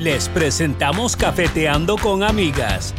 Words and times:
Les 0.00 0.30
presentamos 0.30 1.14
Cafeteando 1.14 1.98
con 1.98 2.22
Amigas, 2.22 2.94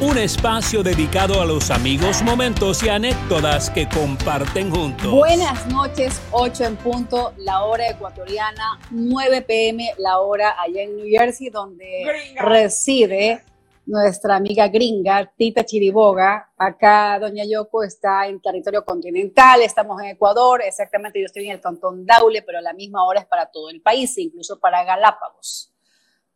un 0.00 0.16
espacio 0.16 0.84
dedicado 0.84 1.40
a 1.40 1.44
los 1.44 1.72
amigos, 1.72 2.22
momentos 2.22 2.84
y 2.84 2.88
anécdotas 2.88 3.68
que 3.68 3.88
comparten 3.88 4.70
juntos. 4.70 5.10
Buenas 5.10 5.66
noches, 5.66 6.22
8 6.30 6.62
en 6.62 6.76
punto, 6.76 7.34
la 7.38 7.64
hora 7.64 7.88
ecuatoriana, 7.88 8.78
9 8.92 9.42
pm, 9.42 9.92
la 9.98 10.20
hora 10.20 10.54
allá 10.62 10.82
en 10.82 10.94
New 10.94 11.06
Jersey, 11.08 11.50
donde 11.50 12.06
reside 12.36 13.42
nuestra 13.84 14.36
amiga 14.36 14.68
gringa, 14.68 15.28
Tita 15.36 15.64
Chiriboga. 15.64 16.52
Acá 16.56 17.18
Doña 17.18 17.42
Yoko 17.44 17.82
está 17.82 18.28
en 18.28 18.40
territorio 18.40 18.84
continental, 18.84 19.62
estamos 19.62 20.00
en 20.00 20.10
Ecuador, 20.10 20.62
exactamente 20.62 21.18
yo 21.18 21.26
estoy 21.26 21.46
en 21.46 21.54
el 21.54 21.60
Cantón 21.60 22.06
Daule, 22.06 22.42
pero 22.42 22.58
a 22.58 22.62
la 22.62 22.72
misma 22.72 23.04
hora 23.04 23.18
es 23.18 23.26
para 23.26 23.46
todo 23.46 23.68
el 23.68 23.82
país, 23.82 24.16
incluso 24.18 24.60
para 24.60 24.84
Galápagos. 24.84 25.72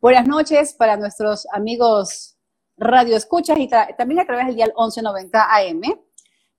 Buenas 0.01 0.27
noches 0.27 0.73
para 0.73 0.97
nuestros 0.97 1.45
amigos 1.53 2.35
Radio 2.75 3.15
Escuchas 3.15 3.59
y 3.59 3.69
también 3.69 4.19
a 4.19 4.25
través 4.25 4.47
del 4.47 4.55
dial 4.55 4.73
1190 4.75 5.55
AM. 5.55 5.81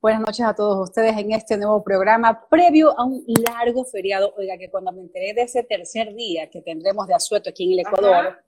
Buenas 0.00 0.20
noches 0.20 0.46
a 0.46 0.54
todos 0.54 0.88
ustedes 0.88 1.18
en 1.18 1.32
este 1.32 1.56
nuevo 1.56 1.82
programa 1.82 2.46
previo 2.48 2.96
a 2.96 3.04
un 3.04 3.24
largo 3.42 3.84
feriado. 3.84 4.32
Oiga, 4.38 4.56
que 4.58 4.70
cuando 4.70 4.92
me 4.92 5.00
enteré 5.00 5.34
de 5.34 5.42
ese 5.42 5.64
tercer 5.64 6.14
día 6.14 6.48
que 6.50 6.62
tendremos 6.62 7.08
de 7.08 7.14
asueto 7.14 7.50
aquí 7.50 7.64
en 7.64 7.72
el 7.72 7.80
Ecuador, 7.80 8.44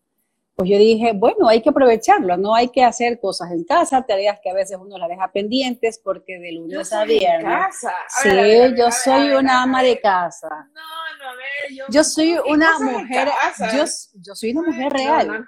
pues 0.57 0.71
yo 0.71 0.79
dije, 0.79 1.13
bueno, 1.15 1.49
hay 1.49 1.61
que 1.63 1.71
aprovecharlo, 1.71 2.37
no 2.37 2.55
hay 2.55 2.69
que 2.69 2.85
hacer 2.85 3.19
cosas 3.19 3.51
en 3.51 3.65
casa, 3.65 4.03
tareas 4.07 4.39
que 4.43 4.51
a 4.51 4.55
veces 4.55 4.79
uno 4.81 4.97
las 4.99 5.09
deja 5.09 5.33
pendientes 5.33 5.99
porque 6.03 6.39
de 6.39 6.53
lunes 6.53 6.93
a 6.93 7.05
viernes. 7.05 7.45
Casa. 7.45 7.93
sí, 8.23 8.29
yo 8.77 8.91
soy 8.93 9.31
una 9.33 9.63
ama 9.63 9.83
de 9.83 10.01
casa. 10.01 10.49
No, 10.73 10.81
no, 11.19 11.31
a 11.31 11.35
ver, 11.35 11.73
yo, 11.77 11.85
Yo 11.91 12.05
soy 12.05 12.35
¿qué 12.45 12.53
una 12.53 12.79
mujer, 12.79 13.29
casa? 13.43 13.77
yo, 13.77 13.85
yo 14.23 14.35
soy 14.35 14.51
una 14.53 14.63
mujer 14.71 14.93
real. 14.93 15.27
no. 15.29 15.47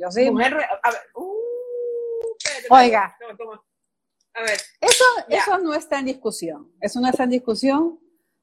Yo 0.00 0.10
soy, 0.10 0.30
Mujer, 0.30 0.54
re- 0.54 0.64
a 0.82 0.90
ver, 0.90 1.00
uh, 1.14 2.36
espérate, 2.38 2.66
Oiga. 2.70 3.16
toma, 3.20 3.36
toma. 3.36 3.64
A 4.34 4.42
ver, 4.42 4.58
Eso, 4.80 5.04
Ya. 5.28 5.36
eso 5.38 5.58
no 5.58 5.74
está 5.74 5.98
en 6.00 6.06
discusión. 6.06 6.72
Eso 6.80 7.00
no 7.00 7.08
está 7.08 7.22
en 7.24 7.30
discusión 7.30 8.00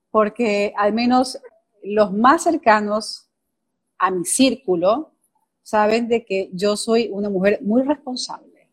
porque 0.09 0.73
al 0.77 0.94
menos 0.94 1.42
los 1.83 2.14
más 2.14 2.44
cercanos 2.44 3.30
a 3.98 4.09
mi 4.11 4.23
círculo 4.25 5.12
saben 5.64 6.08
de 6.08 6.25
que 6.25 6.50
yo 6.53 6.75
soy 6.75 7.09
una 7.11 7.30
mujer 7.30 7.59
muy 7.61 7.81
responsable. 7.83 8.69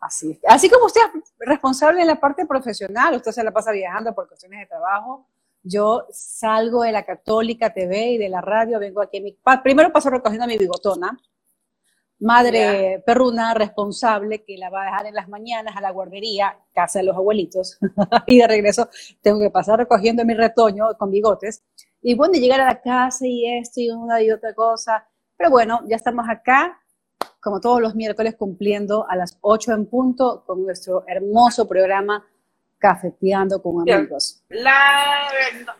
Así, 0.00 0.40
así 0.48 0.70
como 0.70 0.86
usted 0.86 1.02
es 1.14 1.32
responsable 1.46 2.00
en 2.00 2.06
la 2.06 2.18
parte 2.18 2.46
profesional, 2.46 3.16
usted 3.16 3.32
se 3.32 3.44
la 3.44 3.52
pasa 3.52 3.70
viajando 3.70 4.14
por 4.14 4.26
cuestiones 4.26 4.60
de 4.60 4.66
trabajo. 4.66 5.28
Yo 5.62 6.06
salgo 6.10 6.82
de 6.84 6.92
la 6.92 7.04
Católica 7.04 7.72
TV 7.72 8.12
y 8.12 8.18
de 8.18 8.30
la 8.30 8.40
radio, 8.40 8.78
vengo 8.78 9.02
aquí 9.02 9.18
a 9.18 9.20
mi... 9.20 9.36
Primero 9.62 9.92
paso 9.92 10.08
recogiendo 10.08 10.46
mi 10.46 10.56
bigotona, 10.56 11.20
madre 12.18 13.02
perruna 13.04 13.52
responsable 13.52 14.42
que 14.42 14.56
la 14.56 14.70
va 14.70 14.82
a 14.82 14.84
dejar 14.86 15.06
en 15.06 15.14
las 15.14 15.28
mañanas 15.28 15.76
a 15.76 15.82
la 15.82 15.90
guardería, 15.90 16.56
casa 16.72 17.00
de 17.00 17.04
los 17.04 17.16
abuelitos, 17.16 17.78
y 18.26 18.38
de 18.38 18.46
regreso 18.46 18.88
tengo 19.20 19.38
que 19.38 19.50
pasar 19.50 19.78
recogiendo 19.78 20.24
mi 20.24 20.32
retoño 20.32 20.88
con 20.98 21.10
bigotes. 21.10 21.62
Y 22.00 22.14
bueno, 22.14 22.34
llegar 22.34 22.62
a 22.62 22.66
la 22.66 22.80
casa 22.80 23.26
y 23.26 23.58
esto 23.58 23.80
y 23.80 23.90
una 23.90 24.22
y 24.22 24.30
otra 24.30 24.54
cosa. 24.54 25.06
Pero 25.40 25.52
bueno, 25.52 25.80
ya 25.86 25.96
estamos 25.96 26.28
acá, 26.28 26.78
como 27.40 27.62
todos 27.62 27.80
los 27.80 27.94
miércoles, 27.94 28.34
cumpliendo 28.36 29.08
a 29.08 29.16
las 29.16 29.38
8 29.40 29.72
en 29.72 29.86
punto 29.86 30.44
con 30.46 30.66
nuestro 30.66 31.02
hermoso 31.08 31.66
programa 31.66 32.26
Cafeteando 32.76 33.62
con. 33.62 33.90
Amigos. 33.90 34.42
la, 34.50 35.30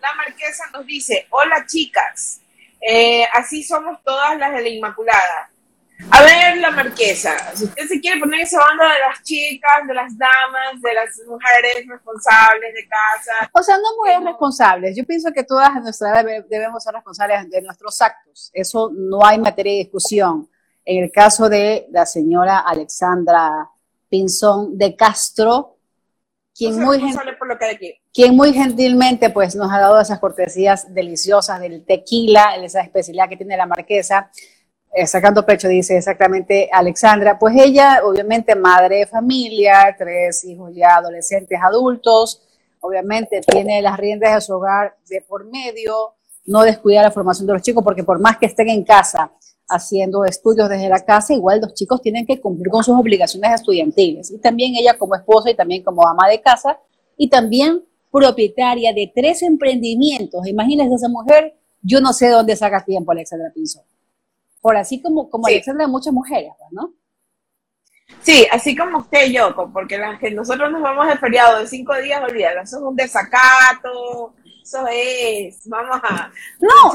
la 0.00 0.14
marquesa 0.16 0.64
nos 0.72 0.86
dice, 0.86 1.26
hola 1.28 1.66
chicas, 1.66 2.40
Eh, 2.80 3.26
así 3.34 3.62
somos 3.62 4.02
todas 4.02 4.38
las 4.38 4.50
de 4.54 4.62
la 4.62 4.68
Inmaculada. 4.70 5.49
A 6.10 6.22
ver, 6.22 6.56
la 6.58 6.70
marquesa, 6.70 7.36
si 7.54 7.64
usted 7.64 7.86
se 7.86 8.00
quiere 8.00 8.18
poner 8.20 8.40
esa 8.40 8.58
banda 8.58 8.84
de 8.84 8.98
las 9.08 9.22
chicas, 9.22 9.86
de 9.86 9.94
las 9.94 10.16
damas, 10.16 10.80
de 10.80 10.94
las 10.94 11.20
mujeres 11.26 11.86
responsables 11.88 12.74
de 12.74 12.88
casa, 12.88 13.50
O 13.52 13.62
sea, 13.62 13.76
no 13.76 13.96
mujeres 13.98 14.24
responsables. 14.24 14.96
Yo 14.96 15.04
pienso 15.04 15.30
que 15.32 15.44
todas 15.44 15.68
a 15.70 15.80
nuestra 15.80 16.10
edad 16.10 16.24
debe- 16.24 16.46
debemos 16.48 16.82
ser 16.82 16.94
responsables 16.94 17.50
de 17.50 17.62
nuestros 17.62 18.00
actos. 18.00 18.50
Eso 18.54 18.90
no 18.94 19.24
hay 19.24 19.38
materia 19.38 19.72
de 19.72 19.78
discusión. 19.80 20.48
En 20.84 21.04
el 21.04 21.12
caso 21.12 21.48
de 21.48 21.86
la 21.90 22.06
señora 22.06 22.58
Alexandra 22.60 23.68
Pinzón 24.08 24.76
de 24.78 24.96
Castro, 24.96 25.76
quien 26.54 26.78
muy, 26.80 26.98
por 27.38 27.46
lo 27.46 27.58
que 27.58 27.66
aquí. 27.66 27.94
quien 28.12 28.34
muy 28.34 28.52
gentilmente 28.52 29.30
pues, 29.30 29.54
nos 29.54 29.70
ha 29.72 29.78
dado 29.78 30.00
esas 30.00 30.18
cortesías 30.18 30.92
deliciosas 30.92 31.60
del 31.60 31.84
tequila, 31.84 32.56
esa 32.56 32.80
especialidad 32.80 33.28
que 33.28 33.36
tiene 33.36 33.56
la 33.56 33.66
marquesa, 33.66 34.30
sacando 35.06 35.46
pecho, 35.46 35.68
dice 35.68 35.96
exactamente 35.96 36.68
Alexandra, 36.72 37.38
pues 37.38 37.54
ella, 37.56 38.00
obviamente, 38.04 38.54
madre 38.54 38.98
de 38.98 39.06
familia, 39.06 39.94
tres 39.96 40.44
hijos 40.44 40.72
ya 40.74 40.96
adolescentes, 40.96 41.58
adultos, 41.62 42.42
obviamente 42.80 43.40
tiene 43.40 43.82
las 43.82 43.96
riendas 43.98 44.34
de 44.34 44.40
su 44.40 44.54
hogar 44.54 44.96
de 45.08 45.20
por 45.22 45.44
medio, 45.44 46.14
no 46.46 46.62
descuida 46.62 47.02
la 47.02 47.10
formación 47.10 47.46
de 47.46 47.52
los 47.54 47.62
chicos, 47.62 47.84
porque 47.84 48.04
por 48.04 48.18
más 48.20 48.38
que 48.38 48.46
estén 48.46 48.68
en 48.68 48.84
casa 48.84 49.32
haciendo 49.68 50.24
estudios 50.24 50.68
desde 50.68 50.88
la 50.88 51.04
casa, 51.04 51.32
igual 51.32 51.60
los 51.60 51.74
chicos 51.74 52.02
tienen 52.02 52.26
que 52.26 52.40
cumplir 52.40 52.70
con 52.70 52.82
sus 52.82 52.98
obligaciones 52.98 53.52
estudiantiles. 53.54 54.32
Y 54.32 54.38
también 54.38 54.74
ella 54.74 54.98
como 54.98 55.14
esposa 55.14 55.50
y 55.50 55.54
también 55.54 55.84
como 55.84 56.06
ama 56.06 56.28
de 56.28 56.40
casa, 56.40 56.80
y 57.16 57.28
también 57.28 57.84
propietaria 58.10 58.92
de 58.92 59.12
tres 59.14 59.42
emprendimientos. 59.42 60.44
Imagínense 60.46 60.96
esa 60.96 61.08
mujer, 61.08 61.54
yo 61.82 62.00
no 62.00 62.12
sé 62.12 62.26
de 62.26 62.32
dónde 62.32 62.56
saca 62.56 62.84
tiempo 62.84 63.12
Alexandra 63.12 63.52
Pinzón. 63.54 63.84
Por 64.60 64.76
así 64.76 65.00
como, 65.00 65.28
como 65.30 65.46
Sí. 65.46 65.54
Alexandra, 65.54 65.86
muchas 65.86 66.12
mujeres, 66.12 66.52
pues, 66.58 66.70
¿no? 66.72 66.92
Sí, 68.22 68.46
así 68.50 68.76
como 68.76 68.98
usted 68.98 69.26
y 69.26 69.34
yo, 69.34 69.54
co- 69.54 69.70
porque 69.72 69.96
las 69.96 70.18
que 70.18 70.30
nosotros 70.32 70.70
nos 70.70 70.82
vamos 70.82 71.06
de 71.06 71.16
feriado 71.16 71.60
de 71.60 71.66
cinco 71.66 71.94
días, 71.96 72.20
olvídalo, 72.22 72.62
eso 72.62 72.76
es 72.78 72.82
un 72.82 72.96
desacato, 72.96 74.34
eso 74.62 74.84
es, 74.92 75.60
vamos 75.68 76.00
a 76.02 76.30
No. 76.60 76.90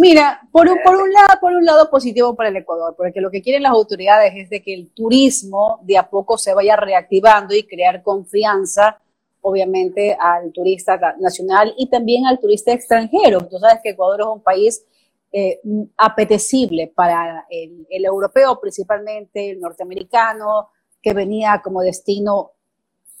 Mira, 0.00 0.40
por 0.50 0.68
un, 0.68 0.78
por 0.82 0.96
un 0.96 1.12
lado, 1.12 1.28
por 1.40 1.52
un 1.52 1.64
lado 1.64 1.90
positivo 1.90 2.34
para 2.34 2.48
el 2.48 2.56
Ecuador, 2.56 2.94
porque 2.96 3.20
lo 3.20 3.30
que 3.30 3.42
quieren 3.42 3.62
las 3.62 3.72
autoridades 3.72 4.32
es 4.36 4.48
de 4.50 4.62
que 4.62 4.72
el 4.74 4.90
turismo 4.94 5.80
de 5.82 5.98
a 5.98 6.08
poco 6.08 6.38
se 6.38 6.54
vaya 6.54 6.76
reactivando 6.76 7.54
y 7.54 7.64
crear 7.64 8.02
confianza, 8.02 8.98
obviamente, 9.42 10.16
al 10.18 10.50
turista 10.52 10.98
ta- 10.98 11.14
nacional 11.20 11.74
y 11.76 11.88
también 11.90 12.26
al 12.26 12.40
turista 12.40 12.72
extranjero. 12.72 13.46
Tú 13.46 13.58
sabes 13.58 13.80
que 13.82 13.90
Ecuador 13.90 14.20
es 14.22 14.26
un 14.26 14.42
país 14.42 14.84
eh, 15.32 15.60
apetecible 15.96 16.92
para 16.94 17.46
el, 17.50 17.86
el 17.90 18.04
europeo, 18.04 18.60
principalmente 18.60 19.50
el 19.50 19.60
norteamericano, 19.60 20.70
que 21.02 21.12
venía 21.12 21.60
como 21.62 21.82
destino 21.82 22.52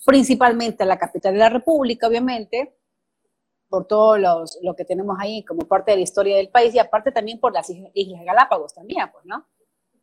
principalmente 0.04 0.84
a 0.84 0.86
la 0.86 0.98
capital 0.98 1.34
de 1.34 1.40
la 1.40 1.50
República, 1.50 2.08
obviamente, 2.08 2.74
por 3.68 3.86
todo 3.86 4.16
los, 4.16 4.58
lo 4.62 4.74
que 4.74 4.84
tenemos 4.84 5.18
ahí 5.20 5.44
como 5.44 5.68
parte 5.68 5.90
de 5.90 5.98
la 5.98 6.02
historia 6.02 6.36
del 6.36 6.48
país 6.48 6.74
y 6.74 6.78
aparte 6.78 7.12
también 7.12 7.38
por 7.38 7.52
las 7.52 7.70
Islas 7.70 8.24
Galápagos 8.24 8.74
también, 8.74 9.06
pues, 9.12 9.24
¿no? 9.26 9.46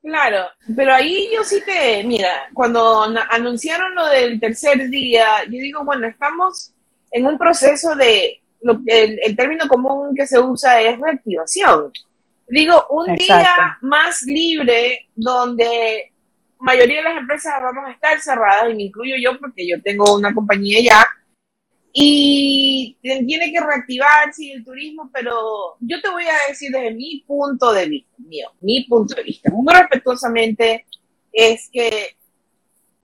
Claro, 0.04 0.46
pero 0.76 0.94
ahí 0.94 1.30
yo 1.34 1.44
sí 1.44 1.60
te, 1.66 2.04
mira, 2.04 2.30
cuando 2.54 3.02
anunciaron 3.32 3.96
lo 3.96 4.06
del 4.06 4.40
tercer 4.40 4.88
día, 4.90 5.26
yo 5.46 5.58
digo, 5.58 5.84
bueno, 5.84 6.06
estamos 6.06 6.72
en 7.10 7.26
un 7.26 7.40
proceso 7.40 7.96
de, 7.96 8.44
lo, 8.66 8.82
el, 8.88 9.20
el 9.24 9.36
término 9.36 9.68
común 9.68 10.16
que 10.16 10.26
se 10.26 10.40
usa 10.40 10.82
es 10.82 11.00
reactivación. 11.00 11.92
Digo, 12.48 12.86
un 12.90 13.10
Exacto. 13.12 13.36
día 13.36 13.78
más 13.82 14.24
libre 14.24 15.08
donde 15.16 16.12
mayoría 16.60 16.98
de 16.98 17.04
las 17.04 17.18
empresas 17.18 17.54
vamos 17.62 17.86
a 17.88 17.92
estar 17.92 18.20
cerradas, 18.20 18.72
y 18.72 18.76
me 18.76 18.84
incluyo 18.84 19.16
yo 19.22 19.40
porque 19.40 19.68
yo 19.68 19.82
tengo 19.84 20.16
una 20.16 20.34
compañía 20.34 20.80
ya, 20.82 21.08
y 21.94 22.98
tiene 23.02 23.52
que 23.52 23.60
reactivarse 23.60 24.52
el 24.52 24.66
turismo, 24.66 25.10
pero 25.14 25.78
yo 25.80 26.02
te 26.02 26.10
voy 26.10 26.26
a 26.26 26.50
decir 26.50 26.72
desde 26.72 26.92
mi 26.92 27.24
punto 27.28 27.72
de 27.72 27.86
vista, 27.88 28.16
mío, 28.18 28.52
mi 28.62 28.84
punto 28.86 29.16
de 29.16 29.24
vista, 29.24 29.52
muy 29.52 29.74
respetuosamente, 29.74 30.86
es 31.32 31.70
que, 31.72 32.16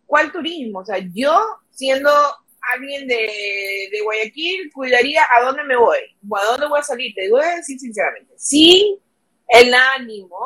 ¿cuál 0.06 0.32
turismo? 0.32 0.80
O 0.80 0.86
sea, 0.86 0.98
yo 1.14 1.40
siendo 1.70 2.12
alguien 2.74 3.08
de, 3.08 3.90
de 3.92 4.02
Guayaquil, 4.04 4.72
cuidaría 4.74 5.24
a 5.24 5.44
dónde 5.44 5.64
me 5.64 5.76
voy, 5.76 6.00
o 6.28 6.38
a 6.38 6.46
dónde 6.46 6.68
voy 6.68 6.80
a 6.80 6.84
salir, 6.84 7.14
te 7.14 7.30
voy 7.30 7.44
a 7.44 7.56
decir 7.56 7.80
sinceramente, 7.80 8.34
sin 8.38 8.98
el 9.48 9.74
ánimo 9.74 10.40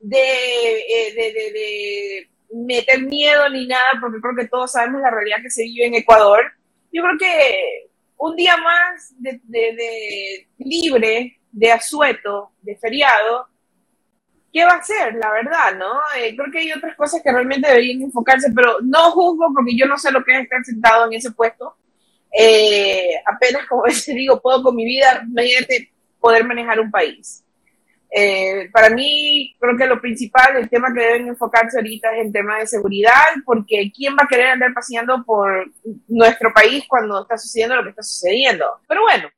de, 0.00 0.18
eh, 0.18 1.14
de, 1.14 1.32
de, 1.32 1.52
de 1.52 2.30
meter 2.54 3.02
miedo 3.02 3.48
ni 3.50 3.66
nada, 3.66 3.98
porque 4.00 4.20
creo 4.20 4.36
que 4.36 4.48
todos 4.48 4.72
sabemos 4.72 5.00
la 5.00 5.10
realidad 5.10 5.38
que 5.42 5.50
se 5.50 5.64
vive 5.64 5.86
en 5.86 5.94
Ecuador. 5.94 6.44
Yo 6.92 7.02
creo 7.02 7.18
que 7.18 7.90
un 8.16 8.36
día 8.36 8.56
más 8.56 9.12
de 9.18 10.46
libre, 10.58 11.38
de 11.50 11.72
asueto, 11.72 12.52
de 12.62 12.76
feriado, 12.76 13.48
¿qué 14.54 14.64
va 14.64 14.74
a 14.74 14.82
ser? 14.82 15.16
La 15.16 15.32
verdad, 15.32 15.76
¿no? 15.76 15.92
Eh, 16.16 16.36
creo 16.36 16.50
que 16.52 16.60
hay 16.60 16.72
otras 16.72 16.96
cosas 16.96 17.20
que 17.22 17.32
realmente 17.32 17.68
deberían 17.68 18.02
enfocarse, 18.02 18.52
pero 18.54 18.76
no 18.82 19.10
juzgo 19.10 19.52
porque 19.52 19.76
yo 19.76 19.86
no 19.86 19.98
sé 19.98 20.12
lo 20.12 20.24
que 20.24 20.32
es 20.32 20.44
estar 20.44 20.64
sentado 20.64 21.06
en 21.06 21.14
ese 21.14 21.32
puesto. 21.32 21.76
Eh, 22.32 23.10
apenas, 23.26 23.66
como 23.66 23.82
veces 23.84 24.14
digo, 24.14 24.40
puedo 24.40 24.62
con 24.62 24.76
mi 24.76 24.84
vida, 24.84 25.24
imagínate 25.28 25.92
poder 26.20 26.44
manejar 26.44 26.78
un 26.78 26.90
país. 26.90 27.44
Eh, 28.16 28.70
para 28.72 28.90
mí, 28.90 29.56
creo 29.58 29.76
que 29.76 29.88
lo 29.88 30.00
principal, 30.00 30.56
el 30.56 30.70
tema 30.70 30.94
que 30.94 31.00
deben 31.00 31.26
enfocarse 31.26 31.78
ahorita 31.78 32.14
es 32.14 32.26
el 32.26 32.32
tema 32.32 32.60
de 32.60 32.68
seguridad, 32.68 33.24
porque 33.44 33.90
¿quién 33.92 34.14
va 34.14 34.22
a 34.22 34.28
querer 34.28 34.50
andar 34.50 34.72
paseando 34.72 35.24
por 35.24 35.68
nuestro 36.06 36.52
país 36.52 36.84
cuando 36.88 37.22
está 37.22 37.36
sucediendo 37.36 37.74
lo 37.74 37.82
que 37.82 37.90
está 37.90 38.04
sucediendo? 38.04 38.66
Pero 38.86 39.02
bueno, 39.02 39.28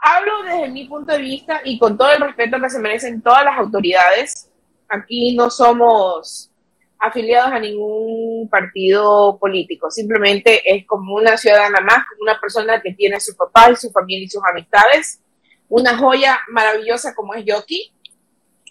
hablo 0.00 0.42
desde 0.42 0.68
mi 0.68 0.86
punto 0.86 1.12
de 1.12 1.20
vista 1.20 1.60
y 1.64 1.78
con 1.78 1.96
todo 1.96 2.10
el 2.10 2.20
respeto 2.20 2.60
que 2.60 2.70
se 2.70 2.80
merecen 2.80 3.22
todas 3.22 3.44
las 3.44 3.56
autoridades. 3.56 4.47
Aquí 4.88 5.34
no 5.34 5.50
somos 5.50 6.50
afiliados 6.98 7.52
a 7.52 7.60
ningún 7.60 8.48
partido 8.48 9.38
político, 9.38 9.90
simplemente 9.90 10.62
es 10.64 10.84
como 10.86 11.14
una 11.14 11.36
ciudadana 11.36 11.80
más, 11.80 12.04
como 12.08 12.22
una 12.22 12.40
persona 12.40 12.80
que 12.80 12.92
tiene 12.92 13.16
a 13.16 13.20
su 13.20 13.36
papá 13.36 13.70
y 13.70 13.76
su 13.76 13.90
familia 13.90 14.24
y 14.24 14.28
sus 14.28 14.42
amistades, 14.44 15.20
una 15.68 15.96
joya 15.96 16.38
maravillosa 16.48 17.14
como 17.14 17.34
es 17.34 17.44
Yoki. 17.44 17.92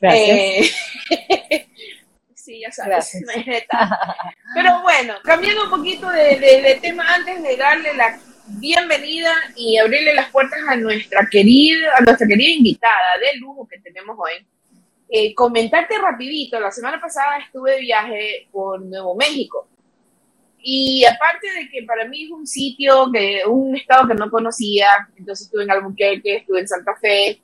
Gracias. 0.02 0.72
Eh, 1.10 1.68
sí, 2.36 2.60
ya 2.60 2.72
sabes. 2.72 3.18
Pero 4.54 4.82
bueno, 4.82 5.16
cambiando 5.24 5.66
un 5.66 5.70
poquito 5.70 6.10
de, 6.10 6.38
de, 6.40 6.62
de 6.62 6.80
tema 6.82 7.16
antes 7.16 7.42
de 7.42 7.56
darle 7.56 7.94
la 7.94 8.20
bienvenida 8.48 9.34
y 9.56 9.78
abrirle 9.78 10.14
las 10.14 10.30
puertas 10.32 10.60
a 10.68 10.76
nuestra 10.76 11.28
querida, 11.30 11.96
a 11.98 12.02
nuestra 12.02 12.28
querida 12.28 12.52
invitada 12.52 13.18
de 13.20 13.40
lujo 13.40 13.68
que 13.70 13.80
tenemos 13.80 14.18
hoy. 14.20 14.46
Eh, 15.10 15.34
comentarte 15.34 15.98
rapidito, 15.98 16.60
la 16.60 16.72
semana 16.72 17.00
pasada 17.00 17.38
estuve 17.38 17.74
de 17.74 17.80
viaje 17.80 18.48
por 18.52 18.82
Nuevo 18.82 19.16
México. 19.16 19.68
Y 20.60 21.06
aparte 21.06 21.50
de 21.52 21.70
que 21.70 21.84
para 21.84 22.06
mí 22.06 22.26
es 22.26 22.32
un 22.32 22.46
sitio, 22.46 23.10
que, 23.12 23.44
un 23.46 23.76
estado 23.76 24.08
que 24.08 24.16
no 24.16 24.30
conocía, 24.30 24.88
entonces 25.16 25.46
estuve 25.48 25.64
en 25.64 25.72
Albuquerque, 25.72 26.38
estuve 26.38 26.60
en 26.60 26.68
Santa 26.68 26.96
Fe, 26.98 27.40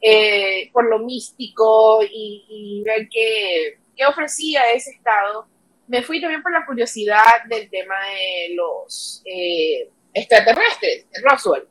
eh, 0.00 0.70
por 0.72 0.88
lo 0.90 0.98
místico 0.98 2.02
y, 2.02 2.44
y 2.48 2.82
ver 2.82 3.08
qué, 3.08 3.78
ofrecía 4.06 4.72
ese 4.72 4.90
estado, 4.90 5.46
me 5.86 6.02
fui 6.02 6.20
también 6.20 6.42
por 6.42 6.52
la 6.52 6.66
curiosidad 6.66 7.44
del 7.48 7.70
tema 7.70 7.94
de 8.12 8.54
los 8.54 9.22
eh, 9.24 9.88
extraterrestres, 10.12 11.06
Roswell. 11.22 11.68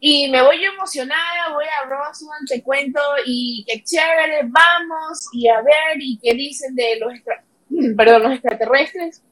Y 0.00 0.30
me 0.30 0.42
voy 0.42 0.64
emocionada, 0.64 1.52
voy 1.52 1.64
a 1.64 1.86
Roswell, 1.86 2.46
te 2.48 2.62
cuento, 2.62 3.00
y 3.26 3.64
qué 3.66 3.82
chévere, 3.82 4.42
vamos, 4.44 5.28
y 5.32 5.48
a 5.48 5.60
ver, 5.60 5.96
y 5.98 6.18
qué 6.22 6.34
dicen 6.34 6.74
de 6.74 6.98
los, 7.00 7.12
extra, 7.14 7.42
perdón, 7.96 8.22
los 8.22 8.32
extraterrestres. 8.32 9.22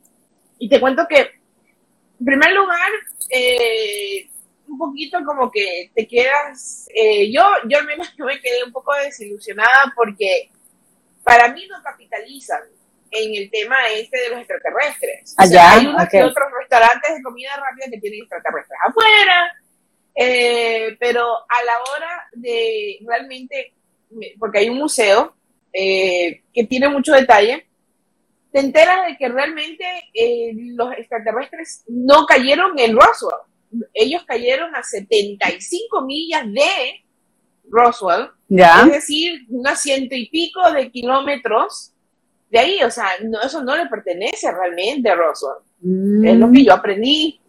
Y 0.58 0.68
te 0.68 0.80
cuento 0.80 1.06
que, 1.08 1.20
en 1.20 2.24
primer 2.24 2.52
lugar, 2.52 2.90
eh, 3.30 4.28
un 4.68 4.78
poquito 4.78 5.18
como 5.24 5.50
que 5.50 5.90
te 5.94 6.06
quedas, 6.08 6.88
eh, 6.94 7.30
yo, 7.30 7.42
yo 7.68 7.78
al 7.78 7.86
menos 7.86 8.12
me 8.18 8.40
quedé 8.40 8.64
un 8.64 8.72
poco 8.72 8.94
desilusionada 8.94 9.92
porque 9.94 10.50
para 11.22 11.48
mí 11.48 11.66
no 11.68 11.82
capitalizan 11.82 12.62
en 13.10 13.34
el 13.34 13.50
tema 13.50 13.76
este 13.94 14.18
de 14.18 14.28
los 14.30 14.38
extraterrestres. 14.40 15.34
Allá, 15.36 15.46
o 15.46 15.50
sea, 15.50 15.72
hay 15.72 15.86
unos 15.86 16.04
okay. 16.04 16.22
otros 16.22 16.48
restaurantes 16.58 17.16
de 17.16 17.22
comida 17.22 17.56
rápida 17.56 17.86
que 17.90 18.00
tienen 18.00 18.20
extraterrestres 18.20 18.78
afuera, 18.86 19.56
eh, 20.16 20.96
pero 20.98 21.22
a 21.22 21.64
la 21.64 21.72
hora 21.92 22.28
de 22.32 22.98
realmente, 23.06 23.74
porque 24.38 24.60
hay 24.60 24.70
un 24.70 24.78
museo 24.78 25.34
eh, 25.72 26.42
que 26.54 26.64
tiene 26.64 26.88
mucho 26.88 27.12
detalle, 27.12 27.66
te 28.50 28.60
enteras 28.60 29.06
de 29.06 29.16
que 29.18 29.28
realmente 29.28 29.84
eh, 30.14 30.52
los 30.54 30.92
extraterrestres 30.92 31.84
no 31.88 32.24
cayeron 32.24 32.78
en 32.78 32.96
Roswell. 32.96 33.40
Ellos 33.92 34.24
cayeron 34.24 34.74
a 34.74 34.82
75 34.82 36.00
millas 36.02 36.44
de 36.50 37.04
Roswell, 37.68 38.30
¿Ya? 38.48 38.84
es 38.86 38.92
decir, 38.92 39.42
unas 39.50 39.82
ciento 39.82 40.14
y 40.14 40.30
pico 40.30 40.72
de 40.72 40.90
kilómetros 40.90 41.92
de 42.50 42.58
ahí, 42.58 42.82
o 42.82 42.90
sea, 42.90 43.08
no, 43.24 43.42
eso 43.42 43.62
no 43.62 43.76
le 43.76 43.86
pertenece 43.86 44.50
realmente 44.50 45.10
a 45.10 45.14
Roswell. 45.16 45.58
Mm. 45.80 46.26
Es 46.26 46.38
lo 46.38 46.50
que 46.50 46.64
yo 46.64 46.72
aprendí. 46.72 47.40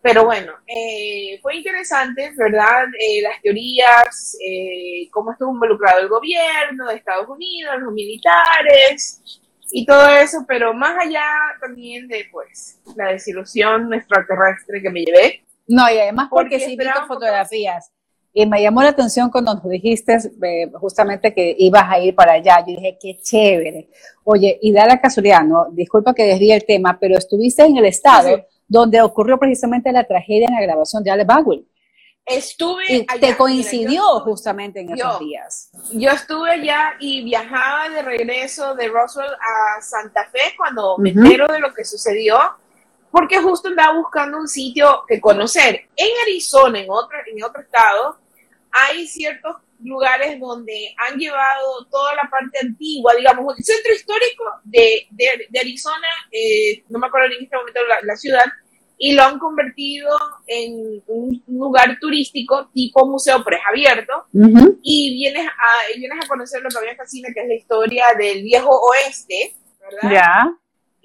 Pero 0.00 0.24
bueno, 0.24 0.52
eh, 0.66 1.38
fue 1.42 1.56
interesante, 1.56 2.32
¿verdad? 2.36 2.84
Eh, 2.98 3.20
las 3.20 3.42
teorías, 3.42 4.36
eh, 4.44 5.08
cómo 5.10 5.32
estuvo 5.32 5.52
involucrado 5.52 6.00
el 6.00 6.08
gobierno 6.08 6.86
de 6.88 6.96
Estados 6.96 7.28
Unidos, 7.28 7.74
los 7.80 7.92
militares 7.92 9.40
y 9.70 9.84
todo 9.84 10.08
eso, 10.08 10.44
pero 10.46 10.72
más 10.72 10.96
allá 11.04 11.26
también 11.60 12.06
de 12.08 12.26
pues 12.30 12.78
la 12.96 13.08
desilusión 13.08 13.92
extraterrestre 13.92 14.80
que 14.80 14.90
me 14.90 15.04
llevé. 15.04 15.44
No, 15.66 15.90
y 15.90 15.98
además 15.98 16.28
porque, 16.30 16.58
Porque 16.58 16.64
sí 16.64 16.76
vi 16.76 16.86
fotografías. 17.06 17.92
Y 18.32 18.46
me 18.46 18.62
llamó 18.62 18.82
la 18.82 18.90
atención 18.90 19.30
cuando 19.30 19.54
nos 19.54 19.68
dijiste 19.68 20.16
eh, 20.42 20.70
justamente 20.74 21.34
que 21.34 21.56
ibas 21.58 21.84
a 21.90 21.98
ir 21.98 22.14
para 22.14 22.34
allá. 22.34 22.60
Yo 22.60 22.74
dije, 22.76 22.96
qué 23.00 23.18
chévere. 23.20 23.88
Oye, 24.22 24.58
y 24.62 24.72
da 24.72 24.86
la 24.86 25.00
casualidad, 25.00 25.42
¿no? 25.42 25.66
Disculpa 25.72 26.14
que 26.14 26.24
desvíe 26.24 26.52
el 26.52 26.64
tema, 26.64 26.98
pero 27.00 27.18
estuviste 27.18 27.64
en 27.64 27.78
el 27.78 27.86
estado 27.86 28.36
sí. 28.36 28.42
Donde 28.68 29.00
ocurrió 29.00 29.38
precisamente 29.38 29.90
la 29.90 30.04
tragedia 30.04 30.46
en 30.48 30.54
la 30.54 30.60
grabación 30.62 31.02
de 31.02 31.10
Alec 31.10 31.26
Baldwin. 31.26 31.66
Estuve 32.26 32.84
Y 32.92 33.06
allá, 33.08 33.20
te 33.20 33.36
coincidió 33.38 34.02
mira, 34.02 34.24
justamente 34.24 34.80
en 34.80 34.92
esos 34.92 35.12
yo- 35.14 35.18
días. 35.18 35.70
Yo 35.92 36.10
estuve 36.10 36.50
allá 36.50 36.92
y 37.00 37.24
viajaba 37.24 37.88
de 37.88 38.02
regreso 38.02 38.74
de 38.74 38.88
Roswell 38.88 39.30
a 39.32 39.80
Santa 39.80 40.26
Fe 40.30 40.52
cuando 40.58 40.98
me 40.98 41.08
entero 41.10 41.46
de 41.46 41.58
lo 41.58 41.72
que 41.72 41.86
sucedió, 41.86 42.38
porque 43.10 43.38
justo 43.40 43.68
andaba 43.68 43.96
buscando 43.96 44.36
un 44.36 44.46
sitio 44.46 45.04
que 45.08 45.18
conocer. 45.18 45.88
En 45.96 46.08
Arizona, 46.22 46.80
en 46.80 46.90
otro, 46.90 47.16
en 47.34 47.42
otro 47.42 47.62
estado, 47.62 48.18
hay 48.70 49.06
ciertos 49.06 49.56
lugares 49.82 50.38
donde 50.40 50.94
han 50.96 51.18
llevado 51.18 51.86
toda 51.90 52.14
la 52.14 52.28
parte 52.30 52.58
antigua, 52.60 53.14
digamos, 53.14 53.56
el 53.56 53.64
centro 53.64 53.92
histórico 53.92 54.44
de, 54.64 55.06
de, 55.10 55.46
de 55.48 55.60
Arizona, 55.60 56.08
eh, 56.32 56.84
no 56.88 56.98
me 56.98 57.06
acuerdo 57.06 57.26
en 57.26 57.44
este 57.44 57.56
momento 57.56 57.80
la, 57.88 57.98
la 58.02 58.16
ciudad, 58.16 58.44
y 58.98 59.12
lo 59.12 59.22
han 59.22 59.38
convertido 59.38 60.10
en 60.48 61.00
un 61.06 61.42
lugar 61.46 61.98
turístico 62.00 62.68
tipo 62.74 63.06
museo, 63.06 63.42
pero 63.44 63.56
es 63.56 63.62
abierto 63.66 64.26
y 64.82 65.14
vienes 65.14 65.46
a, 65.46 65.96
vienes 65.96 66.18
a 66.24 66.28
conocer 66.28 66.60
lo 66.62 66.68
que 66.68 66.78
había 66.78 66.90
en 66.90 66.96
Casina, 66.96 67.28
que 67.32 67.40
es 67.42 67.48
la 67.48 67.54
historia 67.54 68.04
del 68.18 68.42
viejo 68.42 68.68
oeste, 68.68 69.54
¿verdad? 69.80 70.10
Ya. 70.12 70.58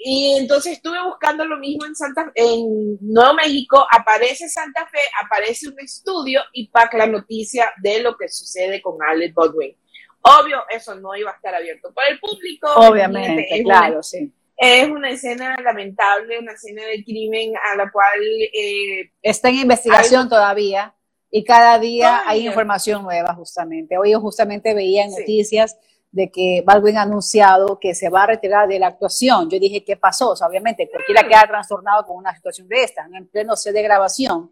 Y 0.06 0.36
entonces 0.38 0.74
estuve 0.74 1.02
buscando 1.06 1.46
lo 1.46 1.58
mismo 1.58 1.86
en 1.86 1.96
Santa 1.96 2.30
en 2.36 2.98
Nuevo 3.00 3.36
México, 3.36 3.86
aparece 3.90 4.50
Santa 4.50 4.86
Fe, 4.88 5.00
aparece 5.24 5.70
un 5.70 5.80
estudio 5.80 6.42
y 6.52 6.68
pack 6.68 6.96
la 6.96 7.08
noticia 7.08 7.72
de 7.82 8.02
lo 8.02 8.18
que 8.18 8.28
sucede 8.28 8.82
con 8.82 9.02
Alec 9.02 9.34
Baldwin. 9.34 9.78
Obvio, 10.22 10.64
eso 10.70 10.96
no 10.96 11.16
iba 11.16 11.32
a 11.32 11.36
estar 11.36 11.56
abierto 11.56 11.94
para 11.94 12.10
el 12.10 12.20
público. 12.20 12.68
Obviamente, 12.76 13.46
es 13.50 13.64
claro, 13.64 13.94
Una, 13.96 14.04
sí. 14.04 14.32
es 14.58 14.90
una 14.90 15.10
escena 15.10 15.56
lamentable, 15.64 16.40
una 16.40 16.52
escena 16.52 16.84
de 16.86 17.04
crimen 17.04 17.54
a 17.72 17.78
la 17.78 17.90
cual 17.92 18.20
eh, 18.54 19.10
Está 19.22 19.50
en 19.50 19.56
investigación 19.56 20.24
Algo- 20.24 20.30
todavía 20.36 20.96
y 21.32 21.44
cada 21.46 21.80
día 21.80 22.24
hay 22.26 22.46
información 22.46 23.04
nueva 23.04 23.34
justamente. 23.36 23.98
Hoy 23.98 24.12
yo 24.12 24.20
justamente 24.20 24.74
veía 24.74 25.04
en 25.04 25.12
Sí. 25.12 25.20
noticias 25.22 25.78
de 26.14 26.32
que 26.32 26.64
Baldwin 26.64 26.98
ha 26.98 27.02
anunciado 27.02 27.80
que 27.80 27.96
se 27.96 28.08
va 28.08 28.24
a 28.24 28.28
retirar 28.28 28.68
de 28.68 28.78
la 28.78 28.88
actuación. 28.88 29.50
Yo 29.50 29.60
dije, 29.60 29.84
¿qué 29.84 29.98
pasó? 29.98 30.30
O 30.30 30.36
sea, 30.36 30.48
obviamente, 30.48 30.88
cualquiera 30.88 31.28
queda 31.28 31.48
trastornado 31.48 32.06
con 32.06 32.18
una 32.18 32.36
situación 32.36 32.68
de 32.68 32.84
esta, 32.84 33.08
en 33.12 33.28
pleno 33.28 33.56
set 33.56 33.74
de 33.74 33.82
grabación. 33.82 34.52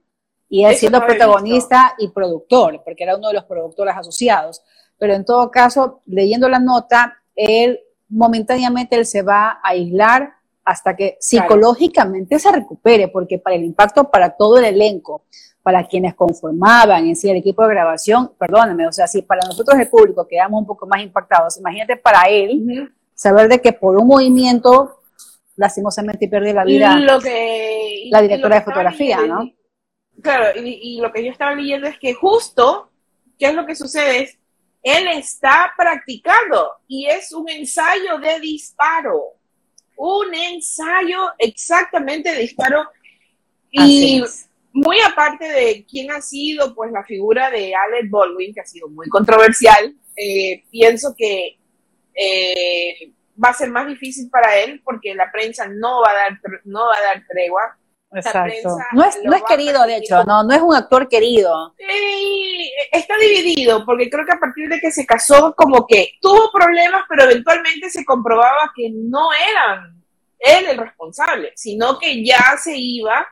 Y 0.50 0.66
él 0.66 0.72
Eso 0.72 0.80
siendo 0.80 1.06
protagonista 1.06 1.94
y 2.00 2.08
productor, 2.08 2.82
porque 2.84 3.04
era 3.04 3.16
uno 3.16 3.28
de 3.28 3.36
los 3.36 3.46
productores 3.46 3.96
asociados. 3.96 4.64
Pero 4.98 5.14
en 5.14 5.24
todo 5.24 5.52
caso, 5.52 6.02
leyendo 6.08 6.50
la 6.50 6.60
nota, 6.60 7.16
él 7.36 7.80
momentáneamente 8.10 8.96
él 8.96 9.06
se 9.06 9.22
va 9.22 9.52
a 9.52 9.60
aislar 9.70 10.34
hasta 10.66 10.96
que 10.96 11.18
psicológicamente 11.20 12.40
se 12.40 12.52
recupere, 12.52 13.08
porque 13.08 13.38
para 13.38 13.56
el 13.56 13.64
impacto 13.64 14.10
para 14.10 14.32
todo 14.32 14.58
el 14.58 14.66
elenco, 14.66 15.26
para 15.64 15.88
quienes 15.88 16.16
conformaban 16.16 17.08
en 17.08 17.16
sí 17.16 17.30
el 17.30 17.38
equipo 17.38 17.64
de 17.64 17.74
grabación, 17.76 18.32
perdóname, 18.40 18.88
o 18.88 18.92
sea, 18.92 19.08
si 19.08 19.22
para 19.22 19.46
nosotros 19.46 19.80
el 19.80 19.88
público 19.90 20.28
quedamos 20.28 20.62
un 20.62 20.68
poco 20.68 20.88
más 20.88 21.02
impactados, 21.02 21.58
imagínate 21.60 21.98
para 21.98 22.24
él 22.30 22.92
saber 23.14 23.48
de 23.48 23.62
que 23.62 23.72
por 23.74 23.96
un 23.98 24.08
movimiento 24.08 25.00
lastimosamente 25.56 26.28
pierde 26.28 26.54
la 26.54 26.64
vida 26.64 26.96
lo 26.98 27.20
que, 27.20 28.08
la 28.10 28.22
directora 28.22 28.56
lo 28.56 28.60
de 28.60 28.62
que 28.62 28.66
fotografía, 28.72 29.18
leyendo- 29.18 29.44
¿no? 29.44 29.52
Claro, 30.22 30.60
y, 30.60 30.98
y 30.98 31.02
lo 31.02 31.12
que 31.12 31.24
yo 31.24 31.32
estaba 31.32 31.54
leyendo 31.56 31.88
es 31.88 31.98
que 31.98 32.14
justo, 32.14 32.90
¿qué 33.40 33.48
es 33.48 33.56
lo 33.56 33.66
que 33.66 33.76
sucede? 33.76 34.24
Es, 34.24 34.38
él 34.84 35.08
está 35.10 35.72
practicando 35.78 36.72
y 36.88 37.06
es 37.08 37.32
un 37.34 37.48
ensayo 37.50 38.18
de 38.20 38.40
disparo. 38.40 39.22
Un 39.96 40.34
ensayo 40.34 41.20
exactamente 41.38 42.32
de 42.32 42.40
disparo. 42.40 42.82
Así 43.78 44.18
Y 44.18 44.22
es. 44.24 44.50
Muy 44.74 45.00
aparte 45.02 45.48
de 45.48 45.86
quién 45.90 46.12
ha 46.12 46.22
sido, 46.22 46.74
pues 46.74 46.92
la 46.92 47.04
figura 47.04 47.50
de 47.50 47.74
Alec 47.76 48.10
Baldwin, 48.10 48.54
que 48.54 48.62
ha 48.62 48.66
sido 48.66 48.88
muy 48.88 49.08
controversial, 49.10 49.96
eh, 50.16 50.64
pienso 50.70 51.14
que 51.18 51.58
eh, 52.14 53.12
va 53.44 53.50
a 53.50 53.54
ser 53.54 53.70
más 53.70 53.88
difícil 53.88 54.30
para 54.30 54.58
él 54.60 54.82
porque 54.84 55.16
la 55.16 55.32
prensa 55.32 55.68
no 55.68 56.02
va 56.02 56.12
a 56.12 56.14
dar, 56.14 56.40
no 56.66 56.88
va 56.88 56.96
a 56.98 57.02
dar 57.02 57.24
tregua. 57.28 57.78
Exacto. 58.14 58.76
no 58.92 59.06
es, 59.06 59.20
no 59.24 59.34
es 59.34 59.44
querido, 59.44 59.86
de 59.86 59.96
hecho, 59.96 60.26
no, 60.26 60.44
no 60.44 60.54
es 60.54 60.62
un 60.62 60.76
actor 60.76 61.08
querido. 61.08 61.74
Sí, 61.78 62.70
está 62.92 63.16
dividido, 63.18 63.86
porque 63.86 64.10
creo 64.10 64.26
que 64.26 64.34
a 64.34 64.40
partir 64.40 64.68
de 64.68 64.82
que 64.82 64.92
se 64.92 65.06
casó, 65.06 65.54
como 65.56 65.88
que 65.88 66.16
tuvo 66.20 66.52
problemas, 66.52 67.04
pero 67.08 67.24
eventualmente 67.24 67.90
se 67.90 68.04
comprobaba 68.04 68.74
que 68.76 68.90
no 68.92 69.30
eran 69.32 70.04
él 70.40 70.68
el 70.68 70.78
responsable, 70.78 71.54
sino 71.56 71.98
que 72.00 72.26
ya 72.26 72.58
se 72.62 72.76
iba 72.76 73.26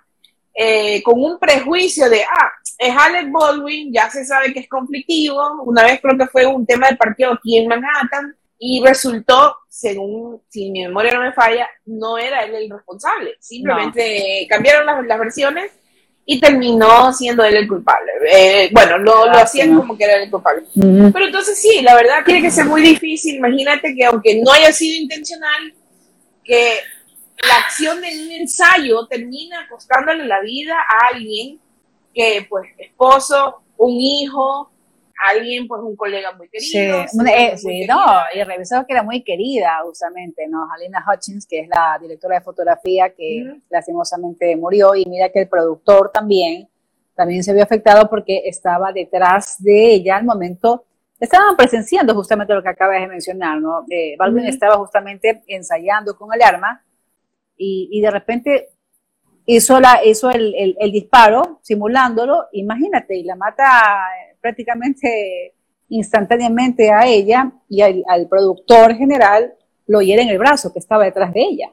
eh, 0.61 1.01
con 1.03 1.23
un 1.23 1.39
prejuicio 1.39 2.09
de, 2.09 2.21
ah, 2.21 2.51
es 2.77 2.93
Alec 2.93 3.31
Baldwin, 3.31 3.93
ya 3.93 4.09
se 4.09 4.25
sabe 4.25 4.51
que 4.51 4.59
es 4.59 4.67
conflictivo, 4.67 5.41
una 5.63 5.83
vez 5.83 6.01
creo 6.01 6.17
que 6.17 6.27
fue 6.27 6.45
un 6.45 6.65
tema 6.65 6.89
de 6.89 6.97
partido 6.97 7.31
aquí 7.31 7.57
en 7.57 7.69
Manhattan, 7.69 8.35
y 8.57 8.83
resultó, 8.85 9.55
según, 9.69 10.41
si 10.49 10.69
mi 10.69 10.81
memoria 10.81 11.13
no 11.13 11.21
me 11.21 11.31
falla, 11.31 11.65
no 11.85 12.17
era 12.17 12.43
él 12.43 12.55
el 12.55 12.69
responsable, 12.69 13.37
simplemente 13.39 14.45
cambiaron 14.49 14.85
las, 15.07 15.17
versiones 15.17 15.71
y 16.25 16.41
terminó 16.41 17.13
siendo 17.13 17.45
él 17.45 17.55
el 17.55 17.67
culpable. 17.67 18.11
Eh, 18.29 18.69
bueno, 18.73 18.97
lo, 18.97 19.27
lo 19.27 19.37
hacían 19.37 19.73
como 19.77 19.97
que 19.97 20.03
era 20.03 20.21
el 20.21 20.29
culpable. 20.29 20.63
Pero 20.75 21.25
entonces 21.25 21.57
sí, 21.57 21.81
la 21.81 21.95
verdad 21.95 22.25
tiene 22.25 22.41
que 22.41 22.51
ser 22.51 22.65
muy 22.65 22.81
difícil, 22.81 23.35
imagínate 23.35 23.95
que 23.95 24.03
aunque 24.03 24.41
no 24.41 24.51
haya 24.51 24.73
sido 24.73 25.03
intencional, 25.03 25.73
que 26.43 26.79
la 27.47 27.57
acción 27.65 28.01
de 28.01 28.07
un 28.07 28.31
ensayo 28.31 29.05
termina 29.07 29.67
costándole 29.69 30.25
la 30.25 30.41
vida 30.41 30.75
a 30.75 31.13
alguien 31.13 31.59
que, 32.13 32.45
pues, 32.49 32.69
esposo, 32.77 33.61
un 33.77 33.91
hijo, 33.93 34.69
alguien, 35.31 35.67
pues, 35.67 35.81
un 35.81 35.95
colega 35.95 36.31
muy 36.33 36.49
querido. 36.49 37.05
Sí, 37.07 37.17
eh, 37.69 37.87
no, 37.87 38.03
y 38.33 38.43
revisó 38.43 38.85
que 38.85 38.93
era 38.93 39.03
muy 39.03 39.23
querida, 39.23 39.79
justamente, 39.83 40.47
¿no? 40.47 40.67
Halina 40.71 41.05
Hutchins, 41.07 41.45
que 41.45 41.61
es 41.61 41.69
la 41.69 41.97
directora 42.01 42.35
de 42.35 42.41
fotografía 42.41 43.09
que 43.09 43.55
lastimosamente 43.69 44.55
murió, 44.55 44.95
y 44.95 45.05
mira 45.05 45.29
que 45.29 45.41
el 45.41 45.49
productor 45.49 46.11
también, 46.11 46.67
también 47.15 47.43
se 47.43 47.53
vio 47.53 47.63
afectado 47.63 48.09
porque 48.09 48.43
estaba 48.45 48.91
detrás 48.91 49.61
de 49.61 49.93
ella 49.93 50.17
al 50.17 50.25
momento 50.25 50.85
estaban 51.19 51.55
presenciando 51.57 52.15
justamente 52.15 52.53
lo 52.53 52.63
que 52.63 52.69
acabas 52.69 53.01
de 53.01 53.07
mencionar, 53.07 53.59
¿no? 53.59 53.83
Eh, 53.89 54.15
Baldwin 54.17 54.45
estaba 54.45 54.77
justamente 54.77 55.43
ensayando 55.47 56.15
con 56.15 56.33
el 56.33 56.41
arma 56.41 56.81
y, 57.61 58.01
de 58.01 58.09
repente 58.09 58.69
hizo, 59.45 59.79
la, 59.79 59.99
hizo 60.05 60.31
el, 60.31 60.75
el, 60.79 60.91
disparo 60.91 61.59
simulándolo, 61.61 62.45
imagínate, 62.53 63.17
y 63.17 63.23
la 63.23 63.35
mata 63.35 63.65
prácticamente 64.41 65.53
instantáneamente 65.89 66.91
a 66.91 67.05
ella 67.05 67.51
y 67.67 67.81
al, 67.81 68.27
productor 68.29 68.95
general 68.95 69.53
lo 69.87 70.01
hiere 70.01 70.21
en 70.21 70.29
el 70.29 70.37
brazo 70.37 70.71
que 70.71 70.79
estaba 70.79 71.03
detrás 71.03 71.33
de 71.33 71.41
ella. 71.41 71.71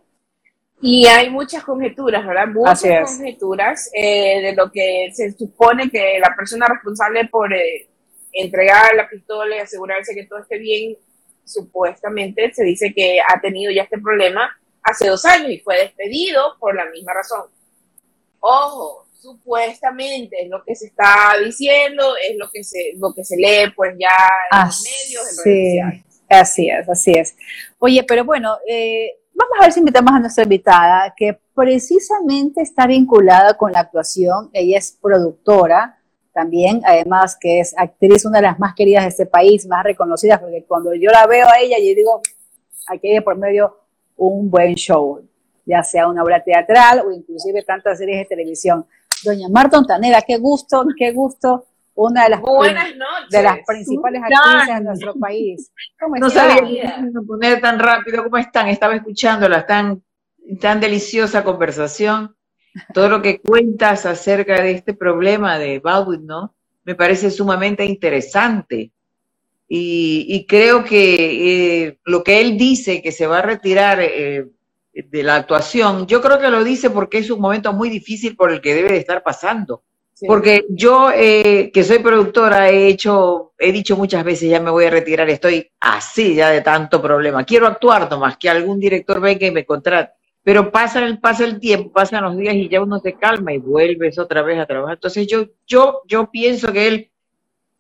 Y 0.80 1.06
hay 1.06 1.30
muchas 1.30 1.64
conjeturas, 1.64 2.26
¿verdad? 2.26 2.48
Muchas 2.48 3.10
conjeturas 3.10 3.90
eh, 3.94 4.42
de 4.42 4.54
lo 4.54 4.70
que 4.70 5.10
se 5.12 5.32
supone 5.32 5.88
que 5.90 6.18
la 6.18 6.34
persona 6.34 6.66
responsable 6.66 7.28
por 7.28 7.52
eh, 7.54 7.88
entregar 8.32 8.94
la 8.94 9.08
pistola 9.08 9.56
y 9.56 9.60
asegurarse 9.60 10.14
que 10.14 10.26
todo 10.26 10.40
esté 10.40 10.58
bien, 10.58 10.96
supuestamente 11.44 12.52
se 12.52 12.64
dice 12.64 12.92
que 12.94 13.18
ha 13.20 13.40
tenido 13.40 13.70
ya 13.72 13.82
este 13.82 13.98
problema 13.98 14.50
hace 14.86 15.08
dos 15.08 15.24
años 15.24 15.50
y 15.50 15.58
fue 15.58 15.78
despedido 15.78 16.56
por 16.58 16.74
la 16.74 16.86
misma 16.86 17.12
razón. 17.12 17.50
Ojo, 18.40 19.06
supuestamente 19.20 20.42
es 20.42 20.48
lo 20.48 20.62
que 20.64 20.76
se 20.76 20.86
está 20.86 21.34
diciendo, 21.44 22.14
es 22.16 22.36
lo 22.36 22.50
que 22.50 22.62
se, 22.62 22.92
lo 22.96 23.12
que 23.12 23.24
se 23.24 23.36
lee 23.36 23.72
pues 23.74 23.94
ya 23.98 24.16
en 24.52 24.66
los 24.66 24.84
medios, 24.84 25.38
en 25.38 25.44
redes 25.44 26.02
Así 26.28 26.68
es, 26.68 26.88
así 26.88 27.12
es. 27.12 27.36
Oye, 27.78 28.02
pero 28.02 28.24
bueno, 28.24 28.56
eh, 28.68 29.12
vamos 29.32 29.54
a 29.58 29.62
ver 29.62 29.72
si 29.72 29.78
invitamos 29.78 30.12
a 30.12 30.18
nuestra 30.18 30.42
invitada, 30.42 31.14
que 31.16 31.38
precisamente 31.54 32.62
está 32.62 32.86
vinculada 32.86 33.56
con 33.56 33.70
la 33.70 33.80
actuación. 33.80 34.50
Ella 34.52 34.78
es 34.78 34.98
productora 35.00 36.00
también, 36.32 36.82
además 36.84 37.36
que 37.40 37.60
es 37.60 37.78
actriz, 37.78 38.24
una 38.24 38.38
de 38.38 38.42
las 38.42 38.58
más 38.58 38.74
queridas 38.74 39.04
de 39.04 39.10
este 39.10 39.26
país, 39.26 39.66
más 39.66 39.84
reconocidas, 39.84 40.40
porque 40.40 40.64
cuando 40.66 40.94
yo 40.94 41.10
la 41.10 41.26
veo 41.26 41.46
a 41.48 41.60
ella, 41.60 41.78
yo 41.78 41.94
digo, 41.94 42.20
aquí 42.88 43.08
hay 43.08 43.20
por 43.20 43.36
medio 43.36 43.85
un 44.16 44.50
buen 44.50 44.74
show, 44.74 45.26
ya 45.64 45.82
sea 45.82 46.08
una 46.08 46.22
obra 46.22 46.42
teatral 46.42 47.02
o 47.06 47.12
inclusive 47.12 47.62
tantas 47.62 47.98
series 47.98 48.20
de 48.20 48.24
televisión. 48.24 48.86
Doña 49.24 49.48
Marta 49.48 49.78
Ontanera, 49.78 50.22
qué 50.22 50.38
gusto, 50.38 50.84
qué 50.96 51.12
gusto, 51.12 51.66
una 51.94 52.24
de 52.24 52.30
las, 52.30 52.40
de 53.30 53.42
las 53.42 53.58
principales 53.66 54.22
actrices 54.22 54.76
de 54.76 54.84
nuestro 54.84 55.14
país. 55.14 55.72
no 56.20 56.30
sabía 56.30 57.02
poner 57.26 57.60
tan 57.60 57.78
rápido, 57.78 58.22
¿cómo 58.22 58.36
están? 58.36 58.68
Estaba 58.68 58.94
escuchándola, 58.94 59.66
tan, 59.66 60.02
tan 60.60 60.78
deliciosa 60.78 61.42
conversación. 61.42 62.36
Todo 62.92 63.08
lo 63.08 63.22
que 63.22 63.40
cuentas 63.40 64.04
acerca 64.04 64.60
de 64.60 64.72
este 64.72 64.92
problema 64.92 65.58
de 65.58 65.78
Baldwin, 65.78 66.26
¿no? 66.26 66.54
Me 66.84 66.94
parece 66.94 67.30
sumamente 67.30 67.86
interesante. 67.86 68.92
Y, 69.68 70.46
creo 70.48 70.84
que 70.84 71.86
eh, 71.86 71.98
lo 72.04 72.22
que 72.22 72.40
él 72.40 72.56
dice, 72.56 73.02
que 73.02 73.10
se 73.10 73.26
va 73.26 73.38
a 73.38 73.42
retirar 73.42 73.98
eh, 74.00 74.46
de 74.92 75.22
la 75.22 75.36
actuación, 75.36 76.06
yo 76.06 76.20
creo 76.20 76.38
que 76.38 76.50
lo 76.50 76.62
dice 76.62 76.90
porque 76.90 77.18
es 77.18 77.30
un 77.30 77.40
momento 77.40 77.72
muy 77.72 77.90
difícil 77.90 78.36
por 78.36 78.52
el 78.52 78.60
que 78.60 78.74
debe 78.74 78.92
de 78.92 78.98
estar 78.98 79.22
pasando. 79.22 79.82
Porque 80.26 80.64
yo, 80.70 81.10
eh, 81.14 81.70
que 81.74 81.84
soy 81.84 81.98
productora, 81.98 82.70
he 82.70 82.86
hecho, 82.86 83.52
he 83.58 83.70
dicho 83.70 83.98
muchas 83.98 84.24
veces, 84.24 84.48
ya 84.48 84.60
me 84.60 84.70
voy 84.70 84.86
a 84.86 84.90
retirar, 84.90 85.28
estoy 85.28 85.70
así 85.80 86.34
ya 86.34 86.48
de 86.48 86.62
tanto 86.62 87.02
problema. 87.02 87.44
Quiero 87.44 87.66
actuar 87.66 88.10
nomás, 88.10 88.38
que 88.38 88.48
algún 88.48 88.80
director 88.80 89.20
venga 89.20 89.46
y 89.46 89.50
me 89.50 89.66
contrate. 89.66 90.12
Pero 90.42 90.70
pasa 90.70 91.04
el, 91.04 91.18
pasa 91.18 91.44
el 91.44 91.60
tiempo, 91.60 91.92
pasan 91.92 92.24
los 92.24 92.36
días 92.36 92.54
y 92.54 92.68
ya 92.68 92.80
uno 92.80 92.98
se 93.00 93.14
calma 93.14 93.52
y 93.52 93.58
vuelves 93.58 94.18
otra 94.18 94.40
vez 94.40 94.58
a 94.58 94.64
trabajar. 94.64 94.94
Entonces 94.94 95.26
yo, 95.26 95.48
yo, 95.66 96.00
yo 96.06 96.30
pienso 96.30 96.72
que 96.72 96.88
él 96.88 97.10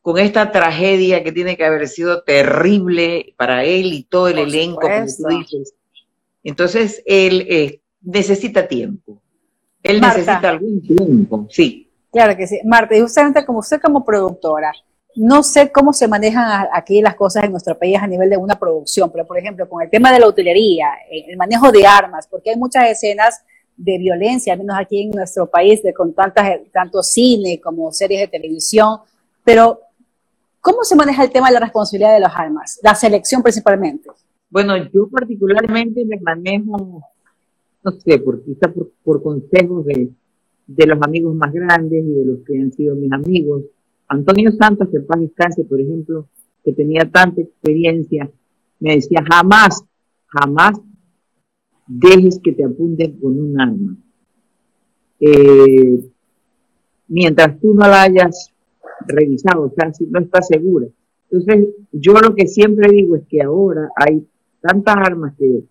con 0.06 0.18
esta 0.18 0.52
tragedia 0.52 1.24
que 1.24 1.32
tiene 1.32 1.56
que 1.56 1.64
haber 1.64 1.88
sido 1.88 2.22
terrible 2.22 3.34
para 3.36 3.64
él 3.64 3.92
y 3.92 4.04
todo 4.04 4.28
el 4.28 4.38
elenco, 4.38 4.82
como 4.82 5.04
tú 5.04 5.36
dices. 5.36 5.74
Entonces, 6.44 7.02
él 7.06 7.44
eh, 7.50 7.80
necesita 8.02 8.68
tiempo. 8.68 9.20
Él 9.82 10.00
necesita 10.00 10.48
algún 10.48 10.80
tiempo, 10.80 11.48
sí. 11.50 11.90
Claro 12.12 12.36
que 12.36 12.46
sí. 12.46 12.60
Marta, 12.64 12.94
y 12.94 13.00
justamente 13.00 13.44
como 13.44 13.58
usted 13.58 13.80
como 13.80 14.04
productora, 14.04 14.72
no 15.16 15.42
sé 15.42 15.72
cómo 15.72 15.92
se 15.92 16.06
manejan 16.06 16.68
aquí 16.72 17.02
las 17.02 17.16
cosas 17.16 17.42
en 17.42 17.50
nuestro 17.50 17.76
país 17.76 17.98
a 18.00 18.06
nivel 18.06 18.30
de 18.30 18.36
una 18.36 18.56
producción, 18.56 19.10
pero 19.10 19.26
por 19.26 19.38
ejemplo, 19.38 19.68
con 19.68 19.82
el 19.82 19.90
tema 19.90 20.12
de 20.12 20.20
la 20.20 20.28
utilería, 20.28 20.86
eh, 21.10 21.24
el 21.26 21.36
manejo 21.36 21.72
de 21.72 21.84
armas, 21.84 22.28
porque 22.30 22.50
hay 22.50 22.56
muchas 22.56 22.88
escenas 22.88 23.42
de 23.76 23.98
violencia, 23.98 24.52
al 24.52 24.60
menos 24.60 24.76
aquí 24.78 25.02
en 25.02 25.10
nuestro 25.10 25.50
país, 25.50 25.82
de 25.82 25.92
con 25.92 26.14
tantas, 26.14 26.60
tanto 26.72 27.02
cine 27.02 27.60
como 27.60 27.90
series 27.90 28.20
de 28.20 28.28
televisión, 28.28 29.00
pero 29.42 29.80
¿Cómo 30.66 30.82
se 30.82 30.96
maneja 30.96 31.22
el 31.22 31.30
tema 31.30 31.46
de 31.46 31.54
la 31.54 31.60
responsabilidad 31.60 32.14
de 32.14 32.18
las 32.18 32.34
armas? 32.34 32.80
La 32.82 32.92
selección 32.96 33.40
principalmente. 33.40 34.08
Bueno, 34.50 34.76
yo 34.92 35.08
particularmente 35.08 36.04
me 36.04 36.18
manejo, 36.18 37.04
no 37.84 37.92
sé, 37.92 38.18
por, 38.18 38.42
quizá 38.42 38.72
por, 39.04 39.22
consejos 39.22 39.86
de, 39.86 40.10
los 40.66 40.98
amigos 41.02 41.36
más 41.36 41.52
grandes 41.52 42.04
y 42.04 42.10
de 42.10 42.24
los 42.24 42.38
que 42.44 42.60
han 42.60 42.72
sido 42.72 42.96
mis 42.96 43.12
amigos. 43.12 43.62
Antonio 44.08 44.50
Santos, 44.50 44.88
que 44.90 44.98
paz 44.98 45.20
descanse, 45.20 45.62
por 45.62 45.80
ejemplo, 45.80 46.26
que 46.64 46.72
tenía 46.72 47.08
tanta 47.08 47.42
experiencia, 47.42 48.28
me 48.80 48.96
decía, 48.96 49.22
jamás, 49.24 49.84
jamás 50.26 50.80
dejes 51.86 52.40
que 52.42 52.50
te 52.50 52.64
apunten 52.64 53.20
con 53.20 53.38
un 53.38 53.60
arma. 53.60 53.96
Eh, 55.20 56.10
mientras 57.06 57.60
tú 57.60 57.72
no 57.72 57.86
la 57.86 58.02
hayas 58.02 58.52
revisado, 59.06 59.64
o 59.64 59.70
sea, 59.70 59.92
si 59.92 60.06
no 60.06 60.20
está 60.20 60.42
segura. 60.42 60.86
Entonces, 61.30 61.68
yo 61.92 62.12
lo 62.14 62.34
que 62.34 62.46
siempre 62.46 62.90
digo 62.90 63.16
es 63.16 63.22
que 63.28 63.42
ahora 63.42 63.90
hay 63.96 64.26
tantas 64.60 64.96
armas 64.96 65.34
que, 65.38 65.64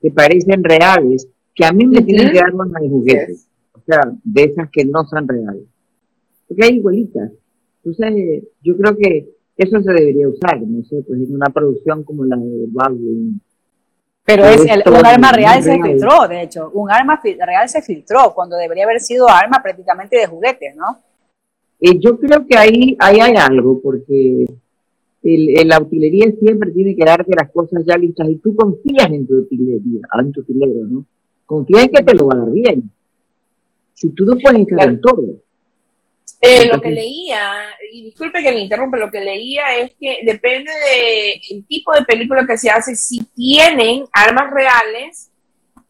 que 0.00 0.10
parecen 0.10 0.64
reales 0.64 1.28
que 1.54 1.64
a 1.64 1.72
mí 1.72 1.86
me 1.86 2.02
tienen 2.02 2.32
que 2.32 2.38
dar 2.38 2.48
armas 2.48 2.82
de 2.82 2.88
juguetes, 2.88 3.48
o 3.72 3.80
sea, 3.86 4.00
de 4.22 4.44
esas 4.44 4.68
que 4.70 4.84
no 4.84 5.04
son 5.04 5.28
reales. 5.28 5.64
Porque 6.48 6.64
hay 6.64 6.76
igualitas. 6.76 7.30
Entonces, 7.84 8.44
yo 8.62 8.76
creo 8.76 8.96
que 8.96 9.28
eso 9.56 9.80
se 9.80 9.92
debería 9.92 10.28
usar, 10.28 10.60
no 10.62 10.82
sé, 10.84 11.04
pues 11.06 11.20
en 11.20 11.34
una 11.34 11.46
producción 11.46 12.02
como 12.02 12.24
la 12.24 12.36
de 12.36 12.66
Baldwin. 12.68 13.40
Pero 14.24 14.46
es 14.46 14.62
un 14.62 15.06
arma 15.06 15.32
real 15.32 15.62
se 15.62 15.80
filtró, 15.80 16.26
de 16.26 16.42
hecho, 16.42 16.70
un 16.72 16.90
arma 16.90 17.20
real 17.22 17.68
se 17.68 17.82
filtró 17.82 18.32
cuando 18.34 18.56
debería 18.56 18.84
haber 18.84 19.00
sido 19.00 19.28
arma 19.28 19.60
prácticamente 19.62 20.16
de 20.16 20.26
juguetes, 20.26 20.74
¿no? 20.74 20.98
Eh, 21.86 21.98
yo 22.00 22.18
creo 22.18 22.46
que 22.46 22.56
ahí, 22.56 22.96
ahí 22.98 23.20
hay 23.20 23.34
algo, 23.36 23.78
porque 23.82 24.46
el, 25.22 25.68
la 25.68 25.82
utilería 25.82 26.32
siempre 26.40 26.70
tiene 26.70 26.96
que 26.96 27.04
darte 27.04 27.30
las 27.36 27.50
cosas 27.50 27.84
ya 27.86 27.98
listas 27.98 28.26
y 28.30 28.36
tú 28.36 28.56
confías 28.56 29.10
en 29.10 29.26
tu 29.26 29.34
utilería, 29.34 30.00
en 30.18 30.32
tu 30.32 30.40
utilero, 30.40 30.86
¿no? 30.86 31.04
Confías 31.44 31.84
en 31.84 31.90
que 31.90 32.02
te 32.02 32.14
lo 32.14 32.28
va 32.28 32.36
a 32.36 32.38
dar 32.38 32.50
bien. 32.52 32.90
Si 33.92 34.08
tú 34.14 34.24
no 34.24 34.38
puedes 34.38 34.62
estar 34.62 34.88
en 34.88 34.98
todo. 34.98 35.24
Eh, 36.40 36.68
lo 36.72 36.80
que 36.80 36.90
leía, 36.90 37.52
y 37.92 38.04
disculpe 38.04 38.42
que 38.42 38.52
me 38.52 38.60
interrumpa, 38.60 38.96
lo 38.96 39.10
que 39.10 39.20
leía 39.20 39.76
es 39.76 39.92
que 40.00 40.20
depende 40.24 40.70
del 41.50 41.66
tipo 41.66 41.92
de 41.92 42.04
película 42.06 42.46
que 42.46 42.56
se 42.56 42.70
hace, 42.70 42.96
si 42.96 43.22
tienen 43.34 44.04
armas 44.10 44.50
reales, 44.54 45.30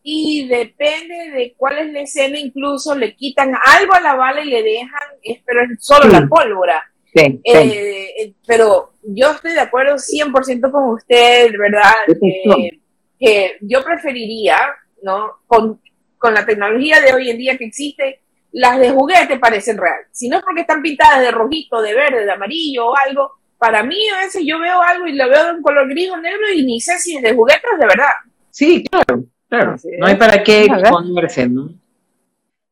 y 0.07 0.47
depende 0.47 1.31
de 1.31 1.55
cuál 1.57 1.79
es 1.79 1.91
la 1.91 2.03
escena, 2.03 2.39
incluso 2.39 2.95
le 2.95 3.17
quitan 3.17 3.55
algo 3.55 3.95
a 3.95 4.03
la 4.03 4.15
bala 4.15 4.43
y 4.43 4.51
le 4.51 4.63
dejan, 4.63 5.01
pero 5.47 5.63
es 5.63 5.83
solo 5.83 6.11
la 6.11 6.27
pólvora. 6.29 6.85
Sí, 7.07 7.41
sí. 7.43 7.43
Eh, 7.43 8.35
pero 8.47 8.93
yo 9.03 9.31
estoy 9.31 9.55
de 9.55 9.61
acuerdo 9.61 9.95
100% 9.95 10.71
con 10.71 10.91
usted, 10.91 11.53
¿verdad? 11.59 11.93
Eh, 12.07 12.81
que 13.19 13.57
yo 13.63 13.83
preferiría, 13.83 14.59
¿no? 15.03 15.39
Con, 15.47 15.81
con 16.19 16.35
la 16.35 16.45
tecnología 16.45 17.01
de 17.01 17.15
hoy 17.15 17.31
en 17.31 17.39
día 17.39 17.57
que 17.57 17.65
existe, 17.65 18.21
las 18.53 18.79
de 18.79 18.91
juguete 18.91 19.39
parecen 19.39 19.79
reales. 19.79 20.09
Si 20.13 20.29
no 20.29 20.37
es 20.37 20.45
porque 20.45 20.61
están 20.61 20.83
pintadas 20.83 21.23
de 21.23 21.31
rojito, 21.31 21.81
de 21.81 21.95
verde, 21.95 22.27
de 22.27 22.33
amarillo 22.33 22.89
o 22.89 22.95
algo, 22.95 23.33
para 23.57 23.83
mí 23.83 23.97
a 24.11 24.19
veces 24.19 24.43
yo 24.45 24.61
veo 24.61 24.83
algo 24.83 25.07
y 25.07 25.15
lo 25.15 25.31
veo 25.31 25.47
de 25.47 25.53
un 25.53 25.63
color 25.63 25.89
gris 25.89 26.11
o 26.11 26.19
negro 26.19 26.53
y 26.55 26.63
ni 26.63 26.79
sé 26.79 26.99
si 26.99 27.17
es 27.17 27.23
de 27.23 27.33
juguete 27.33 27.67
o 27.75 27.79
de 27.79 27.87
verdad. 27.87 28.13
Sí, 28.51 28.85
claro, 28.85 29.25
claro. 29.57 29.77
no 29.99 30.07
hay 30.07 30.17
para 30.17 30.43
qué 30.43 30.65
exponerse, 30.65 31.49
¿no? 31.49 31.71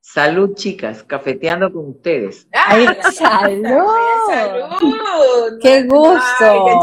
Salud, 0.05 0.55
chicas, 0.55 1.05
cafeteando 1.05 1.73
con 1.73 1.89
ustedes. 1.91 2.49
Ay, 2.53 2.87
salud. 3.13 3.87
salud. 4.29 5.59
Qué 5.61 5.85
gusto. 5.85 6.77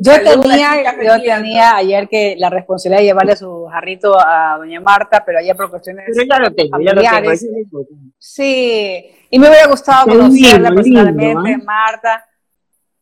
Yo 0.00 0.12
tenía, 0.22 0.94
yo 1.02 1.22
tenía 1.22 1.76
ayer 1.76 2.06
que 2.08 2.36
la 2.38 2.50
responsabilidad 2.50 3.00
de 3.00 3.06
llevarle 3.06 3.36
su 3.36 3.66
jarrito 3.72 4.16
a 4.20 4.58
doña 4.58 4.80
Marta, 4.80 5.24
pero 5.24 5.38
ayer 5.38 5.56
por 5.56 5.70
cuestiones 5.70 6.04
pero 6.14 6.26
ya 6.28 6.38
lo 6.38 6.54
tengo, 6.54 6.78
ya 6.78 6.92
lo 6.92 7.00
tengo. 7.00 7.86
Sí, 8.18 9.10
y 9.30 9.38
me 9.38 9.48
hubiera 9.48 9.66
gustado 9.66 10.06
conocerla 10.06 10.70
personalmente, 10.70 11.64
Marta. 11.64 12.22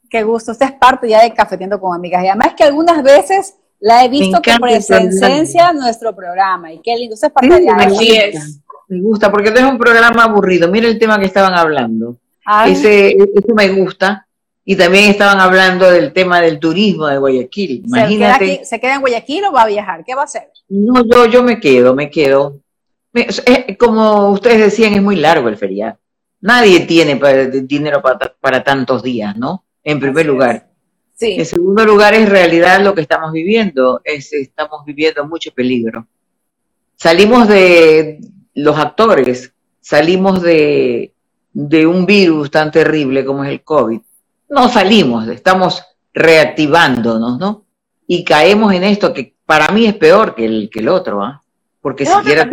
Qué 0.08 0.22
gusto. 0.22 0.52
Usted 0.52 0.66
es 0.66 0.72
parte 0.72 1.08
ya 1.08 1.22
de 1.22 1.34
Cafeteando 1.34 1.80
con 1.80 1.92
Amigas. 1.92 2.22
Y 2.22 2.28
además 2.28 2.54
que 2.56 2.62
algunas 2.62 3.02
veces 3.02 3.56
la 3.84 4.02
he 4.02 4.08
visto 4.08 4.40
con 4.42 4.58
presencia 4.60 5.68
en 5.68 5.76
nuestro 5.76 6.16
programa. 6.16 6.72
Y 6.72 6.80
qué 6.80 6.96
lindo. 6.96 7.12
Usted 7.12 7.28
es 7.28 7.34
parte 7.34 7.60
de 7.60 7.68
Así 7.68 8.16
es. 8.16 8.60
Me 8.88 9.00
gusta, 9.02 9.30
porque 9.30 9.50
no 9.50 9.58
es 9.58 9.64
un 9.64 9.76
programa 9.76 10.24
aburrido. 10.24 10.70
Mira 10.70 10.88
el 10.88 10.98
tema 10.98 11.18
que 11.18 11.26
estaban 11.26 11.52
hablando. 11.52 12.16
Ese, 12.66 13.10
eso 13.10 13.54
me 13.54 13.68
gusta. 13.68 14.26
Y 14.64 14.74
también 14.74 15.10
estaban 15.10 15.38
hablando 15.38 15.90
del 15.90 16.14
tema 16.14 16.40
del 16.40 16.58
turismo 16.58 17.06
de 17.08 17.18
Guayaquil. 17.18 17.82
Imagínate. 17.84 18.64
¿Se 18.64 18.80
queda, 18.80 18.94
en 18.94 19.00
Guayaquil 19.02 19.44
o 19.44 19.52
va 19.52 19.62
a 19.62 19.66
viajar? 19.66 20.02
¿Qué 20.02 20.14
va 20.14 20.22
a 20.22 20.24
hacer? 20.24 20.48
No, 20.70 21.04
yo, 21.04 21.26
yo 21.26 21.42
me 21.42 21.60
quedo, 21.60 21.94
me 21.94 22.10
quedo. 22.10 22.60
como 23.78 24.30
ustedes 24.30 24.60
decían, 24.60 24.94
es 24.94 25.02
muy 25.02 25.16
largo 25.16 25.50
el 25.50 25.58
feriado. 25.58 25.98
Nadie 26.40 26.80
tiene 26.80 27.20
dinero 27.64 28.00
para, 28.00 28.34
para 28.40 28.64
tantos 28.64 29.02
días, 29.02 29.36
¿no? 29.36 29.64
en 29.84 30.00
primer 30.00 30.26
lugar. 30.26 30.66
Sí. 31.14 31.36
En 31.38 31.46
segundo 31.46 31.84
lugar, 31.84 32.14
es 32.14 32.28
realidad 32.28 32.80
lo 32.80 32.94
que 32.94 33.02
estamos 33.02 33.32
viviendo, 33.32 34.00
es, 34.04 34.32
estamos 34.32 34.84
viviendo 34.84 35.24
mucho 35.26 35.52
peligro. 35.52 36.06
Salimos 36.96 37.48
de 37.48 38.18
los 38.54 38.78
actores, 38.78 39.52
salimos 39.80 40.42
de, 40.42 41.12
de 41.52 41.86
un 41.86 42.04
virus 42.04 42.50
tan 42.50 42.70
terrible 42.70 43.24
como 43.24 43.44
es 43.44 43.50
el 43.50 43.62
COVID. 43.62 44.00
No 44.50 44.68
salimos, 44.68 45.28
estamos 45.28 45.82
reactivándonos, 46.12 47.38
¿no? 47.38 47.64
Y 48.06 48.24
caemos 48.24 48.72
en 48.74 48.84
esto 48.84 49.12
que 49.12 49.34
para 49.46 49.68
mí 49.68 49.86
es 49.86 49.94
peor 49.94 50.34
que 50.34 50.44
el, 50.44 50.70
que 50.70 50.80
el 50.80 50.88
otro, 50.88 51.22
¿ah? 51.22 51.42
Porque 51.80 52.06
si 52.06 52.12
quieras... 52.24 52.48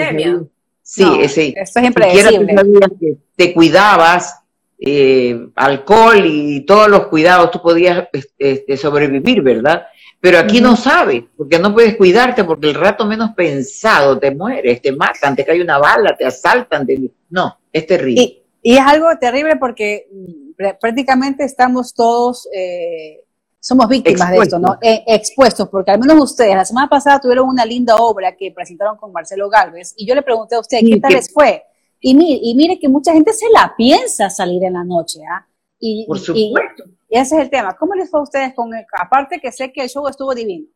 Sí, 0.84 1.06
ese, 1.22 1.53
es 1.56 1.75
impredecible. 1.77 2.56
que 3.00 3.18
te 3.36 3.53
cuidabas, 3.53 4.40
eh, 4.83 5.47
alcohol 5.55 6.23
y 6.25 6.65
todos 6.65 6.88
los 6.88 7.05
cuidados, 7.05 7.51
tú 7.51 7.61
podías 7.61 8.07
este, 8.39 8.75
sobrevivir, 8.77 9.43
¿verdad? 9.43 9.83
Pero 10.19 10.39
aquí 10.39 10.59
no 10.59 10.75
sabes, 10.75 11.23
porque 11.38 11.59
no 11.59 11.71
puedes 11.71 11.95
cuidarte, 11.97 12.43
porque 12.43 12.69
el 12.69 12.75
rato 12.75 13.05
menos 13.05 13.31
pensado 13.35 14.17
te 14.17 14.31
mueres, 14.31 14.81
te 14.81 14.91
matan, 14.91 15.35
te 15.35 15.45
cae 15.45 15.61
una 15.61 15.77
bala, 15.77 16.15
te 16.17 16.25
asaltan. 16.25 16.88
No, 17.29 17.59
es 17.71 17.85
terrible. 17.85 18.21
Y, 18.63 18.73
es 18.73 18.79
algo 18.79 19.07
terrible 19.19 19.55
porque 19.55 20.07
mm, 20.11 20.77
prácticamente 20.79 21.43
estamos 21.43 21.93
todos, 21.93 22.47
eh, 22.51 23.23
somos 23.59 23.88
víctimas 23.88 24.31
de 24.31 24.38
esto, 24.38 24.57
¿no? 24.57 24.79
Eh, 24.81 25.03
expuestos, 25.07 25.69
porque 25.69 25.91
al 25.91 26.00
menos 26.00 26.19
ustedes, 26.19 26.55
la 26.55 26.65
semana 26.65 26.89
pasada 26.89 27.19
tuvieron 27.19 27.47
una 27.47 27.65
linda 27.65 27.97
obra 27.97 28.35
que 28.35 28.51
presentaron 28.51 28.97
con 28.97 29.11
Marcelo 29.11 29.47
Galvez, 29.47 29.93
y 29.95 30.07
yo 30.07 30.15
le 30.15 30.23
pregunté 30.23 30.55
a 30.55 30.59
usted, 30.59 30.79
¿qué 30.79 31.00
tal 31.00 31.13
les 31.13 31.31
fue? 31.31 31.63
Y 32.01 32.16
mire, 32.16 32.40
y 32.42 32.55
mire 32.55 32.79
que 32.79 32.90
mucha 32.90 33.14
gente 33.14 33.31
se 33.31 33.46
la 33.53 33.74
piensa 33.77 34.29
salir 34.29 34.64
en 34.64 34.74
la 34.74 34.83
noche, 34.83 35.20
¿ah? 35.31 35.46
Y, 35.79 36.05
Por 36.07 36.20
supuesto. 36.20 36.83
Y, 37.09 37.18
ese 37.18 37.35
es 37.35 37.42
el 37.44 37.50
tema. 37.50 37.75
¿Cómo 37.77 37.94
les 37.94 38.09
fue 38.09 38.20
a 38.20 38.24
ustedes 38.24 38.53
con 38.55 38.74
el, 38.74 38.85
aparte 39.00 39.40
que 39.40 39.51
sé 39.51 39.72
que 39.72 39.83
el 39.83 39.90
show 39.90 40.07
estuvo 40.07 40.33
divino? 40.33 40.68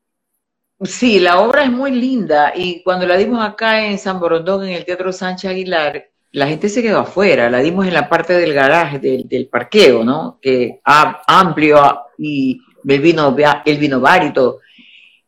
Sí, 0.84 1.20
la 1.20 1.40
obra 1.40 1.64
es 1.64 1.72
muy 1.72 1.92
linda 1.92 2.52
y 2.54 2.84
cuando 2.84 3.08
la 3.08 3.16
dimos 3.16 3.44
acá 3.44 3.86
en 3.86 3.98
San 3.98 4.20
Borondón, 4.20 4.66
en 4.66 4.74
el 4.74 4.84
Teatro 4.84 5.14
Sánchez 5.14 5.52
Aguilar, 5.52 6.10
la 6.34 6.48
gente 6.48 6.68
se 6.68 6.84
quedó 6.84 7.00
afuera, 7.00 7.50
la 7.50 7.60
dimos 7.60 7.88
en 7.88 7.94
la 7.94 8.10
parte 8.10 8.34
del 8.34 8.54
garaje, 8.54 9.00
del, 9.00 9.48
parqueo, 9.48 10.04
¿no? 10.04 10.38
Que 10.42 10.82
amplio 10.84 11.80
y 12.18 12.60
el 12.86 13.00
vino, 13.00 13.34
el 13.66 13.78
vino 13.78 14.02
bar 14.02 14.26
y 14.26 14.34
todo. 14.34 14.60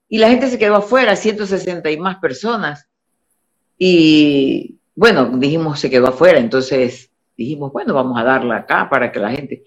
Y 0.10 0.18
la 0.18 0.30
gente 0.30 0.50
se 0.50 0.60
quedó 0.60 0.76
afuera, 0.76 1.16
160 1.16 1.90
y 1.92 1.98
más 1.98 2.18
personas. 2.18 2.90
Y 3.78 4.77
bueno, 4.98 5.30
dijimos, 5.38 5.80
se 5.80 5.92
quedó 5.92 6.08
afuera, 6.08 6.40
entonces 6.40 7.12
dijimos, 7.38 7.72
bueno, 7.72 7.94
vamos 7.94 8.20
a 8.20 8.24
darla 8.24 8.58
acá 8.58 8.90
para 8.90 9.12
que 9.12 9.20
la 9.20 9.30
gente... 9.30 9.64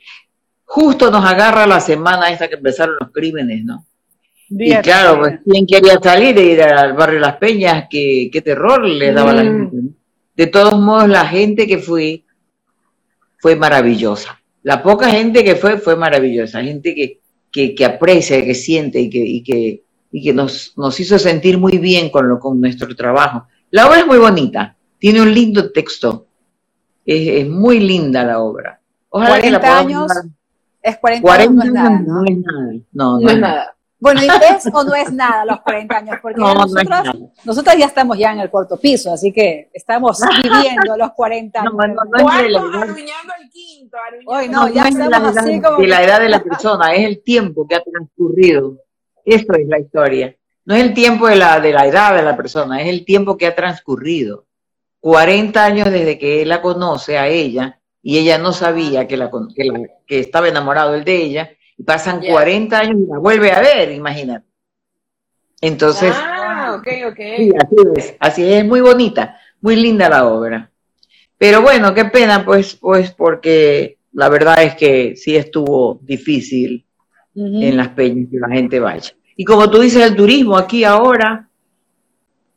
Justo 0.65 1.09
nos 1.11 1.25
agarra 1.25 1.67
la 1.67 1.81
semana 1.81 2.31
esta 2.31 2.49
que 2.49 2.57
empezaron 2.57 2.97
los 3.01 3.11
crímenes, 3.13 3.65
¿no? 3.65 3.87
y 4.49 4.75
claro, 4.79 5.21
pues, 5.21 5.39
¿quién 5.45 5.67
quería 5.67 6.01
salir 6.03 6.37
e 6.37 6.53
ir 6.53 6.63
al 6.63 6.95
barrio 6.95 7.21
Las 7.21 7.37
Peñas? 7.37 7.87
¿Qué, 7.89 8.29
qué 8.33 8.41
terror 8.41 8.85
le 8.85 9.13
daba 9.13 9.31
a 9.31 9.35
la 9.35 9.45
mm. 9.45 9.71
gente? 9.71 9.77
De 10.35 10.47
todos 10.49 10.81
modos, 10.81 11.09
la 11.09 11.27
gente 11.27 11.69
que 11.69 11.79
fue, 11.79 12.25
fue 13.39 13.55
maravillosa. 13.55 14.41
La 14.65 14.83
poca 14.83 15.11
gente 15.11 15.45
que 15.45 15.55
fue, 15.55 15.79
fue 15.79 15.95
maravillosa. 15.95 16.61
Gente 16.63 16.93
que, 16.95 17.21
que, 17.53 17.75
que 17.75 17.85
aprecia, 17.85 18.45
que 18.45 18.55
siente 18.55 19.01
y 19.01 19.11
que, 19.11 19.19
y 19.19 19.43
que, 19.45 19.83
y 20.11 20.23
que 20.25 20.33
nos, 20.33 20.75
nos 20.77 20.99
hizo 20.99 21.21
sentir 21.21 21.57
muy 21.57 21.79
bien 21.79 22.11
con, 22.11 22.29
lo, 22.29 22.41
con 22.41 22.61
nuestro 22.61 22.95
trabajo. 22.97 23.47
La 23.71 23.87
obra 23.87 24.01
es 24.01 24.07
muy 24.07 24.19
bonita. 24.19 24.77
Tiene 25.01 25.23
un 25.23 25.35
lindo 25.35 25.73
texto. 25.73 26.27
Es, 27.05 27.49
muy 27.49 27.81
linda 27.81 28.23
la 28.23 28.39
obra. 28.39 28.81
Ojalá 29.09 29.41
40 29.41 29.79
años. 29.79 30.13
Es 30.81 30.99
40, 30.99 31.33
años, 31.33 31.53
no 31.53 31.63
es 31.63 31.73
nada. 31.73 32.01
No, 32.01 32.25
es 32.25 32.39
nada. 32.39 32.85
No, 32.93 33.21
no, 33.21 33.29
es 33.29 33.39
nada. 33.39 33.77
Bueno, 33.99 34.23
¿y 34.23 34.27
es 34.27 34.67
o 34.73 34.85
no 34.85 34.95
es 34.95 35.13
nada 35.13 35.45
los 35.45 35.61
40 35.61 35.97
años? 35.97 36.17
Porque 36.23 36.41
nosotros, 36.41 37.17
nosotros 37.45 37.77
ya 37.77 37.87
estamos 37.87 38.19
ya 38.19 38.33
en 38.33 38.41
el 38.41 38.51
cuarto 38.51 38.79
piso, 38.79 39.13
así 39.13 39.33
que 39.33 39.71
estamos 39.75 40.21
viviendo 40.43 40.97
los 40.97 41.13
40 41.13 41.61
años. 41.61 41.75
No, 41.75 41.87
no, 41.87 41.95
no, 42.05 42.29
es 42.33 42.45
el 42.45 43.51
quinto. 43.51 43.97
Hoy 44.27 44.49
no, 44.49 44.69
ya 44.69 44.89
estamos 44.89 45.37
así 45.37 45.61
como... 45.61 45.79
De 45.79 45.87
la 45.87 46.03
edad 46.03 46.21
de 46.21 46.29
la 46.29 46.43
persona, 46.43 46.95
es 46.95 47.07
el 47.07 47.23
tiempo 47.23 47.67
que 47.69 47.75
ha 47.75 47.83
transcurrido. 47.83 48.79
Eso 49.25 49.53
es 49.53 49.69
la 49.69 49.79
historia. 49.79 50.35
No 50.65 50.75
es 50.75 50.83
el 50.83 50.95
tiempo 50.95 51.27
de 51.27 51.37
la, 51.37 51.61
de 51.61 51.73
la 51.73 51.87
edad 51.87 52.15
de 52.15 52.23
la 52.23 52.37
persona, 52.37 52.81
es 52.81 52.89
el 52.89 53.05
tiempo 53.05 53.37
que 53.37 53.47
ha 53.47 53.55
transcurrido. 53.55 54.47
40 55.01 55.65
años 55.65 55.91
desde 55.91 56.19
que 56.19 56.43
él 56.43 56.49
la 56.49 56.63
conoce 56.63 57.19
a 57.19 57.29
ella 57.29 57.81
y 58.03 58.19
ella 58.19 58.39
no 58.39 58.53
sabía 58.53 59.07
que, 59.07 59.17
la, 59.17 59.31
que, 60.07 60.21
estaba 60.21 60.49
enamorado 60.49 60.95
él 60.95 61.05
de 61.05 61.17
ella, 61.17 61.51
y 61.77 61.83
pasan 61.83 62.23
40 62.23 62.79
años 62.79 62.97
y 62.99 63.07
la 63.11 63.19
vuelve 63.19 63.53
a 63.53 63.61
ver, 63.61 63.93
imagínate. 63.93 64.47
Entonces, 65.61 66.15
ah, 66.17 66.77
okay, 66.79 67.05
okay. 67.05 67.51
así 67.51 67.77
es, 67.97 68.17
así 68.19 68.53
es, 68.53 68.65
muy 68.65 68.81
bonita, 68.81 69.39
muy 69.61 69.77
linda 69.77 70.09
la 70.09 70.27
obra. 70.27 70.71
Pero 71.37 71.61
bueno, 71.61 71.93
qué 71.95 72.07
pena, 72.07 72.45
pues, 72.45 72.77
pues, 72.77 73.13
porque 73.13 73.99
la 74.13 74.29
verdad 74.29 74.63
es 74.63 74.75
que 74.75 75.17
sí 75.17 75.37
estuvo 75.37 76.01
difícil 76.03 76.87
en 77.35 77.77
las 77.77 77.89
peñas 77.91 78.29
que 78.31 78.39
la 78.39 78.49
gente 78.49 78.81
vaya. 78.81 79.13
Y 79.37 79.45
como 79.45 79.71
tú 79.71 79.81
dices, 79.81 80.03
el 80.03 80.17
turismo 80.17 80.57
aquí 80.57 80.85
ahora, 80.85 81.50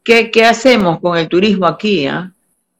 ¿qué, 0.04 0.32
qué 0.32 0.46
hacemos 0.46 1.00
con 1.00 1.18
el 1.18 1.28
turismo 1.28 1.66
aquí? 1.66 2.08
Ah? 2.08 2.32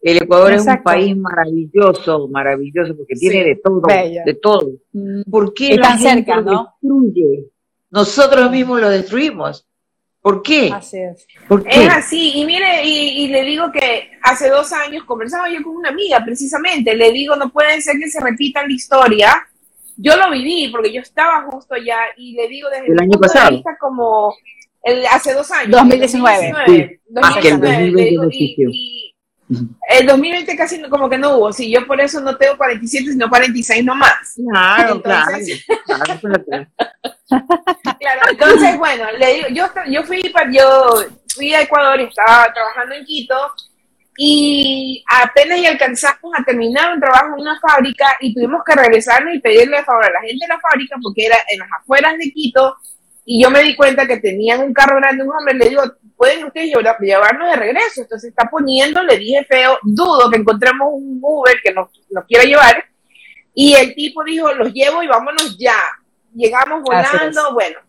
El 0.04 0.22
Ecuador 0.22 0.52
es 0.52 0.68
un 0.68 0.84
país 0.84 1.16
maravilloso, 1.16 2.28
maravilloso, 2.28 2.96
porque 2.98 3.16
tiene 3.16 3.46
de 3.46 3.56
todo, 3.56 3.82
de 3.88 4.34
todo. 4.42 4.72
Mm. 4.92 5.22
¿Por 5.32 5.54
qué 5.54 5.78
la 5.78 5.98
gente 5.98 6.36
lo 6.36 6.44
destruye? 6.44 7.46
Nosotros 7.90 8.52
mismos 8.52 8.82
lo 8.82 8.90
destruimos. 8.90 9.66
¿Por 10.20 10.42
qué? 10.42 10.72
Así 10.74 10.98
es. 10.98 11.26
Es 11.66 11.90
así, 11.90 12.32
y 12.36 12.46
mire, 12.46 12.84
y, 12.86 13.28
le 13.28 13.44
digo 13.44 13.72
que 13.72 14.12
hace 14.22 14.50
dos 14.50 14.72
años 14.74 15.04
conversaba 15.06 15.50
yo 15.50 15.62
con 15.64 15.76
una 15.76 15.90
amiga, 15.90 16.24
precisamente, 16.24 16.96
le 16.96 17.12
digo, 17.12 17.36
no 17.36 17.50
puede 17.50 17.82
ser 17.82 17.98
que 17.98 18.10
se 18.10 18.22
repita 18.22 18.66
la 18.66 18.74
historia. 18.74 19.48
Yo 19.96 20.18
lo 20.18 20.32
viví, 20.32 20.70
porque 20.70 20.92
yo 20.92 21.02
estaba 21.02 21.44
justo 21.50 21.76
allá, 21.76 21.98
y 22.18 22.34
le 22.34 22.48
digo 22.48 22.70
desde 22.70 22.92
el 22.92 23.00
año 23.00 23.20
pasado. 23.20 23.52
vista 23.52 23.78
como 23.80 24.34
el, 24.84 25.06
hace 25.08 25.34
dos 25.34 25.50
años. 25.52 25.72
2019. 25.72 27.00
2019, 27.08 28.12
2019 28.18 28.30
y, 28.72 29.14
el 29.90 30.08
2020 30.08 30.56
casi 30.56 30.82
como 30.84 31.10
que 31.10 31.18
no 31.18 31.38
hubo, 31.38 31.52
sí, 31.52 31.70
yo 31.70 31.86
por 31.86 32.00
eso 32.00 32.20
no 32.22 32.36
tengo 32.38 32.58
47, 32.58 33.12
sino 33.12 33.30
46 33.30 33.84
nomás. 33.84 34.36
Claro, 34.50 34.96
entonces, 34.96 35.66
claro. 35.86 36.20
claro, 38.00 38.22
entonces, 38.32 38.78
bueno, 38.78 39.06
le 39.18 39.34
digo, 39.34 39.48
yo, 39.50 39.68
yo 39.90 40.04
fui, 40.04 40.22
yo 40.52 41.06
fui 41.36 41.54
a 41.54 41.62
Ecuador 41.62 42.00
y 42.00 42.06
estaba 42.06 42.52
trabajando 42.54 42.96
en 42.96 43.06
Quito 43.06 43.36
y 44.18 45.04
apenas 45.08 45.60
y 45.60 45.66
alcanzamos 45.66 46.32
a 46.38 46.44
terminar 46.44 46.94
un 46.94 47.00
trabajo 47.00 47.36
en 47.36 47.42
una 47.42 47.60
fábrica 47.60 48.06
y 48.22 48.34
tuvimos 48.34 48.62
que 48.66 48.76
regresarnos 48.76 49.36
y 49.36 49.40
pedirle 49.40 49.84
favor 49.84 50.06
a 50.06 50.12
la 50.12 50.22
gente 50.22 50.46
de 50.46 50.54
la 50.54 50.60
fábrica 50.60 50.96
porque 51.02 51.26
era 51.26 51.38
en 51.50 51.60
las 51.60 51.70
afueras 51.80 52.18
de 52.18 52.32
Quito 52.32 52.78
y 53.26 53.42
yo 53.42 53.50
me 53.50 53.64
di 53.64 53.76
cuenta 53.76 54.06
que 54.06 54.18
tenían 54.18 54.62
un 54.62 54.74
carro 54.74 54.98
grande, 54.98 55.24
un 55.24 55.32
hombre, 55.32 55.54
le 55.56 55.70
digo, 55.70 55.84
pueden 56.18 56.44
ustedes 56.46 56.74
llevarnos 57.00 57.50
de 57.50 57.56
regreso, 57.56 58.02
entonces 58.02 58.30
está 58.30 58.50
poniendo, 58.50 59.04
le 59.04 59.18
dije 59.18 59.46
feo, 59.46 59.78
dudo 59.84 60.30
que 60.30 60.38
encontremos 60.38 60.90
un 60.92 61.20
Uber 61.22 61.58
que 61.64 61.74
nos, 61.74 61.90
nos 62.10 62.26
quiera 62.26 62.44
llevar 62.44 62.84
y 63.54 63.74
el 63.74 63.94
tipo 63.96 64.24
dijo, 64.24 64.54
los 64.54 64.74
llevo 64.74 65.04
y 65.04 65.08
vámonos 65.08 65.58
ya, 65.58 65.78
llegamos 66.34 66.82
volando, 66.82 67.54
bueno, 67.54 67.80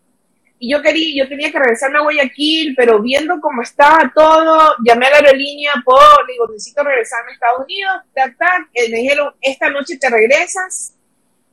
y 0.57 0.71
yo 0.71 0.81
quería, 0.81 1.23
yo 1.23 1.29
tenía 1.29 1.51
que 1.51 1.59
regresarme 1.59 1.97
a 1.97 2.01
Guayaquil, 2.01 2.75
pero 2.75 3.01
viendo 3.01 3.39
cómo 3.41 3.61
estaba 3.61 4.11
todo, 4.15 4.75
llamé 4.85 5.07
a 5.07 5.09
la 5.11 5.15
aerolínea 5.17 5.73
por, 5.83 6.25
digo, 6.27 6.47
necesito 6.51 6.83
regresarme 6.83 7.31
a 7.31 7.33
Estados 7.33 7.65
Unidos, 7.65 8.01
tac, 8.13 8.37
tac, 8.37 8.69
me 8.89 8.97
dijeron, 8.97 9.33
esta 9.41 9.69
noche 9.69 9.97
te 9.97 10.09
regresas. 10.09 10.93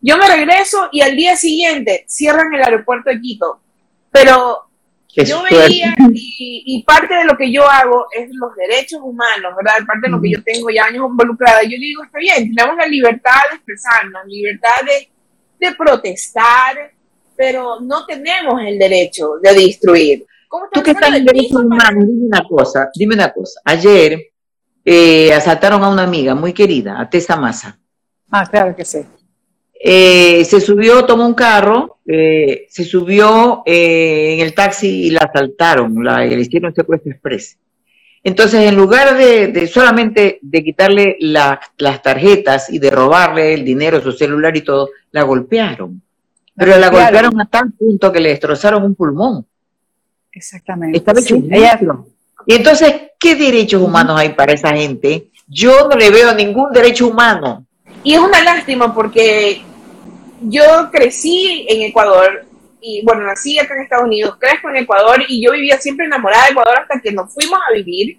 Yo 0.01 0.17
me 0.17 0.29
regreso 0.29 0.89
y 0.93 1.01
al 1.01 1.17
día 1.17 1.37
siguiente 1.37 2.05
cierran 2.09 2.53
el 2.55 2.63
aeropuerto 2.63 3.11
de 3.11 3.21
Quito. 3.21 3.62
Pero 4.13 4.69
yo 5.15 5.43
veía, 5.43 5.95
y, 6.13 6.83
parte 6.85 7.15
de 7.15 7.25
lo 7.25 7.37
que 7.37 7.53
yo 7.53 7.69
hago 7.69 8.07
es 8.13 8.31
los 8.33 8.55
derechos 8.55 9.01
humanos, 9.03 9.55
¿verdad? 9.57 9.85
Parte 9.87 10.03
de 10.07 10.11
lo 10.11 10.21
que 10.21 10.31
yo 10.31 10.43
tengo 10.43 10.71
ya 10.71 10.85
años 10.85 11.07
involucrada. 11.09 11.63
Yo 11.63 11.77
digo, 11.79 12.05
está 12.05 12.19
bien, 12.19 12.55
tenemos 12.55 12.77
la 12.77 12.87
libertad 12.87 13.41
de 13.51 13.57
expresarnos, 13.57 14.23
libertad 14.27 14.71
de, 14.87 15.67
de 15.67 15.75
protestar, 15.75 16.93
pero 17.37 17.81
no 17.81 18.07
tenemos 18.07 18.63
el 18.63 18.79
derecho 18.79 19.35
de 19.43 19.55
destruir. 19.55 20.27
Tú 20.73 20.83
que 20.83 20.91
estás 20.91 21.15
en 21.15 21.25
derechos 21.25 21.63
humanos, 21.63 22.05
dime 22.07 22.27
una 22.27 22.45
cosa, 22.47 22.91
dime 22.95 23.15
una 23.15 23.33
cosa. 23.33 23.61
Ayer 23.65 24.19
eh, 24.85 25.33
asaltaron 25.33 25.83
a 25.83 25.89
una 25.89 26.03
amiga 26.03 26.35
muy 26.35 26.53
querida, 26.53 27.01
a 27.01 27.09
Tessa 27.09 27.37
Massa. 27.37 27.79
Ah, 28.31 28.47
claro 28.47 28.75
que 28.77 28.85
sí. 28.85 29.01
Eh, 29.85 30.45
se 30.45 30.61
subió, 30.61 31.05
tomó 31.05 31.27
un 31.27 31.35
carro, 31.35 31.99
eh, 32.07 32.67
se 32.69 32.85
subió 32.85 33.63
en 33.67 34.39
el 34.39 34.55
taxi 34.55 35.07
y 35.07 35.11
la 35.11 35.21
asaltaron, 35.21 36.05
la, 36.05 36.25
le 36.25 36.41
hicieron 36.41 36.73
secuestro 36.73 37.11
express. 37.11 37.59
Entonces, 38.25 38.69
en 38.69 38.77
lugar 38.77 39.17
de, 39.17 39.67
solamente 39.67 40.39
de 40.41 40.63
quitarle 40.63 41.17
las 41.19 42.03
tarjetas 42.03 42.71
y 42.71 42.79
de 42.79 42.91
robarle 42.91 43.55
el 43.55 43.65
dinero, 43.65 44.01
su 44.01 44.13
celular 44.13 44.57
y 44.57 44.61
todo, 44.61 44.91
la 45.11 45.25
golpearon. 45.25 46.01
Pero 46.55 46.79
la 46.79 46.89
golpearon 46.89 47.41
a 47.41 47.47
tal 47.47 47.73
punto 47.73 48.13
que 48.13 48.21
le 48.21 48.29
destrozaron 48.29 48.85
un 48.85 48.95
pulmón. 48.95 49.45
Exactamente. 50.31 50.99
Estaba 50.99 51.21
Y 52.47 52.55
entonces, 52.55 52.95
¿qué 53.19 53.35
derechos 53.35 53.83
humanos 53.83 54.19
hay 54.19 54.31
para 54.31 54.53
esa 54.53 54.71
gente? 54.71 55.31
Yo 55.49 55.89
no 55.89 55.97
le 55.97 56.11
veo 56.11 56.33
ningún 56.35 56.73
derecho 56.73 57.09
humano. 57.09 57.67
Y 58.05 58.15
es 58.15 58.21
una 58.21 58.43
lástima 58.43 58.95
porque 58.95 59.63
yo 60.45 60.91
crecí 60.91 61.67
en 61.69 61.83
Ecuador 61.83 62.45
y 62.81 63.05
bueno, 63.05 63.23
nací 63.23 63.59
acá 63.59 63.75
en 63.75 63.83
Estados 63.83 64.07
Unidos, 64.07 64.37
crezco 64.39 64.69
en 64.69 64.77
Ecuador 64.77 65.23
y 65.29 65.45
yo 65.45 65.53
vivía 65.53 65.79
siempre 65.79 66.07
enamorada 66.07 66.45
de 66.47 66.51
Ecuador 66.51 66.79
hasta 66.81 67.01
que 67.01 67.13
nos 67.13 67.33
fuimos 67.33 67.59
a 67.69 67.73
vivir. 67.73 68.19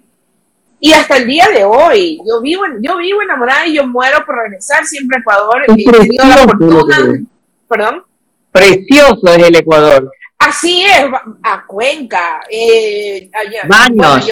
Y 0.80 0.92
hasta 0.92 1.16
el 1.16 1.26
día 1.26 1.48
de 1.48 1.64
hoy, 1.64 2.20
yo 2.26 2.40
vivo, 2.42 2.64
yo 2.80 2.96
vivo 2.98 3.22
enamorada 3.22 3.66
y 3.66 3.74
yo 3.74 3.86
muero 3.86 4.24
por 4.26 4.36
regresar 4.36 4.84
siempre 4.84 5.16
a 5.16 5.20
Ecuador. 5.20 5.62
He 5.66 5.84
tenido 5.84 6.24
la 6.26 6.36
fortuna. 6.38 7.24
Perdón. 7.68 8.04
Precioso 8.52 9.26
es 9.26 9.48
el 9.48 9.56
Ecuador. 9.56 10.10
Así 10.38 10.84
es, 10.84 11.06
a 11.42 11.64
Cuenca, 11.64 12.42
eh, 12.50 13.30
Baños 13.66 14.26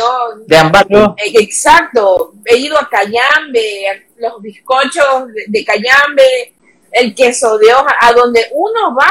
de 0.47 0.57
Ambato. 0.59 1.17
Eh, 1.17 1.33
exacto, 1.41 2.35
he 2.45 2.59
ido 2.59 2.79
a 2.79 2.87
Cayambe, 2.87 4.07
los 4.19 4.43
bizcochos 4.43 5.29
de, 5.47 5.65
Cayambe, 5.65 6.55
el 6.93 7.15
queso 7.15 7.59
de 7.59 7.73
hoja, 7.73 7.97
a 8.01 8.13
donde 8.13 8.49
uno 8.53 8.95
va 8.95 9.11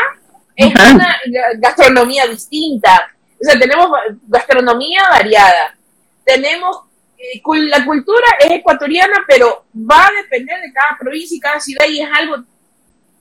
es 0.56 0.74
una 0.94 1.18
gastronomía 1.58 2.28
distinta. 2.28 3.12
O 3.40 3.44
sea, 3.44 3.60
tenemos 3.60 3.90
gastronomía 4.28 5.02
variada. 5.10 5.76
Tenemos, 6.24 6.82
eh, 7.18 7.42
la 7.68 7.84
cultura 7.84 8.28
es 8.40 8.52
ecuatoriana, 8.52 9.26
pero 9.28 9.66
va 9.76 10.08
a 10.08 10.12
depender 10.22 10.62
de 10.62 10.72
cada 10.72 10.98
provincia 11.00 11.36
y 11.36 11.40
cada 11.40 11.60
ciudad 11.60 11.86
y 11.90 12.02
es 12.02 12.10
algo 12.14 12.44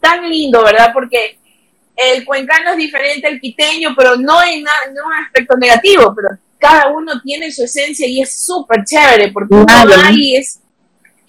tan 0.01 0.29
lindo, 0.29 0.63
¿verdad? 0.63 0.91
Porque 0.93 1.39
el 1.97 2.25
cuencano 2.25 2.71
es 2.73 2.77
diferente 2.77 3.27
al 3.27 3.41
quiteño, 3.41 3.95
pero 3.97 4.17
no 4.17 4.43
en, 4.43 4.63
no 4.63 5.07
un 5.07 5.25
aspecto 5.25 5.57
negativo, 5.57 6.15
pero 6.15 6.29
cada 6.59 6.89
uno 6.89 7.21
tiene 7.23 7.51
su 7.51 7.65
esencia 7.65 8.07
y 8.07 8.21
es 8.21 8.45
súper 8.45 8.85
chévere, 8.85 9.33
porque 9.33 9.55
uno 9.55 9.67
va 9.67 10.11
y 10.13 10.37
es, 10.37 10.61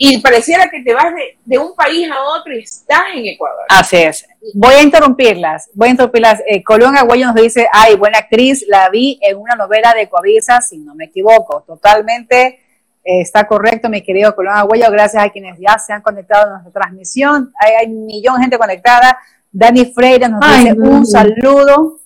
y 0.04 0.18
pareciera 0.20 0.68
que 0.68 0.82
te 0.82 0.96
vas 0.96 1.14
de, 1.46 1.60
un 1.60 1.76
país 1.76 2.10
a 2.10 2.24
otro 2.36 2.56
y 2.56 2.64
estás 2.64 3.04
en 3.16 3.28
Ecuador. 3.28 3.66
Así 3.70 3.98
es. 3.98 4.26
Voy 4.56 4.74
a 4.74 4.82
interrumpirlas, 4.82 5.70
voy 5.76 5.90
a 5.90 5.92
interrumpirlas. 5.92 6.42
Eh, 6.48 6.64
Colón 6.64 6.98
Aguayo 6.98 7.28
nos 7.28 7.36
dice, 7.36 7.68
ay, 7.72 7.98
buena 7.98 8.18
actriz, 8.18 8.66
la 8.68 8.90
vi 8.90 9.20
en 9.22 9.38
una 9.38 9.54
novela 9.54 9.94
de 9.94 10.10
Coavisa, 10.10 10.60
si 10.60 10.80
no 10.80 10.96
me 10.96 11.06
equivoco, 11.06 11.64
totalmente 11.68 12.62
eh, 13.04 13.22
está 13.22 13.46
correcto, 13.46 13.90
mi 13.90 14.02
querido 14.02 14.36
Colón 14.36 14.56
Aguayo, 14.56 14.90
gracias 14.90 15.24
a 15.24 15.30
quienes 15.30 15.60
ya 15.60 15.78
se 15.78 15.94
han 15.94 16.02
conectado 16.02 16.48
a 16.48 16.50
nuestra 16.54 16.82
transmisión, 16.82 17.54
hay, 17.60 17.74
hay 17.82 17.94
un 17.94 18.08
millón 18.08 18.38
de 18.38 18.42
gente 18.42 18.58
conectada, 18.58 19.20
Dani 19.52 19.86
Freire 19.94 20.30
nos 20.30 20.40
dice 20.40 20.74
un 20.80 21.06
saludo. 21.06 22.00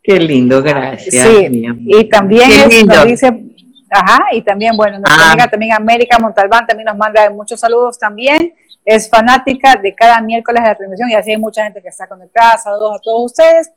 Qué 0.00 0.20
lindo, 0.20 0.62
gracias. 0.62 1.26
Sí, 1.26 1.66
y 1.84 2.04
también 2.08 2.48
nos 2.86 3.06
dice, 3.06 3.47
ajá, 3.90 4.18
y 4.32 4.42
también, 4.42 4.76
bueno, 4.76 4.98
nuestra 4.98 5.24
ah. 5.24 5.32
amiga 5.32 5.48
también 5.48 5.72
América 5.72 6.18
Montalbán 6.18 6.66
también 6.66 6.86
nos 6.86 6.96
manda 6.96 7.28
muchos 7.30 7.60
saludos 7.60 7.98
también. 7.98 8.54
Es 8.84 9.08
fanática 9.08 9.76
de 9.76 9.94
cada 9.94 10.20
miércoles 10.20 10.62
de 10.62 10.68
la 10.68 10.74
transmisión 10.74 11.10
y 11.10 11.14
así 11.14 11.30
hay 11.30 11.36
mucha 11.36 11.64
gente 11.64 11.82
que 11.82 11.88
está 11.88 12.06
conectada. 12.06 12.56
Saludos 12.56 12.96
a 12.96 13.00
todos 13.00 13.32
ustedes. 13.32 13.70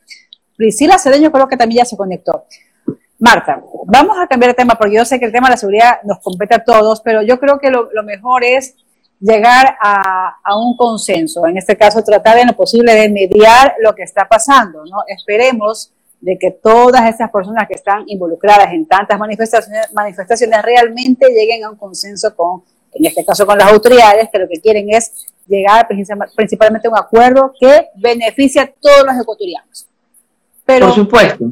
Priscila 0.56 0.98
Cedeño 0.98 1.32
creo 1.32 1.48
que 1.48 1.58
también 1.58 1.80
ya 1.80 1.86
se 1.86 1.98
conectó. 1.98 2.46
Marta, 3.20 3.62
vamos 3.86 4.18
a 4.18 4.28
cambiar 4.28 4.52
de 4.52 4.56
tema 4.56 4.76
porque 4.76 4.96
yo 4.96 5.06
sé 5.06 5.20
que 5.20 5.26
el 5.26 5.32
tema 5.32 5.48
de 5.48 5.52
la 5.52 5.58
seguridad 5.58 6.02
nos 6.04 6.20
compete 6.20 6.56
a 6.56 6.64
todos, 6.64 7.02
pero 7.02 7.22
yo 7.22 7.40
creo 7.40 7.60
que 7.60 7.70
lo 7.70 8.04
mejor 8.04 8.44
es 8.44 8.76
llegar 9.22 9.78
a, 9.80 10.58
un 10.58 10.76
consenso, 10.76 11.46
en 11.46 11.58
este 11.58 11.78
caso 11.78 12.04
tratar 12.04 12.40
en 12.40 12.48
lo 12.48 12.54
posible 12.54 12.94
de 12.94 13.08
mediar 13.08 13.76
lo 13.80 13.94
que 13.94 14.04
está 14.04 14.28
pasando, 14.28 14.84
¿no? 14.86 15.04
Esperemos 15.08 15.94
de 16.22 16.38
que 16.38 16.52
todas 16.52 17.10
esas 17.10 17.32
personas 17.32 17.68
que 17.68 17.74
están 17.74 18.04
involucradas 18.06 18.72
en 18.74 18.86
tantas 18.86 19.20
manifestaciones, 19.20 19.92
manifestaciones 19.92 20.62
realmente 20.62 21.28
lleguen 21.30 21.64
a 21.64 21.72
un 21.72 21.78
consenso 21.78 22.36
con, 22.36 22.64
en 22.94 23.06
este 23.06 23.26
caso 23.26 23.46
con 23.46 23.58
las 23.58 23.72
autoridades, 23.72 24.30
que 24.32 24.40
lo 24.40 24.48
que 24.48 24.62
quieren 24.62 24.88
es 24.94 25.26
llegar 25.48 25.88
principalmente 26.36 26.88
a 26.88 26.92
un 26.92 26.98
acuerdo 26.98 27.52
que 27.60 27.88
beneficie 27.96 28.62
a 28.62 28.72
todos 28.72 29.04
los 29.04 29.20
ecuatorianos. 29.20 29.88
Pero, 30.64 30.88
Por 30.88 30.96
supuesto. 30.96 31.46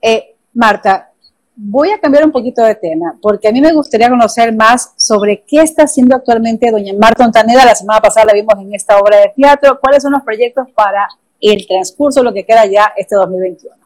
Eh, 0.00 0.36
Marta, 0.54 1.10
voy 1.56 1.90
a 1.90 1.98
cambiar 1.98 2.24
un 2.24 2.30
poquito 2.30 2.62
de 2.62 2.76
tema, 2.76 3.18
porque 3.20 3.48
a 3.48 3.52
mí 3.52 3.60
me 3.60 3.72
gustaría 3.72 4.08
conocer 4.08 4.54
más 4.54 4.92
sobre 4.96 5.42
qué 5.42 5.62
está 5.62 5.82
haciendo 5.82 6.14
actualmente 6.14 6.70
doña 6.70 6.92
Marta 6.94 7.24
Ontaneda. 7.24 7.64
La 7.64 7.74
semana 7.74 8.00
pasada 8.00 8.26
la 8.26 8.34
vimos 8.34 8.54
en 8.60 8.72
esta 8.72 8.98
obra 8.98 9.18
de 9.18 9.32
teatro. 9.34 9.80
¿Cuáles 9.80 10.02
son 10.02 10.12
los 10.12 10.22
proyectos 10.22 10.68
para 10.74 11.08
el 11.40 11.66
transcurso, 11.66 12.22
lo 12.22 12.32
que 12.32 12.44
queda 12.44 12.66
ya 12.66 12.92
este 12.96 13.16
2021? 13.16 13.85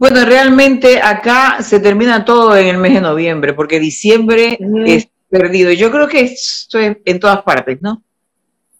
Bueno, 0.00 0.24
realmente 0.24 0.98
acá 0.98 1.62
se 1.62 1.78
termina 1.78 2.24
todo 2.24 2.56
en 2.56 2.68
el 2.68 2.78
mes 2.78 2.94
de 2.94 3.02
noviembre, 3.02 3.52
porque 3.52 3.78
diciembre 3.78 4.58
es 4.86 5.06
perdido. 5.28 5.72
Yo 5.72 5.90
creo 5.90 6.08
que 6.08 6.22
esto 6.22 6.78
es 6.78 6.96
en 7.04 7.20
todas 7.20 7.42
partes, 7.42 7.82
¿no? 7.82 8.02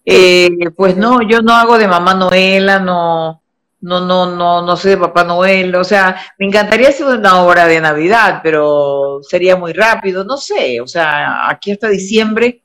Eh, 0.03 0.49
pues 0.75 0.97
no, 0.97 1.21
yo 1.21 1.43
no 1.43 1.53
hago 1.53 1.77
de 1.77 1.87
mamá 1.87 2.15
Noela, 2.15 2.79
no, 2.79 3.43
no, 3.83 4.01
no, 4.01 4.35
no, 4.35 4.63
no 4.63 4.77
sé 4.79 4.89
de 4.89 4.97
Papá 4.97 5.25
Noel, 5.25 5.75
o 5.75 5.85
sea, 5.85 6.17
me 6.39 6.47
encantaría 6.47 6.89
hacer 6.89 7.05
una 7.05 7.43
obra 7.43 7.67
de 7.67 7.83
Navidad, 7.83 8.41
pero 8.43 9.21
sería 9.23 9.57
muy 9.57 9.75
rápido, 9.75 10.25
no 10.25 10.39
sé, 10.39 10.81
o 10.81 10.87
sea, 10.87 11.51
aquí 11.51 11.73
hasta 11.73 11.91
diciembre. 11.91 12.63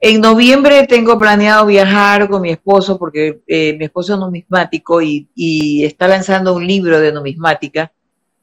En 0.00 0.20
noviembre 0.20 0.86
tengo 0.86 1.18
planeado 1.18 1.66
viajar 1.66 2.28
con 2.28 2.42
mi 2.42 2.50
esposo, 2.50 2.98
porque 2.98 3.40
eh, 3.46 3.76
mi 3.76 3.86
esposo 3.86 4.14
es 4.14 4.20
numismático 4.20 5.02
y, 5.02 5.28
y, 5.34 5.84
está 5.84 6.06
lanzando 6.06 6.54
un 6.54 6.66
libro 6.66 7.00
de 7.00 7.12
numismática 7.12 7.92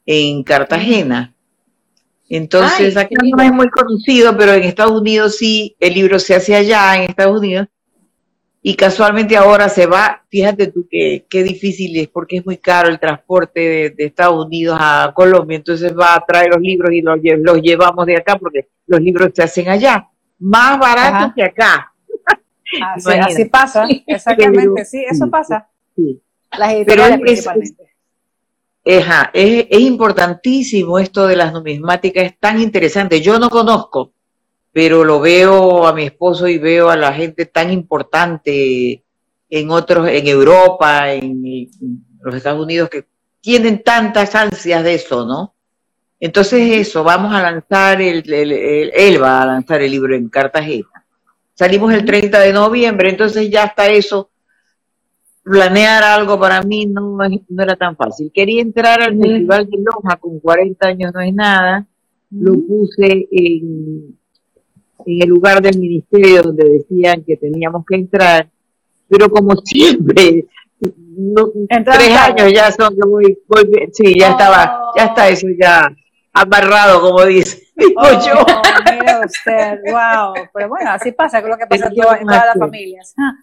en 0.06 0.44
Cartagena. 0.44 1.34
Entonces, 2.28 2.98
aquí 2.98 3.16
no 3.36 3.44
es 3.44 3.54
muy 3.54 3.70
conocido, 3.70 4.36
pero 4.36 4.54
en 4.54 4.64
Estados 4.64 5.00
Unidos 5.00 5.38
sí, 5.38 5.76
el 5.80 5.94
libro 5.94 6.20
se 6.20 6.36
hace 6.36 6.56
allá 6.56 6.96
en 6.98 7.10
Estados 7.10 7.40
Unidos. 7.40 7.68
Y 8.68 8.76
casualmente 8.76 9.38
ahora 9.38 9.70
se 9.70 9.86
va, 9.86 10.24
fíjate 10.28 10.72
tú 10.72 10.88
qué 10.90 11.44
difícil 11.44 11.96
es 11.98 12.08
porque 12.08 12.38
es 12.38 12.46
muy 12.48 12.58
caro 12.58 12.90
el 12.90 13.00
transporte 13.00 13.94
de, 13.96 14.06
Estados 14.06 14.44
Unidos 14.44 14.80
a 14.82 15.14
Colombia, 15.16 15.58
entonces 15.58 15.96
va 15.96 16.16
a 16.16 16.26
traer 16.26 16.50
los 16.50 16.62
libros 16.62 16.92
y 16.92 17.02
los, 17.02 17.20
los 17.22 17.62
llevamos 17.62 18.08
de 18.08 18.18
acá 18.18 18.40
porque 18.40 18.70
los 18.88 19.00
libros 19.02 19.30
se 19.36 19.44
hacen 19.44 19.70
allá, 19.70 20.10
más 20.40 20.80
baratos 20.80 21.34
que 21.36 21.44
acá. 21.44 21.94
Así, 23.22 23.46
pasa, 23.46 23.86
exactamente, 24.06 24.86
sí, 24.86 25.06
eso 25.10 25.30
pasa. 25.30 25.68
Las 26.58 26.74
editoriales 26.74 27.20
principalmente. 27.20 27.84
es, 28.84 29.06
es 29.70 29.80
importantísimo 29.80 31.00
esto 31.00 31.28
de 31.28 31.36
las 31.36 31.54
numismáticas, 31.54 32.26
es 32.26 32.40
tan 32.40 32.60
interesante. 32.60 33.22
Yo 33.22 33.40
no 33.40 33.50
conozco, 33.50 34.14
pero 34.76 35.06
lo 35.06 35.22
veo 35.22 35.88
a 35.88 35.94
mi 35.94 36.04
esposo 36.04 36.48
y 36.48 36.58
veo 36.58 36.90
a 36.90 36.98
la 36.98 37.14
gente 37.14 37.46
tan 37.46 37.72
importante 37.72 39.04
en 39.50 39.72
otros, 39.72 40.10
en 40.10 40.28
Europa, 40.28 41.14
en, 41.14 41.70
los 42.22 42.36
Estados 42.36 42.62
Unidos, 42.62 42.90
que 42.90 43.06
tienen 43.40 43.84
tantas 43.84 44.36
ansias 44.36 44.84
de 44.84 44.96
eso, 44.96 45.26
¿no? 45.26 45.55
Entonces 46.26 46.88
eso, 46.88 47.04
vamos 47.04 47.34
a 47.34 47.42
lanzar, 47.42 48.02
el, 48.02 48.24
él 48.32 49.22
va 49.22 49.42
a 49.42 49.46
lanzar 49.46 49.82
el 49.82 49.92
libro 49.92 50.16
en 50.16 50.30
Cartagena. 50.30 51.06
Salimos 51.54 51.94
el 51.94 52.04
30 52.04 52.40
de 52.40 52.54
noviembre, 52.54 53.10
entonces 53.10 53.50
ya 53.50 53.66
está 53.66 53.88
eso. 53.88 54.30
Planear 55.44 56.04
algo 56.04 56.40
para 56.40 56.62
mí 56.64 56.86
no, 56.88 57.18
no 57.50 57.64
era 57.64 57.76
tan 57.76 57.96
fácil. 57.96 58.32
Quería 58.34 58.62
entrar 58.62 59.02
al 59.02 59.18
Festival 59.18 59.70
de 59.70 59.78
Loja, 59.78 60.18
con 60.18 60.40
40 60.40 60.88
años 60.88 61.14
no 61.14 61.22
es 61.22 61.34
nada. 61.34 61.86
Lo 62.32 62.54
puse 62.54 63.28
en, 63.32 64.18
en 65.06 65.22
el 65.22 65.30
lugar 65.30 65.62
del 65.62 65.78
ministerio 65.78 66.42
donde 66.42 66.68
decían 66.68 67.24
que 67.24 67.38
teníamos 67.38 67.86
que 67.86 67.96
entrar 67.96 68.50
pero 69.08 69.30
como 69.30 69.56
siempre, 69.64 70.46
tres 70.80 72.12
años 72.18 72.54
ya 72.54 72.72
son 72.72 72.96
que 72.96 73.08
voy, 73.08 73.38
sí, 73.92 74.18
ya 74.20 74.32
estaba, 74.32 74.92
ya 74.98 75.06
está 75.06 75.30
eso 75.30 75.48
ya 75.60 75.90
amarrado, 76.36 77.02
como 77.02 77.26
dice, 77.26 77.64
digo 77.76 78.02
oh, 78.02 78.26
yo. 78.26 78.46
Mira 78.92 79.22
usted, 79.26 79.80
wow, 79.86 80.34
pero 80.54 80.70
bueno, 80.70 80.92
así 80.92 81.12
pasa, 81.12 81.42
con 81.42 81.50
lo 81.50 81.58
que 81.58 81.66
pasa 81.66 81.88
en, 81.88 81.96
todas 81.96 82.22
las 82.24 82.60
familias. 82.60 83.16
Ah. 83.18 83.34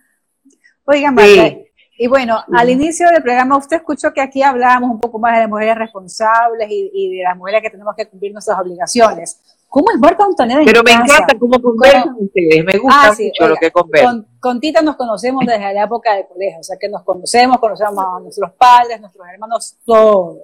Oigan, 0.85 1.15
Marta, 1.15 1.57
y 1.99 2.07
bueno, 2.07 2.43
al 2.53 2.71
inicio 2.71 3.09
del 3.11 3.23
programa 3.23 3.57
usted 3.57 3.77
escuchó 3.77 4.13
que 4.13 4.21
aquí 4.21 4.43
hablábamos 4.43 4.91
un 4.91 5.01
poco 5.01 5.19
más 5.19 5.35
de 5.35 5.41
las 5.41 5.49
mujeres 5.49 5.77
responsables 5.77 6.69
y, 6.71 6.91
y 6.93 7.17
de 7.17 7.23
las 7.23 7.37
mujeres 7.37 7.63
que 7.63 7.71
tenemos 7.71 7.95
que 7.97 8.09
cumplir 8.09 8.33
nuestras 8.33 8.59
obligaciones. 8.59 9.41
¿Cómo 9.73 9.87
es 9.91 9.99
Marta 9.99 10.27
en 10.41 10.65
Pero 10.67 10.83
me 10.83 10.93
encanta 10.93 11.35
cómo 11.39 11.59
conversan 11.59 12.15
ustedes, 12.19 12.63
me 12.63 12.79
gusta 12.79 13.09
ah, 13.09 13.17
mucho 13.19 13.49
lo 13.49 13.57
que 13.57 13.71
conversan. 13.71 14.27
Con, 14.39 14.61
Tita 14.61 14.83
nos 14.83 14.97
conocemos 14.97 15.47
desde 15.47 15.73
la 15.73 15.85
época 15.85 16.15
de 16.15 16.27
colegio, 16.27 16.61
o 16.61 16.63
sea 16.63 16.77
que 16.79 16.91
nos 16.91 17.03
conocemos, 17.05 17.59
conocemos 17.59 18.05
a 18.05 18.21
nuestros 18.21 18.53
padres, 18.53 19.01
nuestros 19.01 19.27
hermanos, 19.33 19.79
todo. 19.87 20.41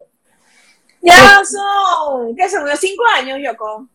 Ya 1.02 1.40
son, 1.44 2.34
¿qué 2.36 2.48
son? 2.48 2.62
¿Unos 2.64 2.78
cinco 2.78 3.02
años, 3.16 3.38
Yoko? 3.42 3.88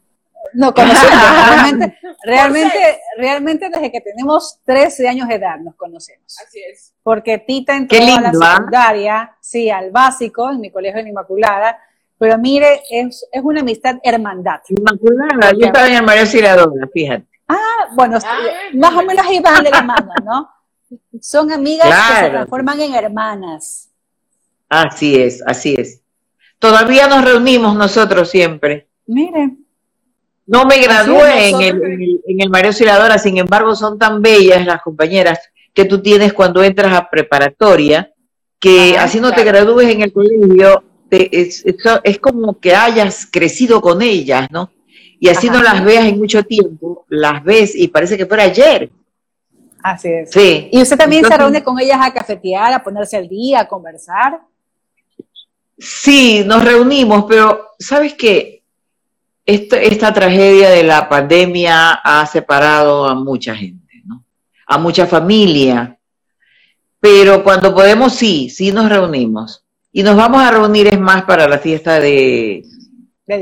No, 0.53 0.73
conocemos, 0.73 1.09
realmente, 1.55 1.97
realmente, 2.23 3.01
realmente 3.17 3.69
desde 3.69 3.91
que 3.91 4.01
tenemos 4.01 4.59
13 4.65 5.07
años 5.07 5.27
de 5.27 5.35
edad 5.35 5.57
nos 5.59 5.75
conocemos. 5.75 6.35
Así 6.45 6.59
es. 6.69 6.93
Porque 7.01 7.37
Tita 7.37 7.75
entró 7.75 7.97
a 7.97 8.21
la 8.21 8.29
¿ah? 8.29 8.55
secundaria, 8.55 9.37
sí, 9.39 9.69
al 9.69 9.91
básico, 9.91 10.51
en 10.51 10.59
mi 10.59 10.69
colegio 10.69 10.99
en 10.99 11.07
Inmaculada, 11.07 11.79
pero 12.17 12.37
mire, 12.37 12.83
es, 12.89 13.25
es 13.31 13.41
una 13.43 13.61
amistad 13.61 13.95
hermandad. 14.03 14.61
Inmaculada, 14.69 15.51
yo 15.57 15.65
estaba 15.65 15.87
en 15.87 15.95
el 15.95 16.03
María 16.03 16.25
Ciradona, 16.25 16.87
fíjate. 16.93 17.25
Ah, 17.47 17.89
bueno, 17.93 18.19
ah, 18.23 18.39
más 18.73 18.93
o 18.93 19.03
menos 19.03 19.25
van 19.41 19.63
de 19.63 19.69
la 19.69 19.81
mano, 19.83 20.13
¿no? 20.23 20.49
Son 21.21 21.51
amigas 21.51 21.87
que 21.87 22.25
se 22.25 22.29
transforman 22.29 22.79
en 22.81 22.93
hermanas. 22.93 23.89
Así 24.69 25.21
es, 25.21 25.43
así 25.45 25.75
es. 25.77 26.02
Todavía 26.63 27.09
nos 27.09 27.25
reunimos 27.25 27.75
nosotros 27.75 28.29
siempre. 28.29 28.87
Mire. 29.05 29.57
No 30.45 30.63
me 30.63 30.77
gradué 30.77 31.49
en 31.49 31.61
el, 31.61 32.21
en, 32.25 32.39
el, 32.39 32.49
María 32.49 32.71
Ciradora, 32.71 33.17
sin 33.17 33.37
embargo, 33.37 33.75
son 33.75 33.99
tan 33.99 34.21
bellas 34.21 34.65
las 34.65 34.81
compañeras 34.81 35.39
que 35.73 35.83
tú 35.83 36.01
tienes 36.01 36.31
cuando 36.31 36.63
entras 36.63 36.93
a 36.93 37.09
preparatoria, 37.09 38.13
que 38.59 38.97
así 38.97 39.19
no 39.19 39.33
te 39.33 39.43
gradúes 39.43 39.89
en 39.89 40.03
el 40.03 40.13
colegio, 40.13 40.85
es, 41.09 41.65
es, 41.65 42.19
como 42.19 42.57
que 42.57 42.73
hayas 42.73 43.27
crecido 43.29 43.81
con 43.81 44.01
ellas, 44.01 44.47
¿no? 44.49 44.71
Y 45.19 45.27
así 45.27 45.49
no 45.49 45.61
las 45.61 45.83
veas 45.83 46.05
en 46.05 46.17
mucho 46.17 46.43
tiempo, 46.43 47.05
las 47.09 47.43
ves 47.43 47.75
y 47.75 47.89
parece 47.89 48.15
que 48.15 48.25
fuera 48.25 48.43
ayer. 48.43 48.89
Así 49.81 50.07
es. 50.07 50.31
Sí. 50.31 50.69
¿Y 50.71 50.81
usted 50.81 50.95
también 50.95 51.25
se 51.25 51.35
reúne 51.35 51.61
con 51.61 51.77
ellas 51.77 51.99
a 52.01 52.13
cafetear, 52.13 52.71
a 52.71 52.81
ponerse 52.81 53.17
al 53.17 53.27
día, 53.27 53.59
a 53.59 53.67
conversar? 53.67 54.39
Sí, 55.77 56.43
nos 56.45 56.63
reunimos, 56.63 57.25
pero 57.27 57.71
¿sabes 57.79 58.13
qué? 58.13 58.63
esta 59.45 60.13
tragedia 60.13 60.69
de 60.69 60.83
la 60.83 61.09
pandemia 61.09 61.91
ha 61.91 62.25
separado 62.25 63.05
a 63.07 63.15
mucha 63.15 63.55
gente, 63.55 64.01
¿no? 64.05 64.23
A 64.65 64.77
mucha 64.77 65.05
familia. 65.05 65.97
Pero 66.99 67.43
cuando 67.43 67.73
podemos, 67.75 68.13
sí, 68.13 68.49
sí 68.49 68.71
nos 68.71 68.87
reunimos. 68.87 69.63
Y 69.91 70.01
nos 70.01 70.15
vamos 70.15 70.41
a 70.41 70.51
reunir, 70.51 70.87
es 70.87 70.99
más, 70.99 71.23
para 71.23 71.47
la 71.47 71.59
fiesta 71.59 71.99
de... 71.99 72.63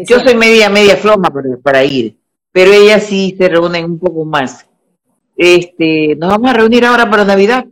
Yo 0.08 0.20
soy 0.20 0.36
media, 0.36 0.70
media 0.70 0.96
floma 0.96 1.32
para, 1.64 1.84
ir, 1.84 2.18
pero 2.52 2.72
ellas 2.72 3.04
sí 3.04 3.36
se 3.38 3.50
reúnen 3.50 3.86
un 3.86 4.00
poco 4.00 4.26
más. 4.26 4.66
Este, 5.36 6.16
nos 6.18 6.30
vamos 6.30 6.50
a 6.52 6.54
reunir 6.54 6.86
ahora 6.86 7.10
para 7.10 7.26
Navidad. 7.26 7.66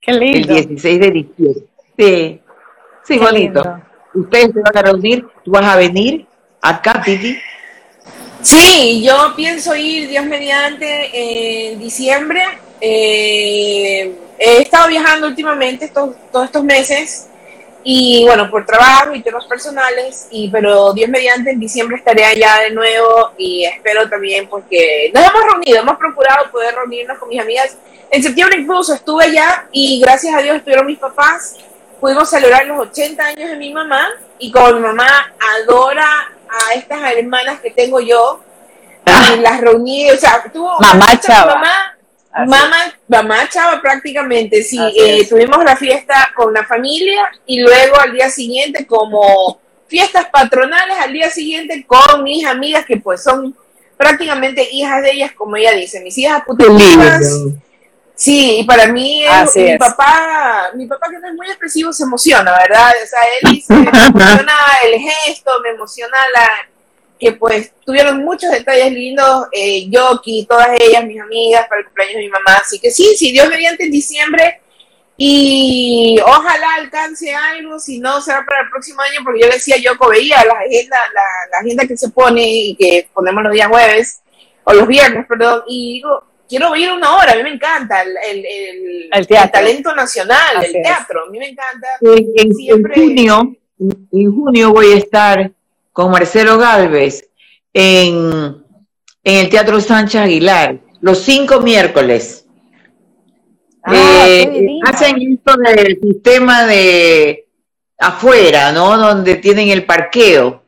Qué 0.00 0.12
lindo. 0.12 0.54
El 0.54 0.66
16 0.66 1.00
de 1.00 1.10
diciembre. 1.10 1.64
Sí, 1.96 2.40
sí, 3.06 3.18
bonito. 3.18 3.62
Ustedes 4.14 4.52
se 4.52 4.60
van 4.60 4.76
a 4.78 4.82
reunir, 4.82 5.26
tú 5.44 5.50
vas 5.50 5.64
a 5.64 5.76
venir 5.76 6.26
acá, 6.60 7.02
Titi. 7.04 7.36
Sí, 8.42 9.02
yo 9.02 9.32
pienso 9.34 9.74
ir, 9.74 10.08
Dios 10.08 10.24
mediante, 10.26 11.70
en 11.72 11.78
diciembre. 11.78 12.42
Eh, 12.80 14.14
He 14.38 14.62
estado 14.62 14.88
viajando 14.88 15.28
últimamente 15.28 15.84
estos, 15.86 16.10
todos 16.32 16.46
estos 16.46 16.64
meses 16.64 17.28
y 17.84 18.24
bueno, 18.26 18.50
por 18.50 18.64
trabajo 18.66 19.14
y 19.14 19.22
temas 19.22 19.44
personales, 19.46 20.26
y, 20.30 20.48
pero 20.48 20.92
Dios 20.92 21.08
mediante 21.08 21.50
en 21.50 21.60
diciembre 21.60 21.98
estaré 21.98 22.24
allá 22.24 22.60
de 22.62 22.70
nuevo 22.70 23.32
y 23.36 23.64
espero 23.64 24.08
también 24.08 24.48
porque 24.48 25.10
nos 25.14 25.22
hemos 25.22 25.44
reunido, 25.52 25.80
hemos 25.80 25.98
procurado 25.98 26.50
poder 26.50 26.74
reunirnos 26.74 27.18
con 27.18 27.28
mis 27.28 27.40
amigas. 27.40 27.76
En 28.10 28.22
septiembre 28.22 28.58
incluso 28.60 28.94
estuve 28.94 29.24
allá 29.24 29.68
y 29.70 30.00
gracias 30.00 30.34
a 30.34 30.42
Dios 30.42 30.56
estuvieron 30.56 30.86
mis 30.86 30.98
papás, 30.98 31.56
pudimos 32.00 32.28
celebrar 32.28 32.66
los 32.66 32.78
80 32.88 33.24
años 33.24 33.50
de 33.50 33.56
mi 33.56 33.72
mamá 33.72 34.08
y 34.38 34.50
como 34.50 34.72
mi 34.72 34.80
mamá 34.80 35.32
adora 35.60 36.32
a 36.48 36.74
estas 36.74 37.12
hermanas 37.12 37.60
que 37.60 37.70
tengo 37.70 38.00
yo, 38.00 38.42
y 39.06 39.40
las 39.40 39.60
reuní, 39.60 40.10
o 40.10 40.16
sea, 40.16 40.44
tuvo 40.52 40.78
mamá, 40.80 41.08
mamá 41.28 41.94
Mamá, 42.36 42.92
mamá 43.06 43.48
chava 43.48 43.80
prácticamente, 43.80 44.62
sí. 44.64 44.78
Eh, 44.96 45.24
tuvimos 45.28 45.64
la 45.64 45.76
fiesta 45.76 46.32
con 46.34 46.52
la 46.52 46.64
familia 46.64 47.30
y 47.46 47.60
luego 47.60 47.96
al 48.00 48.12
día 48.12 48.28
siguiente 48.28 48.86
como 48.86 49.60
fiestas 49.86 50.26
patronales, 50.32 50.96
al 51.00 51.12
día 51.12 51.30
siguiente 51.30 51.86
con 51.86 52.24
mis 52.24 52.44
amigas 52.44 52.84
que 52.86 52.96
pues 52.96 53.22
son 53.22 53.56
prácticamente 53.96 54.68
hijas 54.72 55.02
de 55.02 55.12
ellas, 55.12 55.30
como 55.32 55.54
ella 55.54 55.72
dice, 55.72 56.00
mis 56.00 56.18
hijas 56.18 56.42
putas. 56.44 56.66
Sí, 58.16 58.60
y 58.60 58.64
para 58.64 58.86
mí 58.86 59.24
mi 59.56 59.78
papá, 59.78 60.70
mi 60.74 60.86
papá 60.86 61.08
que 61.10 61.18
no 61.18 61.28
es 61.28 61.34
muy 61.34 61.48
expresivo 61.48 61.92
se 61.92 62.04
emociona, 62.04 62.52
¿verdad? 62.56 62.92
O 63.02 63.06
sea, 63.06 63.18
él 63.40 63.50
dice, 63.50 63.74
me 63.74 63.90
emociona 64.06 64.54
el 64.84 65.00
gesto, 65.00 65.50
me 65.62 65.70
emociona 65.70 66.16
la, 66.32 66.48
que 67.18 67.32
pues 67.32 67.72
tuvieron 67.84 68.24
muchos 68.24 68.50
detalles 68.50 68.92
lindos, 68.92 69.46
eh, 69.52 69.88
Yoki, 69.88 70.46
todas 70.48 70.68
ellas, 70.80 71.04
mis 71.04 71.20
amigas, 71.20 71.66
para 71.68 71.80
el 71.80 71.86
cumpleaños 71.86 72.16
de 72.16 72.22
mi 72.22 72.28
mamá. 72.28 72.56
Así 72.56 72.78
que 72.78 72.90
sí, 72.90 73.16
si 73.16 73.32
Dios 73.32 73.48
mediante 73.48 73.84
en 73.84 73.90
diciembre 73.90 74.60
y 75.16 76.18
ojalá 76.24 76.74
alcance 76.74 77.32
algo, 77.34 77.78
si 77.78 78.00
no 78.00 78.20
será 78.20 78.44
para 78.44 78.62
el 78.62 78.70
próximo 78.70 79.00
año, 79.02 79.20
porque 79.24 79.40
yo 79.40 79.46
decía, 79.46 79.76
Yoko 79.76 80.08
veía 80.08 80.44
la 80.44 80.54
agenda, 80.54 80.96
la, 81.14 81.58
agenda 81.60 81.86
que 81.86 81.96
se 81.96 82.10
pone 82.10 82.42
y 82.46 82.76
que 82.76 83.08
ponemos 83.12 83.44
los 83.44 83.52
días 83.52 83.68
jueves, 83.68 84.20
o 84.64 84.72
los 84.72 84.86
viernes, 84.88 85.26
perdón, 85.26 85.62
y 85.68 85.94
digo, 85.94 86.24
quiero 86.48 86.74
ir 86.76 86.92
una 86.92 87.16
hora, 87.16 87.32
a 87.32 87.36
mí 87.36 87.42
me 87.42 87.54
encanta 87.54 88.02
el, 88.02 88.16
el, 88.16 89.10
el, 89.12 89.26
talento 89.26 89.94
nacional, 89.94 90.64
el 90.64 90.72
teatro, 90.72 91.24
a 91.26 91.30
mí 91.30 91.38
me 91.38 91.48
encanta. 91.48 91.86
En, 92.00 92.82
junio, 92.82 93.56
en 94.12 94.34
junio 94.34 94.72
voy 94.72 94.92
a 94.92 94.96
estar 94.96 95.50
con 95.92 96.10
Marcelo 96.10 96.58
Galvez 96.58 97.28
en, 97.72 98.62
el 99.22 99.48
Teatro 99.48 99.80
Sánchez 99.80 100.20
Aguilar, 100.20 100.78
los 101.00 101.18
cinco 101.18 101.60
miércoles. 101.60 102.46
Ah, 103.82 104.26
eh, 104.26 104.80
hacen 104.86 105.16
esto 105.20 105.54
del 105.58 105.98
sistema 106.00 106.64
de 106.64 107.46
afuera, 107.98 108.72
¿no? 108.72 108.96
Donde 108.96 109.36
tienen 109.36 109.68
el 109.68 109.84
parqueo. 109.84 110.63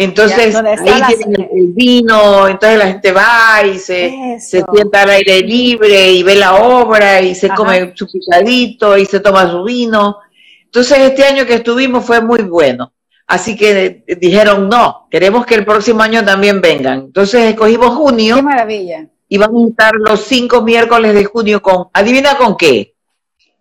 Entonces, 0.00 0.54
ahí 0.54 1.16
tienen 1.16 1.48
el, 1.52 1.72
vino, 1.72 2.46
entonces 2.46 2.78
la 2.78 2.86
gente 2.86 3.10
va 3.10 3.66
y 3.66 3.80
se, 3.80 4.36
se, 4.38 4.62
sienta 4.72 5.02
al 5.02 5.10
aire 5.10 5.40
libre 5.40 6.12
y 6.12 6.22
ve 6.22 6.36
la 6.36 6.54
obra 6.54 7.20
y 7.20 7.34
se 7.34 7.48
come 7.48 7.90
su 7.96 8.06
picadito 8.06 8.96
y 8.96 9.04
se 9.06 9.18
toma 9.18 9.50
su 9.50 9.64
vino. 9.64 10.18
Entonces, 10.64 10.98
este 11.00 11.24
año 11.24 11.44
que 11.44 11.54
estuvimos 11.54 12.04
fue 12.04 12.20
muy 12.20 12.44
bueno. 12.44 12.92
Así 13.26 13.56
que 13.56 14.04
dijeron, 14.20 14.68
no, 14.68 15.08
queremos 15.10 15.44
que 15.44 15.56
el 15.56 15.64
próximo 15.64 16.00
año 16.00 16.24
también 16.24 16.60
vengan. 16.60 17.00
Entonces 17.00 17.50
escogimos 17.50 17.96
junio. 17.96 18.36
Qué 18.36 18.42
maravilla. 18.42 19.08
Y 19.28 19.36
vamos 19.36 19.64
a 19.64 19.68
estar 19.70 19.94
los 19.96 20.20
cinco 20.20 20.62
miércoles 20.62 21.12
de 21.12 21.24
junio 21.24 21.60
con, 21.60 21.88
adivina 21.92 22.36
con 22.36 22.56
qué. 22.56 22.94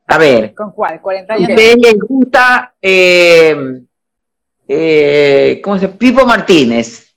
A 0.06 0.20
ver. 0.20 0.54
¿Con 0.54 0.72
cuál? 0.72 1.02
40 1.02 1.34
años. 1.34 1.50
¿A 1.50 1.52
ustedes 1.52 1.78
les 1.78 2.00
gusta, 2.00 2.76
eh, 2.80 3.82
eh, 4.68 5.62
¿cómo 5.64 5.78
se 5.78 5.86
llama? 5.88 5.98
Pipo 5.98 6.26
Martínez? 6.26 7.14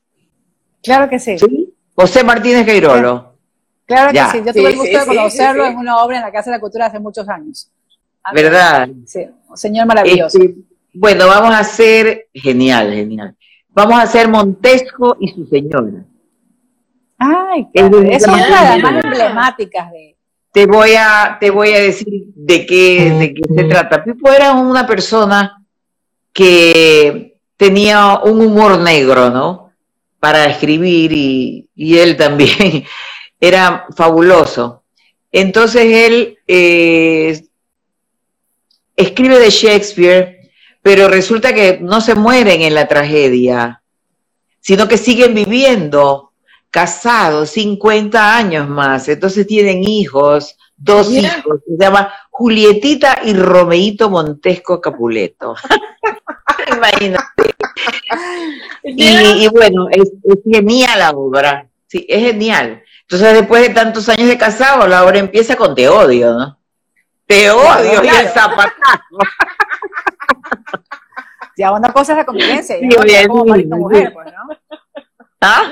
Claro 0.82 1.08
que 1.08 1.18
sí. 1.18 1.38
¿Sí? 1.38 1.74
José 1.94 2.24
Martínez 2.24 2.66
Gairolo. 2.66 3.34
Claro 3.86 4.10
que 4.10 4.16
Ya. 4.16 4.30
sí. 4.30 4.38
Yo 4.44 4.52
tuve 4.52 4.68
el 4.70 4.76
gusto 4.76 4.90
sí, 4.92 4.98
de 4.98 5.06
conocerlo 5.06 5.62
sí, 5.64 5.68
sí. 5.68 5.72
en 5.74 5.78
una 5.78 5.98
obra 5.98 6.16
en 6.16 6.22
la 6.22 6.32
Casa 6.32 6.50
de 6.50 6.56
la 6.56 6.60
Cultura 6.60 6.86
hace 6.86 6.98
muchos 7.00 7.28
años. 7.28 7.70
¿Verdad? 8.32 8.88
Sí, 9.06 9.26
un 9.48 9.56
señor 9.56 9.86
maravilloso. 9.86 10.38
Este, 10.38 10.54
bueno, 10.94 11.26
vamos 11.26 11.52
a 11.54 11.58
hacer, 11.60 12.28
genial, 12.34 12.92
genial. 12.92 13.36
Vamos 13.70 13.98
a 13.98 14.02
hacer 14.02 14.28
Montesco 14.28 15.16
y 15.20 15.28
su 15.28 15.46
señora. 15.46 16.04
Ay, 17.18 17.66
Es 17.72 17.82
claro. 17.88 18.02
es 18.02 18.26
una 18.26 18.44
de 18.44 18.50
las 18.50 18.82
más 18.82 19.04
emblemáticas 19.04 19.90
de. 19.90 20.16
Te 20.52 20.66
voy 20.66 20.90
a, 20.98 21.36
te 21.40 21.50
voy 21.50 21.70
a 21.72 21.78
decir 21.80 22.24
de 22.34 22.66
qué, 22.66 23.10
de 23.18 23.34
qué 23.34 23.42
se 23.54 23.64
trata. 23.64 24.02
Pipo 24.02 24.30
era 24.32 24.52
una 24.52 24.84
persona 24.86 25.64
que 26.32 27.29
tenía 27.60 28.20
un 28.24 28.40
humor 28.40 28.78
negro, 28.78 29.28
¿no? 29.28 29.70
Para 30.18 30.46
escribir 30.46 31.12
y, 31.12 31.68
y 31.74 31.98
él 31.98 32.16
también 32.16 32.86
era 33.40 33.84
fabuloso. 33.94 34.82
Entonces 35.30 35.84
él 35.84 36.38
eh, 36.46 37.38
escribe 38.96 39.38
de 39.38 39.50
Shakespeare, 39.50 40.50
pero 40.80 41.08
resulta 41.08 41.52
que 41.52 41.78
no 41.82 42.00
se 42.00 42.14
mueren 42.14 42.62
en 42.62 42.74
la 42.74 42.88
tragedia, 42.88 43.82
sino 44.60 44.88
que 44.88 44.96
siguen 44.96 45.34
viviendo, 45.34 46.32
casados, 46.70 47.50
50 47.50 48.38
años 48.38 48.70
más. 48.70 49.06
Entonces 49.06 49.46
tienen 49.46 49.84
hijos, 49.84 50.56
dos 50.78 51.10
Mira. 51.10 51.36
hijos, 51.36 51.60
se 51.66 51.76
llama 51.78 52.10
Julietita 52.30 53.20
y 53.22 53.34
Romeito 53.34 54.08
Montesco 54.08 54.80
Capuleto. 54.80 55.56
Imagínate. 56.76 57.54
Y, 58.84 59.44
y 59.44 59.48
bueno, 59.48 59.88
es, 59.90 60.10
es 60.24 60.38
genial 60.44 60.98
la 60.98 61.10
obra, 61.10 61.66
sí, 61.86 62.06
es 62.08 62.22
genial. 62.32 62.82
Entonces, 63.02 63.34
después 63.34 63.62
de 63.66 63.74
tantos 63.74 64.08
años 64.08 64.28
de 64.28 64.38
casado, 64.38 64.86
la 64.86 65.04
obra 65.04 65.18
empieza 65.18 65.56
con 65.56 65.74
Te 65.74 65.88
odio, 65.88 66.32
¿no? 66.32 66.58
Te 67.26 67.50
odio 67.50 68.02
y 68.04 68.08
el 68.08 68.28
zapatazo. 68.28 69.18
Ya 71.56 71.72
una 71.72 71.92
cosa 71.92 72.12
es 72.12 72.18
la 72.18 72.24
convivencia, 72.24 72.76
Sí, 72.78 72.88
otra 72.96 73.28
como 73.28 73.44
marido 73.44 73.68
y 73.68 73.72
sí. 73.72 73.78
mujer, 73.78 74.12
pues, 74.14 74.26
¿no? 74.32 74.76
¿Ah? 75.42 75.70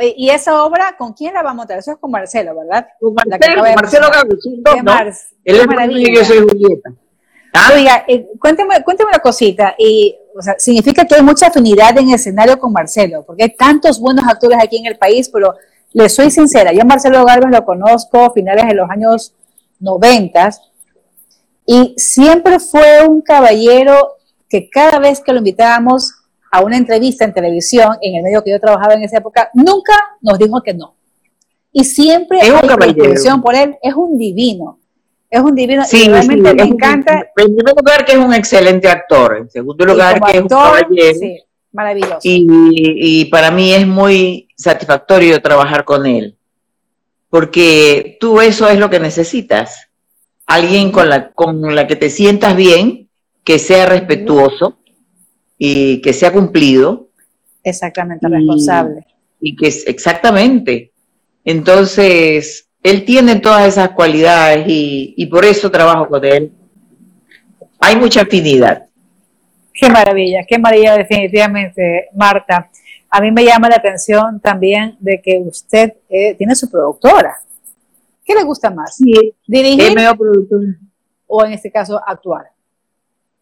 Eh, 0.00 0.14
Y 0.16 0.30
esa 0.30 0.64
obra, 0.64 0.96
¿con 0.98 1.12
quién 1.12 1.32
la 1.34 1.42
va 1.42 1.50
a 1.50 1.54
montar? 1.54 1.78
Eso 1.78 1.92
es 1.92 1.98
con 1.98 2.10
Marcelo, 2.10 2.56
¿verdad? 2.56 2.88
Con 2.98 3.14
Marcelo, 3.14 3.62
Marcelo 3.62 4.06
Qué 4.10 4.82
¿no? 4.82 4.92
Él 5.44 5.56
es 5.56 5.66
maravilla. 5.66 6.08
y 6.10 6.16
yo 6.16 6.24
soy 6.24 6.38
Julieta. 6.40 6.90
¿Ah? 7.52 7.70
Oiga, 7.74 8.04
eh, 8.08 8.26
cuénteme, 8.38 8.82
cuénteme 8.82 9.10
una 9.10 9.18
cosita. 9.18 9.74
Y, 9.78 10.16
o 10.34 10.40
sea, 10.40 10.54
significa 10.58 11.04
que 11.04 11.14
hay 11.14 11.22
mucha 11.22 11.48
afinidad 11.48 11.96
en 11.98 12.08
el 12.08 12.14
escenario 12.14 12.58
con 12.58 12.72
Marcelo, 12.72 13.22
porque 13.26 13.44
hay 13.44 13.54
tantos 13.54 14.00
buenos 14.00 14.24
actores 14.26 14.58
aquí 14.62 14.78
en 14.78 14.86
el 14.86 14.96
país, 14.96 15.28
pero 15.28 15.54
le 15.92 16.08
soy 16.08 16.30
sincera, 16.30 16.72
yo 16.72 16.82
a 16.82 16.84
Marcelo 16.84 17.24
Garbes 17.24 17.50
lo 17.50 17.64
conozco 17.64 18.18
a 18.18 18.32
finales 18.32 18.66
de 18.66 18.74
los 18.74 18.88
años 18.88 19.34
90 19.80 20.50
y 21.66 21.94
siempre 21.98 22.58
fue 22.58 23.06
un 23.06 23.20
caballero 23.20 24.16
que 24.48 24.68
cada 24.70 24.98
vez 24.98 25.20
que 25.20 25.32
lo 25.32 25.38
invitábamos 25.38 26.14
a 26.50 26.62
una 26.62 26.76
entrevista 26.76 27.24
en 27.24 27.32
televisión, 27.32 27.96
en 28.00 28.16
el 28.16 28.22
medio 28.22 28.42
que 28.42 28.50
yo 28.50 28.60
trabajaba 28.60 28.94
en 28.94 29.02
esa 29.02 29.18
época, 29.18 29.50
nunca 29.54 29.92
nos 30.20 30.38
dijo 30.38 30.62
que 30.62 30.74
no. 30.74 30.94
Y 31.72 31.84
siempre 31.84 32.40
Es 32.40 32.50
un 32.50 32.56
hay 32.56 32.76
predisposición 32.76 33.42
por 33.42 33.54
él, 33.54 33.76
es 33.82 33.94
un 33.94 34.18
divino. 34.18 34.78
Es 35.34 35.40
un 35.40 35.54
divino 35.54 35.82
Sí, 35.84 36.04
y 36.04 36.08
realmente 36.08 36.50
sí, 36.50 36.56
me 36.56 36.62
un- 36.64 36.72
encanta 36.74 37.12
En 37.20 37.26
primer 37.46 37.64
lugar, 37.74 38.04
que 38.04 38.12
es 38.12 38.18
un 38.18 38.34
excelente 38.34 38.86
actor. 38.88 39.38
En 39.38 39.50
segundo 39.50 39.84
lugar, 39.86 40.20
que 40.20 40.36
es 40.36 40.42
un 40.42 40.48
caballero. 40.48 41.18
sí, 41.18 41.38
maravilloso. 41.72 42.18
Y, 42.22 42.46
y 43.20 43.24
para 43.26 43.50
mí 43.50 43.72
es 43.72 43.86
muy 43.86 44.48
satisfactorio 44.56 45.40
trabajar 45.40 45.84
con 45.86 46.04
él, 46.06 46.36
porque 47.30 48.18
tú 48.20 48.40
eso 48.40 48.68
es 48.68 48.78
lo 48.78 48.90
que 48.90 49.00
necesitas. 49.00 49.88
Alguien 50.46 50.90
con 50.92 51.08
la, 51.08 51.30
con 51.32 51.74
la 51.74 51.86
que 51.86 51.96
te 51.96 52.10
sientas 52.10 52.54
bien, 52.54 53.08
que 53.42 53.58
sea 53.58 53.86
respetuoso 53.86 54.78
y 55.56 56.02
que 56.02 56.12
sea 56.12 56.30
cumplido 56.32 57.08
Exactamente, 57.64 58.26
y- 58.28 58.30
responsable. 58.32 59.06
y 59.40 59.56
que 59.56 59.68
es 59.68 59.86
exactamente. 59.86 60.92
Entonces, 61.44 62.68
él 62.82 63.04
tiene 63.04 63.36
todas 63.36 63.66
esas 63.68 63.90
cualidades 63.90 64.66
y, 64.66 65.14
y 65.16 65.26
por 65.26 65.44
eso 65.44 65.70
trabajo 65.70 66.08
con 66.08 66.24
él. 66.24 66.52
Hay 67.78 67.96
mucha 67.96 68.22
afinidad. 68.22 68.86
Qué 69.72 69.88
maravilla, 69.88 70.44
qué 70.46 70.58
maravilla 70.58 70.96
definitivamente, 70.96 72.08
Marta. 72.14 72.70
A 73.10 73.20
mí 73.20 73.30
me 73.30 73.44
llama 73.44 73.68
la 73.68 73.76
atención 73.76 74.40
también 74.40 74.96
de 75.00 75.20
que 75.20 75.38
usted 75.38 75.94
eh, 76.08 76.34
tiene 76.34 76.54
su 76.54 76.70
productora. 76.70 77.36
¿Qué 78.24 78.34
le 78.34 78.44
gusta 78.44 78.70
más? 78.70 78.96
Sí, 78.96 79.34
¿Dirigir 79.46 79.88
es 79.88 79.94
medio 79.94 80.16
productor. 80.16 80.60
o 81.26 81.44
en 81.44 81.52
este 81.52 81.70
caso 81.70 82.00
actuar? 82.06 82.46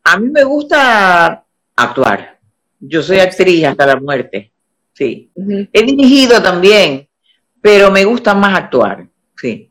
A 0.05 0.19
mí 0.19 0.29
me 0.31 0.45
gusta 0.45 1.45
actuar. 1.77 2.39
Yo 2.79 3.03
soy 3.03 3.19
actriz 3.19 3.65
hasta 3.65 3.87
la 3.87 3.97
muerte. 3.97 4.51
Sí. 4.93 5.31
He 5.73 5.83
dirigido 5.83 6.43
también, 6.43 7.07
pero 7.61 7.91
me 7.91 8.05
gusta 8.05 8.35
más 8.35 8.59
actuar. 8.59 9.07
Sí. 9.41 9.71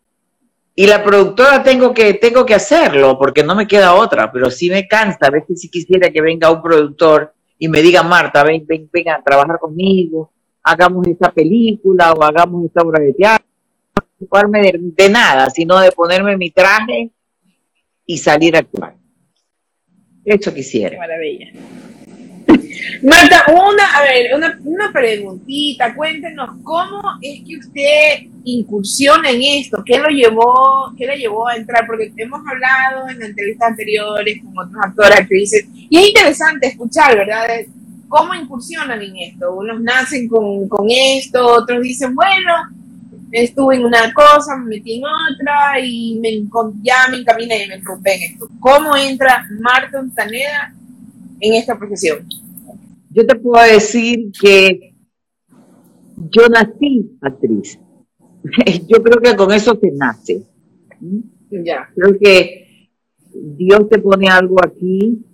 Y 0.76 0.88
la 0.88 1.04
productora 1.04 1.62
tengo 1.62 1.94
que, 1.94 2.14
tengo 2.14 2.46
que 2.46 2.56
hacerlo 2.56 3.18
porque 3.20 3.44
no 3.44 3.54
me 3.54 3.68
queda 3.68 3.94
otra, 3.94 4.32
pero 4.32 4.50
sí 4.50 4.70
me 4.70 4.88
cansa. 4.88 5.28
A 5.28 5.30
veces 5.30 5.60
sí 5.60 5.70
quisiera 5.70 6.10
que 6.10 6.22
venga 6.22 6.52
un 6.52 6.62
productor 6.62 7.34
y 7.58 7.68
me 7.68 7.82
diga, 7.82 8.02
Marta, 8.02 8.44
ven, 8.44 8.66
ven, 8.66 8.90
ven 8.92 9.10
a 9.10 9.22
trabajar 9.22 9.60
conmigo, 9.60 10.32
hagamos 10.64 11.06
esta 11.08 11.32
película 11.32 12.14
o 12.14 12.24
hagamos 12.24 12.66
esta 12.66 12.82
obra 12.82 13.04
de 13.04 13.14
teatro. 13.14 13.46
No 13.96 14.06
ocuparme 14.16 14.62
de, 14.62 14.80
de 14.82 15.10
nada, 15.10 15.50
sino 15.50 15.80
de 15.80 15.92
ponerme 15.92 16.38
mi 16.38 16.50
traje 16.50 17.12
y 18.06 18.18
salir 18.18 18.56
a 18.56 18.60
actuar. 18.60 18.96
Eso 20.24 20.54
quisiera. 20.54 20.98
maravilla. 20.98 21.52
Marta, 23.04 23.46
una, 23.48 23.98
a 23.98 24.02
ver, 24.02 24.36
una, 24.36 24.60
una 24.64 24.92
preguntita, 24.92 25.94
cuéntenos 25.96 26.50
cómo 26.64 27.02
es 27.22 27.42
que 27.48 27.58
usted 27.58 28.28
incursiona 28.44 29.30
en 29.30 29.42
esto, 29.42 29.84
qué 29.86 29.98
lo 29.98 30.10
llevó, 30.10 30.94
qué 30.98 31.06
le 31.06 31.18
llevó 31.18 31.48
a 31.48 31.56
entrar, 31.56 31.86
porque 31.86 32.12
hemos 32.18 32.42
hablado 32.46 33.10
en 33.10 33.22
entrevistas 33.24 33.70
anteriores 33.70 34.42
con 34.42 34.58
otros 34.58 34.84
actores, 34.84 35.20
actrices, 35.20 35.66
y 35.74 35.98
es 35.98 36.10
interesante 36.10 36.68
escuchar, 36.68 37.16
¿verdad? 37.16 37.48
Cómo 38.08 38.34
incursionan 38.34 39.02
en 39.02 39.16
esto. 39.18 39.54
Unos 39.54 39.82
nacen 39.82 40.28
con, 40.28 40.68
con 40.68 40.88
esto, 40.90 41.46
otros 41.46 41.82
dicen, 41.82 42.16
bueno, 42.16 42.54
estuve 43.32 43.76
en 43.76 43.86
una 43.86 44.12
cosa, 44.14 44.58
me 44.58 44.78
metí 44.78 44.98
en 44.98 45.04
otra 45.06 45.80
y 45.80 46.20
me, 46.20 46.44
ya 46.82 47.08
me 47.10 47.18
encaminé 47.18 47.66
y 47.66 47.68
me 47.68 47.76
enrumpé 47.76 48.16
en 48.16 48.24
esto. 48.32 48.50
¿Cómo 48.60 48.96
entra 48.98 49.46
Marta 49.60 50.00
Ontaneda 50.00 50.74
en 51.40 51.54
esta 51.54 51.78
profesión? 51.78 52.28
Yo 53.10 53.26
te 53.26 53.36
puedo 53.36 53.64
decir 53.64 54.32
que 54.40 54.94
yo 56.32 56.48
nací 56.48 57.18
actriz. 57.22 57.80
Yo 58.88 59.04
creo 59.04 59.20
que 59.22 59.36
con 59.36 59.52
eso 59.52 59.78
se 59.80 59.92
nace. 59.92 60.44
Ya. 61.52 61.90
Creo 61.96 62.18
que 62.20 62.90
Dios 63.34 63.90
te 63.90 64.00
pone 64.00 64.30
algo 64.30 64.58
aquí 64.64 65.26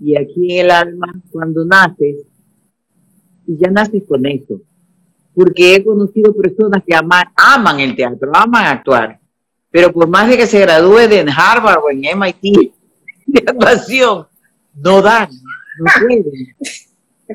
y 0.00 0.16
aquí 0.16 0.58
en 0.58 0.66
el 0.66 0.70
alma 0.70 1.22
cuando 1.30 1.64
naces 1.64 2.26
y 3.46 3.56
ya 3.56 3.70
naces 3.70 4.02
con 4.06 4.24
eso. 4.26 4.60
Porque 5.34 5.74
he 5.74 5.84
conocido 5.84 6.34
personas 6.34 6.82
que 6.86 6.94
aman, 6.94 7.24
aman 7.36 7.80
el 7.80 7.96
teatro, 7.96 8.30
aman 8.34 8.66
actuar, 8.66 9.18
pero 9.70 9.92
por 9.92 10.08
más 10.08 10.28
de 10.28 10.36
que 10.36 10.46
se 10.46 10.60
gradúe 10.60 11.08
de 11.08 11.20
en 11.20 11.30
Harvard 11.30 11.82
o 11.82 11.90
en 11.90 12.00
MIT 12.00 12.42
de 13.26 13.38
actuación, 13.46 14.26
no 14.74 15.02
dan, 15.02 15.30
no 15.78 15.84
pueden. 16.06 16.24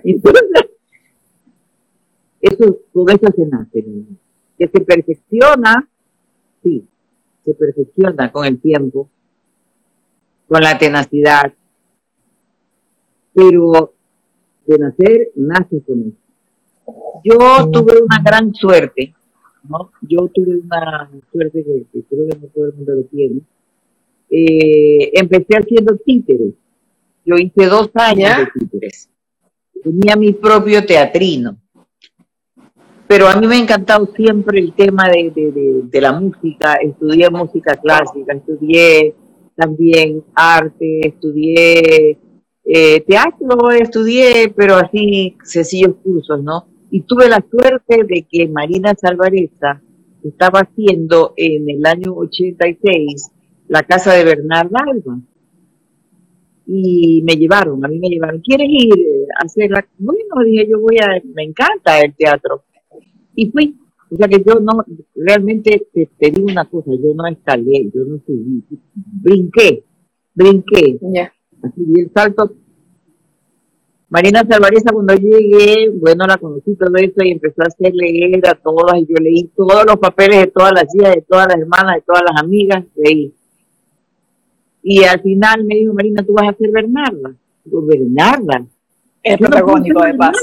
Entonces, 0.03 0.43
eso, 2.41 2.79
con 2.93 3.09
eso 3.09 3.27
se 3.35 3.45
nace. 3.45 3.85
Que 4.57 4.67
se 4.67 4.81
perfecciona, 4.81 5.87
sí, 6.63 6.87
se 7.45 7.53
perfecciona 7.53 8.31
con 8.31 8.45
el 8.45 8.59
tiempo, 8.59 9.09
con 10.47 10.61
la 10.61 10.77
tenacidad, 10.77 11.53
pero 13.33 13.93
de 14.65 14.77
nacer 14.77 15.31
nace 15.35 15.81
con 15.81 16.01
eso. 16.01 16.17
Yo 17.23 17.69
tuve 17.71 18.01
una 18.01 18.21
gran 18.23 18.53
suerte, 18.53 19.13
¿no? 19.69 19.91
Yo 20.01 20.27
tuve 20.33 20.57
una 20.57 21.09
suerte 21.31 21.63
que, 21.63 21.85
que 21.91 22.03
creo 22.03 22.27
que 22.27 22.37
no 22.37 22.47
todo 22.47 22.65
el 22.65 22.73
mundo 22.73 22.95
lo 22.95 23.03
tiene. 23.03 23.41
Eh, 24.29 25.11
empecé 25.13 25.57
haciendo 25.57 25.97
títeres. 25.97 26.53
Yo 27.27 27.35
hice 27.35 27.65
dos 27.65 27.89
años. 27.95 28.47
Tenía 29.83 30.15
mi 30.15 30.31
propio 30.31 30.85
teatrino. 30.85 31.57
Pero 33.07 33.27
a 33.27 33.35
mí 33.35 33.47
me 33.47 33.55
ha 33.55 33.59
encantado 33.59 34.05
siempre 34.15 34.59
el 34.59 34.73
tema 34.73 35.07
de, 35.09 35.31
de- 35.35 35.51
de- 35.51 35.81
de 35.83 36.01
la 36.01 36.13
música. 36.13 36.75
Estudié 36.75 37.29
música 37.29 37.75
clásica, 37.75 38.33
estudié 38.33 39.13
también 39.55 40.23
arte, 40.35 41.07
estudié 41.07 42.17
eh, 42.65 42.99
teatro, 43.07 43.71
estudié, 43.71 44.53
pero 44.55 44.75
así 44.75 45.35
sencillos 45.43 45.95
cursos, 46.03 46.41
¿no? 46.43 46.67
Y 46.91 47.01
tuve 47.01 47.27
la 47.29 47.43
suerte 47.49 48.03
de 48.07 48.25
que 48.29 48.47
Marina 48.47 48.93
Salvareza 48.99 49.81
estaba 50.23 50.61
haciendo 50.61 51.33
en 51.37 51.69
el 51.69 51.85
año 51.85 52.13
86 52.15 53.31
la 53.67 53.83
casa 53.83 54.13
de 54.13 54.23
Bernarda 54.23 54.79
Alba. 54.85 55.19
Y 56.69 57.21
me 57.23 57.35
llevaron, 57.35 57.83
a 57.85 57.87
mí 57.87 57.97
me 57.97 58.09
llevaron, 58.09 58.41
¿quieres 58.41 58.67
ir 58.69 58.93
a 59.39 59.45
hacer 59.45 59.71
la...? 59.71 59.87
Bueno, 59.97 60.43
dije, 60.45 60.67
yo 60.69 60.81
voy 60.81 60.97
a, 60.97 61.21
me 61.33 61.43
encanta 61.43 62.01
el 62.01 62.13
teatro. 62.13 62.63
Y 63.35 63.49
fui, 63.51 63.77
o 64.11 64.15
sea 64.15 64.27
que 64.27 64.43
yo 64.45 64.59
no, 64.59 64.83
realmente 65.15 65.87
te, 65.93 66.31
digo 66.31 66.47
una 66.49 66.65
cosa, 66.65 66.91
yo 66.91 67.13
no 67.13 67.25
escalé, 67.27 67.89
yo 67.93 68.03
no 68.05 68.19
subí, 68.25 68.63
brinqué, 68.93 69.83
brinqué. 70.33 70.99
Así, 71.61 71.83
el 71.95 72.11
salto. 72.13 72.51
Marina 74.09 74.45
Salvareza, 74.49 74.93
cuando 74.93 75.15
llegué, 75.15 75.89
bueno, 75.89 76.25
la 76.25 76.37
conocí 76.37 76.75
todo 76.75 76.95
eso 76.95 77.23
y 77.23 77.31
empezó 77.31 77.61
a 77.61 77.67
hacer 77.67 77.93
leer 77.93 78.41
a 78.47 78.55
todas, 78.55 78.97
y 79.01 79.05
yo 79.05 79.15
leí 79.21 79.51
todos 79.55 79.85
los 79.85 79.97
papeles 79.97 80.39
de 80.39 80.47
todas 80.47 80.71
las 80.71 80.85
hijas, 80.95 81.15
de 81.15 81.25
todas 81.27 81.47
las 81.47 81.57
hermanas, 81.57 81.95
de 81.95 82.01
todas 82.01 82.23
las 82.29 82.41
amigas, 82.41 82.85
leí. 82.95 83.33
Y 84.89 85.03
al 85.03 85.19
final 85.19 85.65
me 85.65 85.75
dijo, 85.75 85.93
Marina, 85.93 86.23
tú 86.23 86.31
vas 86.31 86.47
a 86.47 86.53
ser 86.53 86.71
Bernarda. 86.71 87.35
Digo, 87.65 87.85
Bernarda. 87.85 88.65
Es 89.21 89.37
protagónico 89.37 90.01
de 90.01 90.13
paso. 90.13 90.39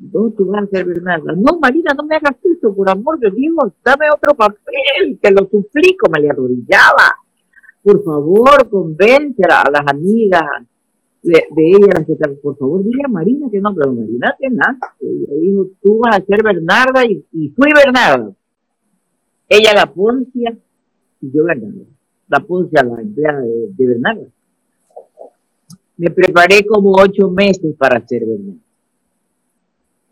No, 0.00 0.30
tú 0.30 0.46
vas 0.46 0.64
a 0.64 0.66
ser 0.66 0.86
Bernarda. 0.86 1.34
No, 1.36 1.60
Marina, 1.60 1.92
no 1.96 2.02
me 2.02 2.16
hagas 2.16 2.34
eso, 2.42 2.74
por 2.74 2.90
amor 2.90 3.20
de 3.20 3.30
Dios, 3.30 3.72
dame 3.84 4.06
otro 4.12 4.34
papel, 4.34 5.20
te 5.22 5.30
lo 5.30 5.48
suplico, 5.48 6.10
me 6.10 6.20
le 6.20 6.30
arrodillaba. 6.30 7.14
Por 7.80 8.02
favor, 8.02 8.68
convence 8.68 9.44
a 9.48 9.70
las 9.70 9.86
amigas 9.86 10.42
de, 11.22 11.44
de 11.48 11.70
ella, 11.76 12.04
que 12.04 12.16
por 12.42 12.58
favor, 12.58 12.82
dile 12.82 13.02
a 13.04 13.08
Marina 13.08 13.46
que 13.52 13.60
no, 13.60 13.72
pero 13.72 13.92
Marina 13.92 14.34
que 14.40 14.50
nada. 14.50 14.96
Ella 15.00 15.32
dijo, 15.40 15.66
tú 15.80 15.98
vas 15.98 16.16
a 16.16 16.24
ser 16.24 16.42
Bernarda 16.42 17.06
y, 17.06 17.24
y 17.30 17.50
fui 17.50 17.68
Bernarda. 17.72 18.32
Ella 19.48 19.74
la 19.74 19.86
Poncia 19.86 20.58
y 21.24 21.32
yo 21.32 21.44
Bernarda. 21.44 21.84
La 22.28 22.40
Poncia, 22.40 22.82
la 22.82 23.00
empleada 23.00 23.40
de, 23.40 23.68
de 23.76 23.86
Bernarda. 23.86 24.26
Me 25.96 26.10
preparé 26.10 26.64
como 26.66 26.92
ocho 26.92 27.30
meses 27.30 27.74
para 27.76 28.04
ser 28.06 28.24
Bernarda 28.24 28.64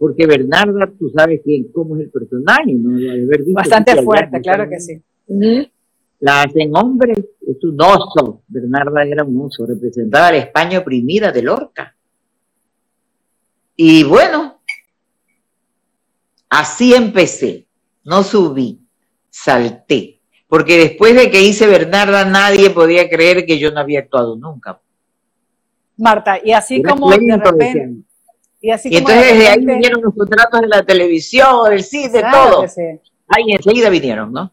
porque 0.03 0.27
Bernarda, 0.27 0.91
tú 0.99 1.11
sabes 1.11 1.43
quién, 1.45 1.71
cómo 1.71 1.95
es 1.95 2.03
el 2.03 2.11
personaje, 2.11 2.75
¿no? 2.75 2.99
Bastante 3.53 4.03
fuerte, 4.03 4.41
claro 4.41 4.69
que 4.69 4.81
sí. 4.81 5.01
La 6.19 6.43
hacen 6.43 6.75
hombres, 6.75 7.21
es 7.41 7.63
un 7.63 7.81
oso. 7.81 8.43
Bernarda 8.49 9.05
era 9.05 9.23
un 9.23 9.43
oso, 9.43 9.65
representaba 9.65 10.27
a 10.27 10.33
la 10.33 10.39
España 10.39 10.81
oprimida 10.81 11.31
de 11.31 11.43
Lorca. 11.43 11.95
Y 13.77 14.03
bueno, 14.03 14.63
así 16.49 16.95
empecé, 16.95 17.69
no 18.03 18.25
subí, 18.25 18.81
salté, 19.31 20.21
porque 20.53 20.77
después 20.77 21.17
de 21.17 21.31
que 21.31 21.41
hice 21.41 21.67
Bernarda 21.67 22.27
nadie 22.27 22.69
podía 22.69 23.09
creer 23.09 23.47
que 23.47 23.59
yo 23.59 23.71
no 23.71 23.81
había 23.81 24.01
actuado 24.01 24.37
nunca. 24.37 24.83
Marta, 25.97 26.39
y 26.45 26.53
así 26.53 26.83
como 26.83 27.09
de 27.09 27.41
repente, 27.43 27.95
y, 28.61 28.71
entonces 28.71 29.33
desde 29.33 29.49
ahí 29.49 29.65
vinieron 29.65 30.03
los 30.03 30.15
contratos 30.15 30.61
de 30.61 30.69
la 30.69 30.83
televisión, 30.83 31.71
del 31.71 31.83
cine, 31.83 32.23
todo. 32.31 32.67
Ahí 33.29 33.45
enseguida 33.49 33.89
vinieron, 33.89 34.31
¿no? 34.31 34.53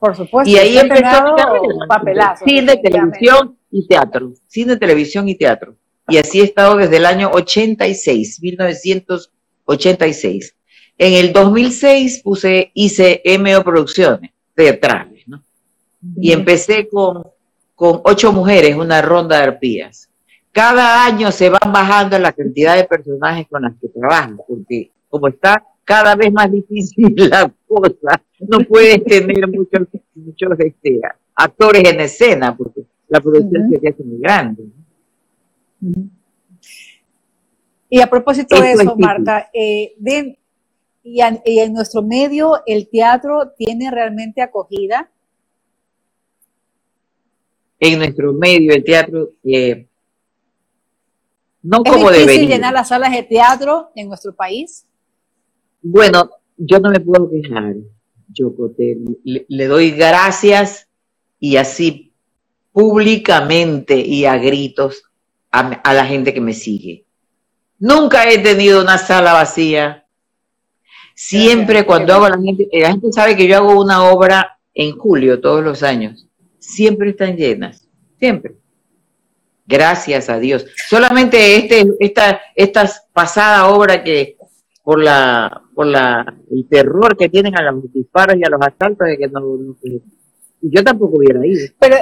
Por 0.00 0.16
supuesto. 0.16 0.50
Y 0.50 0.56
ahí 0.56 0.78
empezó 0.78 1.22
mi 1.22 1.30
papelazo. 1.88 2.44
Cine, 2.44 2.78
televisión 2.78 3.56
y 3.70 3.86
teatro. 3.86 4.32
Cine, 4.48 4.76
televisión 4.76 5.28
y 5.28 5.36
teatro. 5.36 5.76
Y 6.08 6.16
así 6.16 6.40
he 6.40 6.44
estado 6.44 6.74
desde 6.74 6.96
el 6.96 7.06
año 7.06 7.30
86, 7.32 8.40
1986. 8.42 10.56
En 10.98 11.12
el 11.12 11.32
2006 11.32 12.22
puse, 12.24 12.72
hice 12.74 13.22
MO 13.38 13.62
Producciones 13.62 14.32
teatrales, 14.56 15.15
¿no? 15.15 15.15
Y 16.16 16.32
empecé 16.32 16.88
con, 16.88 17.24
con 17.74 18.00
ocho 18.04 18.32
mujeres, 18.32 18.76
una 18.76 19.02
ronda 19.02 19.38
de 19.38 19.44
arpías. 19.44 20.08
Cada 20.52 21.04
año 21.04 21.30
se 21.30 21.50
van 21.50 21.72
bajando 21.72 22.18
la 22.18 22.32
cantidad 22.32 22.76
de 22.76 22.84
personajes 22.84 23.46
con 23.48 23.62
las 23.62 23.74
que 23.80 23.88
trabajan, 23.88 24.38
porque 24.46 24.90
como 25.08 25.28
está 25.28 25.62
cada 25.84 26.16
vez 26.16 26.32
más 26.32 26.50
difícil 26.50 27.14
la 27.30 27.52
cosa, 27.66 28.22
no 28.40 28.58
puedes 28.60 29.04
tener 29.04 29.46
muchos, 29.48 29.86
muchos 30.14 30.60
este, 30.60 31.00
actores 31.34 31.84
en 31.84 32.00
escena, 32.00 32.56
porque 32.56 32.82
la 33.08 33.20
producción 33.20 33.70
se 33.70 33.88
hace 33.88 34.02
muy 34.02 34.18
grande. 34.18 34.64
Y 37.88 38.00
a 38.00 38.08
propósito 38.08 38.60
de 38.60 38.72
eso, 38.72 38.96
Marta, 38.96 39.48
eh, 39.52 39.94
y, 41.04 41.20
en 41.20 41.72
nuestro 41.72 42.02
medio 42.02 42.62
el 42.66 42.88
teatro 42.88 43.52
tiene 43.56 43.90
realmente 43.90 44.42
acogida. 44.42 45.08
En 47.78 47.98
nuestro 47.98 48.32
medio 48.32 48.72
el 48.72 48.82
teatro 48.82 49.32
eh, 49.44 49.86
no 51.62 51.82
¿Es 51.84 51.92
como 51.92 52.10
difícil 52.10 52.48
llenar 52.48 52.72
las 52.72 52.88
salas 52.88 53.12
de 53.12 53.22
teatro 53.24 53.90
en 53.94 54.08
nuestro 54.08 54.34
país? 54.34 54.86
Bueno, 55.82 56.30
yo 56.56 56.78
no 56.78 56.90
me 56.90 57.00
puedo 57.00 57.28
quejar, 57.28 57.74
yo 58.28 58.54
le, 59.24 59.46
le 59.48 59.66
doy 59.66 59.90
gracias 59.90 60.88
y 61.40 61.56
así 61.56 62.12
públicamente 62.72 63.98
y 63.98 64.26
a 64.26 64.36
gritos 64.36 65.04
a, 65.50 65.94
la 65.94 66.04
gente 66.04 66.34
que 66.34 66.40
me 66.40 66.52
sigue. 66.52 67.06
Nunca 67.78 68.28
he 68.30 68.38
tenido 68.38 68.82
una 68.82 68.98
sala 68.98 69.32
vacía. 69.32 70.06
Siempre 71.14 71.86
cuando 71.86 72.12
hago 72.12 72.28
la 72.28 72.38
gente, 72.38 72.68
la 72.72 72.90
gente 72.90 73.12
sabe 73.12 73.36
que 73.36 73.48
yo 73.48 73.56
hago 73.56 73.80
una 73.80 74.04
obra 74.04 74.58
en 74.74 74.96
julio 74.96 75.40
todos 75.40 75.64
los 75.64 75.82
años. 75.82 76.25
Siempre 76.66 77.10
están 77.10 77.36
llenas, 77.36 77.86
siempre. 78.18 78.56
Gracias 79.66 80.28
a 80.28 80.38
Dios. 80.40 80.66
Solamente 80.88 81.56
este, 81.56 81.88
esta, 82.00 82.40
esta 82.56 82.90
pasada 83.12 83.68
obra 83.68 84.02
que 84.02 84.36
por 84.82 85.00
la, 85.00 85.62
por 85.76 85.86
la, 85.86 86.34
el 86.50 86.68
terror 86.68 87.16
que 87.16 87.28
tienen 87.28 87.56
a 87.56 87.70
los 87.70 87.92
disparos 87.92 88.36
y 88.36 88.44
a 88.44 88.50
los 88.50 88.60
asaltos 88.60 89.06
de 89.06 89.16
que 89.16 89.28
no, 89.28 89.42
yo 90.60 90.82
tampoco 90.82 91.18
hubiera 91.18 91.46
ido. 91.46 91.68
Pero, 91.78 91.96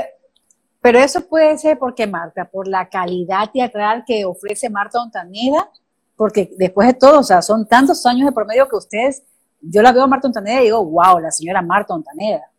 pero 0.81 0.99
eso 0.99 1.27
puede 1.29 1.59
ser 1.59 1.79
porque 1.79 2.07
Marta, 2.07 2.47
por 2.47 2.67
la 2.67 2.89
calidad 2.89 3.51
teatral 3.53 4.03
que 4.07 4.25
ofrece 4.25 4.71
Marta 4.71 5.03
Ontaneda, 5.03 5.69
porque 6.17 6.51
después 6.57 6.89
de 6.89 6.95
todo, 6.95 7.21
o 7.21 7.25
sea, 7.25 7.43
son 7.43 7.69
tantos 7.69 8.05
años 8.07 8.27
de 8.27 8.33
promedio 8.33 8.67
que 8.67 8.77
ustedes, 8.77 9.23
yo 9.61 9.83
la 9.83 9.93
veo 9.93 10.05
a 10.05 10.07
Marta 10.07 10.27
Ontaneda 10.27 10.63
y 10.63 10.65
digo, 10.65 10.83
wow, 10.83 11.19
la 11.21 11.31
señora 11.31 11.61
Marta 11.61 11.93
Ontaneda. 11.93 12.51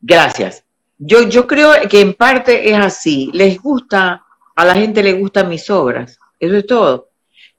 Gracias. 0.00 0.64
Yo, 0.98 1.22
yo 1.28 1.46
creo 1.46 1.72
que 1.88 2.00
en 2.00 2.14
parte 2.14 2.70
es 2.70 2.76
así. 2.76 3.30
Les 3.32 3.60
gusta, 3.60 4.24
a 4.54 4.64
la 4.64 4.74
gente 4.74 5.02
le 5.02 5.12
gustan 5.14 5.48
mis 5.48 5.68
obras. 5.70 6.18
Eso 6.38 6.56
es 6.56 6.66
todo. 6.66 7.08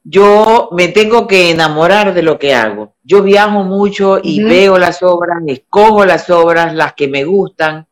Yo 0.03 0.69
me 0.71 0.87
tengo 0.87 1.27
que 1.27 1.51
enamorar 1.51 2.13
de 2.13 2.23
lo 2.23 2.39
que 2.39 2.53
hago. 2.53 2.95
Yo 3.03 3.21
viajo 3.21 3.63
mucho 3.63 4.19
y 4.21 4.41
veo 4.43 4.77
las 4.77 5.03
obras, 5.03 5.41
escojo 5.47 6.05
las 6.05 6.29
obras, 6.29 6.73
las 6.73 6.93
que 6.93 7.07
me 7.07 7.25
gustan, 7.25 7.85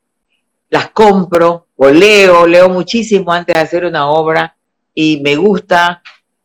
las 0.70 0.90
compro 0.92 1.68
o 1.76 1.90
leo, 1.90 2.48
leo 2.48 2.70
muchísimo 2.70 3.32
antes 3.32 3.56
de 3.56 3.62
hacer 3.62 3.86
una 3.86 4.10
obra 4.10 4.56
y 4.94 5.22
me 5.22 5.36
gusta 5.36 6.02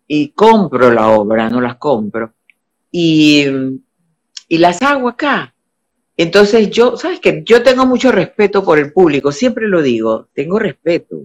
y 0.07 0.29
compro 0.31 0.93
la 0.93 1.09
obra, 1.09 1.49
no 1.49 1.61
las 1.61 1.77
compro. 1.77 2.35
Y, 2.91 3.47
y 4.49 4.59
las 4.59 4.83
hago 4.83 5.09
acá. 5.09 5.52
Entonces 6.17 6.71
yo, 6.71 6.97
¿sabes 6.97 7.21
qué? 7.21 7.43
Yo 7.45 7.63
tengo 7.63 7.87
mucho 7.87 8.13
respeto 8.13 8.65
por 8.65 8.79
el 8.79 8.93
público, 8.93 9.33
siempre 9.33 9.67
lo 9.69 9.83
digo, 9.83 10.29
tengo 10.35 10.59
respeto. 10.59 11.23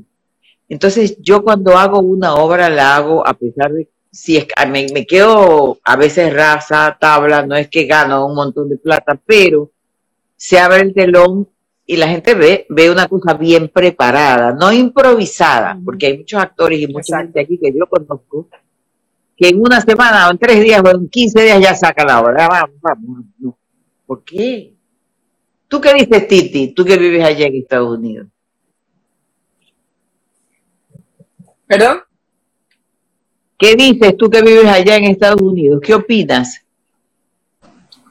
Entonces 0.70 1.18
yo 1.20 1.44
cuando 1.44 1.78
hago 1.78 2.00
una 2.00 2.36
obra 2.36 2.70
la 2.70 2.96
hago 2.96 3.26
a 3.26 3.34
pesar 3.34 3.72
de, 3.74 3.90
si 4.12 4.38
es, 4.38 4.48
me, 4.70 4.88
me 4.94 5.06
quedo 5.06 5.80
a 5.84 5.96
veces 5.96 6.34
raza, 6.34 6.98
tabla, 7.00 7.46
no 7.46 7.56
es 7.56 7.70
que 7.70 7.86
gano 7.86 8.26
un 8.26 8.36
montón 8.36 8.70
de 8.70 8.78
plata, 8.78 9.20
pero 9.26 9.72
se 10.36 10.60
abre 10.60 10.82
el 10.82 10.94
telón 10.94 11.48
y 11.86 11.96
la 11.98 12.08
gente 12.08 12.34
ve, 12.34 12.66
ve 12.70 12.92
una 12.92 13.08
cosa 13.08 13.34
bien 13.34 13.70
preparada, 13.70 14.54
no 14.54 14.72
improvisada, 14.74 15.80
porque 15.84 16.08
hay 16.08 16.18
muchos 16.18 16.42
actores 16.42 16.80
y 16.80 16.88
mucha 16.88 17.20
gente 17.20 17.40
aquí 17.40 17.58
que 17.58 17.74
yo 17.74 17.88
conozco, 17.88 18.48
que 19.36 19.50
en 19.50 19.62
una 19.62 19.80
semana 19.80 20.28
o 20.28 20.32
en 20.32 20.38
tres 20.38 20.62
días 20.62 20.82
o 20.84 20.90
en 20.90 21.08
quince 21.08 21.44
días 21.44 21.62
ya 21.62 21.76
saca 21.76 22.04
la 22.04 22.22
obra. 22.22 22.48
Vamos, 22.48 22.76
vamos, 22.82 23.26
no. 23.40 23.58
¿Por 24.06 24.24
qué? 24.24 24.77
¿Tú 25.68 25.82
qué 25.82 25.94
dices, 25.94 26.28
Titi? 26.28 26.74
Tú 26.74 26.86
que 26.86 26.98
vives 26.98 27.24
allá 27.24 27.46
en 27.46 27.56
Estados 27.56 27.98
Unidos. 27.98 28.28
¿Perdón? 31.66 32.02
¿Qué 33.58 33.76
dices 33.76 34.16
tú 34.16 34.30
que 34.30 34.42
vives 34.42 34.68
allá 34.68 34.96
en 34.96 35.06
Estados 35.06 35.42
Unidos? 35.42 35.82
¿Qué 35.84 35.94
opinas? 35.94 36.62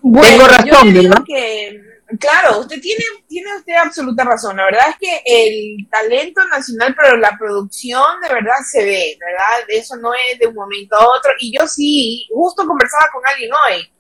Tengo 0.03 0.47
razón, 0.47 0.93
¿verdad? 0.93 1.23
Que 1.27 1.81
Claro, 2.21 2.61
usted 2.61 2.81
tiene, 2.81 3.03
tiene 3.27 3.57
usted 3.57 3.75
absoluta 3.75 4.23
razón. 4.23 4.57
La 4.57 4.67
verdad 4.67 4.91
es 4.91 4.97
que 5.01 5.23
el 5.25 5.89
talento 5.91 6.41
nacional, 6.47 6.95
pero 6.97 7.17
la 7.17 7.37
producción 7.37 8.21
de 8.23 8.33
verdad 8.33 8.59
se 8.65 8.85
ve, 8.85 9.19
¿verdad? 9.19 9.65
Eso 9.69 9.97
no 9.97 10.13
es 10.15 10.39
de 10.39 10.47
un 10.47 10.55
momento 10.55 10.95
a 10.95 11.05
otro. 11.05 11.33
Y 11.41 11.59
yo 11.59 11.67
sí, 11.67 12.29
justo 12.33 12.65
conversaba 12.65 13.07
con 13.13 13.27
alguien 13.27 13.51
hoy 13.53 13.91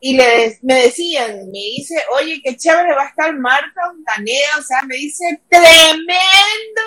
y 0.00 0.16
le, 0.16 0.58
me 0.62 0.82
decían, 0.82 1.50
me 1.50 1.58
dice, 1.58 1.96
oye, 2.12 2.40
qué 2.42 2.56
chévere 2.56 2.94
va 2.94 3.02
a 3.02 3.08
estar 3.08 3.36
Marta 3.36 3.90
Ontaneda, 3.90 4.58
o 4.58 4.62
sea, 4.62 4.82
me 4.82 4.94
dice, 4.94 5.40
tremendo, 5.48 6.82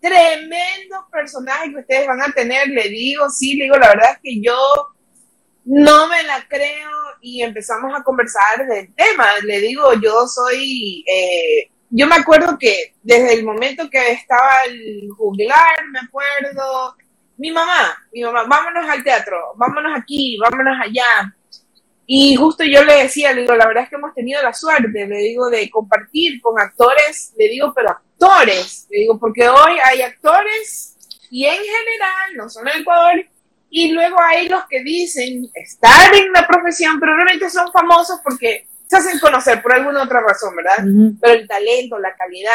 tremendo 0.00 1.06
personaje 1.10 1.70
que 1.70 1.80
ustedes 1.80 2.06
van 2.06 2.22
a 2.22 2.32
tener, 2.32 2.68
le 2.68 2.88
digo, 2.88 3.28
sí, 3.28 3.56
le 3.56 3.64
digo, 3.64 3.76
la 3.76 3.88
verdad 3.88 4.12
es 4.12 4.18
que 4.22 4.40
yo 4.40 4.56
no 5.64 6.08
me 6.08 6.22
la 6.22 6.46
creo 6.48 6.90
y 7.20 7.42
empezamos 7.42 7.92
a 7.94 8.02
conversar 8.02 8.66
del 8.68 8.94
tema, 8.94 9.26
le 9.44 9.60
digo, 9.60 9.92
yo 10.00 10.26
soy, 10.26 11.04
eh, 11.08 11.70
yo 11.90 12.06
me 12.06 12.16
acuerdo 12.16 12.56
que 12.58 12.94
desde 13.02 13.34
el 13.34 13.44
momento 13.44 13.90
que 13.90 14.12
estaba 14.12 14.64
el 14.66 15.08
juglar, 15.16 15.86
me 15.90 16.00
acuerdo, 16.00 16.96
mi 17.36 17.50
mamá, 17.50 17.96
mi 18.12 18.22
mamá, 18.22 18.44
vámonos 18.44 18.88
al 18.88 19.02
teatro, 19.02 19.54
vámonos 19.56 19.92
aquí, 19.98 20.38
vámonos 20.38 20.78
allá, 20.80 21.34
y 22.06 22.34
justo 22.36 22.64
yo 22.64 22.84
le 22.84 23.04
decía, 23.04 23.32
le 23.32 23.42
digo, 23.42 23.54
la 23.54 23.66
verdad 23.66 23.84
es 23.84 23.90
que 23.90 23.96
hemos 23.96 24.14
tenido 24.14 24.42
la 24.42 24.52
suerte, 24.52 25.06
le 25.06 25.16
digo, 25.18 25.48
de 25.48 25.70
compartir 25.70 26.40
con 26.40 26.58
actores, 26.60 27.32
le 27.36 27.48
digo, 27.48 27.72
pero 27.74 27.90
actores, 27.90 28.86
le 28.90 29.00
digo, 29.00 29.18
porque 29.18 29.48
hoy 29.48 29.78
hay 29.84 30.02
actores 30.02 30.96
y 31.30 31.46
en 31.46 31.56
general, 31.56 32.36
no 32.36 32.48
solo 32.50 32.70
en 32.70 32.82
Ecuador, 32.82 33.26
y 33.70 33.90
luego 33.92 34.20
hay 34.20 34.48
los 34.48 34.64
que 34.68 34.82
dicen 34.82 35.48
estar 35.54 36.14
en 36.14 36.30
la 36.32 36.46
profesión, 36.46 37.00
pero 37.00 37.14
realmente 37.16 37.48
son 37.48 37.72
famosos 37.72 38.20
porque 38.22 38.66
se 38.86 38.96
hacen 38.98 39.18
conocer 39.18 39.62
por 39.62 39.72
alguna 39.72 40.02
otra 40.02 40.20
razón, 40.20 40.54
¿verdad? 40.54 40.84
Pero 41.18 41.40
el 41.40 41.48
talento, 41.48 41.98
la 41.98 42.14
calidad. 42.14 42.52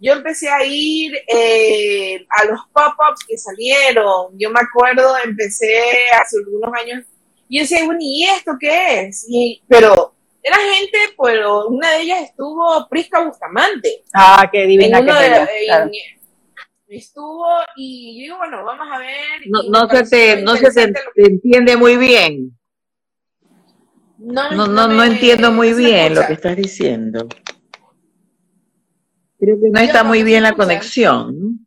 Yo 0.00 0.14
empecé 0.14 0.48
a 0.48 0.64
ir 0.64 1.12
eh, 1.26 2.26
a 2.30 2.44
los 2.46 2.60
pop-ups 2.72 3.26
que 3.28 3.36
salieron. 3.36 4.38
Yo 4.38 4.48
me 4.48 4.60
acuerdo, 4.60 5.14
empecé 5.22 5.84
hace 6.18 6.38
algunos 6.38 6.72
años 6.72 7.04
y 7.48 7.56
yo 7.56 7.62
decía, 7.62 7.84
bueno, 7.84 8.00
¿y 8.02 8.24
esto 8.24 8.52
qué 8.58 9.00
es? 9.00 9.24
Y, 9.28 9.62
pero 9.66 10.14
era 10.42 10.56
gente, 10.56 10.98
pero 11.22 11.68
una 11.68 11.90
de 11.92 12.02
ellas 12.02 12.22
estuvo 12.22 12.86
Prisca 12.88 13.24
Bustamante. 13.24 14.04
Ah, 14.14 14.48
qué 14.50 14.66
divina 14.66 15.04
que 15.04 15.90
Estuvo 16.88 17.46
y 17.76 18.16
yo 18.16 18.22
digo, 18.22 18.36
bueno, 18.38 18.64
vamos 18.64 18.86
a 18.90 18.98
ver. 18.98 19.10
No, 19.46 19.62
no 19.64 19.88
se, 19.90 20.04
te, 20.04 20.42
no 20.42 20.56
se 20.56 20.70
te, 20.70 20.94
entiende 21.16 21.76
muy 21.76 21.98
bien. 21.98 22.58
No, 24.16 24.50
no, 24.52 24.66
no, 24.66 24.88
no 24.88 25.04
entiendo 25.04 25.52
muy 25.52 25.74
bien 25.74 26.14
lo 26.14 26.26
que 26.26 26.32
estás 26.32 26.56
diciendo. 26.56 27.28
Creo 29.38 29.60
que 29.60 29.68
no 29.70 29.80
está 29.80 30.02
muy 30.02 30.22
bien 30.22 30.42
la 30.42 30.54
conexión. 30.54 31.66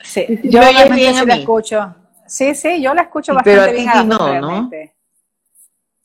Sí, 0.00 0.26
yo 0.44 0.60
bien 0.90 1.26
la 1.26 1.34
escucho. 1.34 1.94
Sí, 2.26 2.54
sí, 2.54 2.82
yo 2.82 2.92
la 2.92 3.02
escucho 3.02 3.32
bastante 3.32 3.58
Pero 3.58 3.62
a 3.62 3.74
ti 3.74 3.98
bien. 3.98 4.08
no, 4.08 4.40
¿no? 4.40 4.70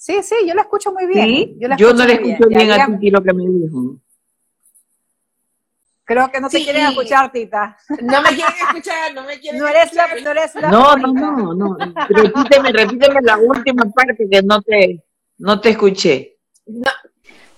Sí, 0.03 0.21
sí, 0.21 0.35
yo 0.45 0.53
la 0.53 0.63
escucho 0.63 0.91
muy 0.91 1.07
bien. 1.07 1.57
Yo, 1.77 1.93
no 1.93 2.05
le 2.05 2.13
escucho 2.15 2.49
bien, 2.49 2.69
a 2.73 2.85
Titi 2.87 3.09
lo 3.09 3.23
que 3.23 3.33
me 3.33 3.45
dijo. 3.47 3.95
Creo 6.03 6.29
que 6.29 6.41
no 6.41 6.49
te 6.49 6.61
quieren 6.61 6.87
escuchar, 6.87 7.31
Tita. 7.31 7.77
No 8.01 8.21
me 8.21 8.35
quieren 8.35 8.53
escuchar, 8.67 9.13
no 9.13 9.23
me 9.23 9.39
quieren 9.39 9.61
no 9.61 9.67
eres 9.69 9.93
La, 9.93 10.07
no 10.07 10.31
eres 10.31 10.55
la 10.55 10.69
No, 10.69 10.97
no, 10.97 11.13
no, 11.13 11.53
no. 11.53 11.77
Repíteme, 12.09 12.73
repíteme 12.73 13.21
la 13.21 13.37
última 13.37 13.85
parte 13.95 14.27
que 14.29 14.43
no 14.43 14.61
te, 14.61 15.05
no 15.37 15.61
te 15.61 15.69
escuché. 15.69 16.37
No, 16.65 16.91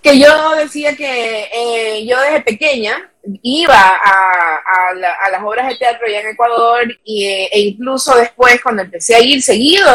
que 0.05 0.19
yo 0.19 0.55
decía 0.55 0.95
que 0.95 1.49
eh, 1.51 2.05
yo 2.05 2.21
desde 2.21 2.41
pequeña 2.41 3.11
iba 3.41 3.73
a, 3.75 4.59
a, 4.93 5.29
las 5.31 5.43
obras 5.43 5.67
de 5.67 5.77
teatro 5.77 6.05
allá 6.05 6.21
en 6.21 6.27
Ecuador 6.27 6.95
y, 7.03 7.25
eh, 7.25 7.49
e 7.51 7.59
incluso 7.61 8.15
después 8.15 8.61
cuando 8.61 8.83
empecé 8.83 9.15
a 9.15 9.19
ir 9.19 9.41
seguido, 9.41 9.89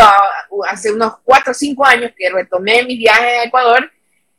hace 0.69 0.91
unos 0.91 1.13
cuatro 1.23 1.53
o 1.53 1.55
cinco 1.55 1.87
años 1.87 2.11
que 2.17 2.29
retomé 2.29 2.83
mi 2.83 2.97
viaje 2.97 3.39
a 3.39 3.45
Ecuador, 3.45 3.89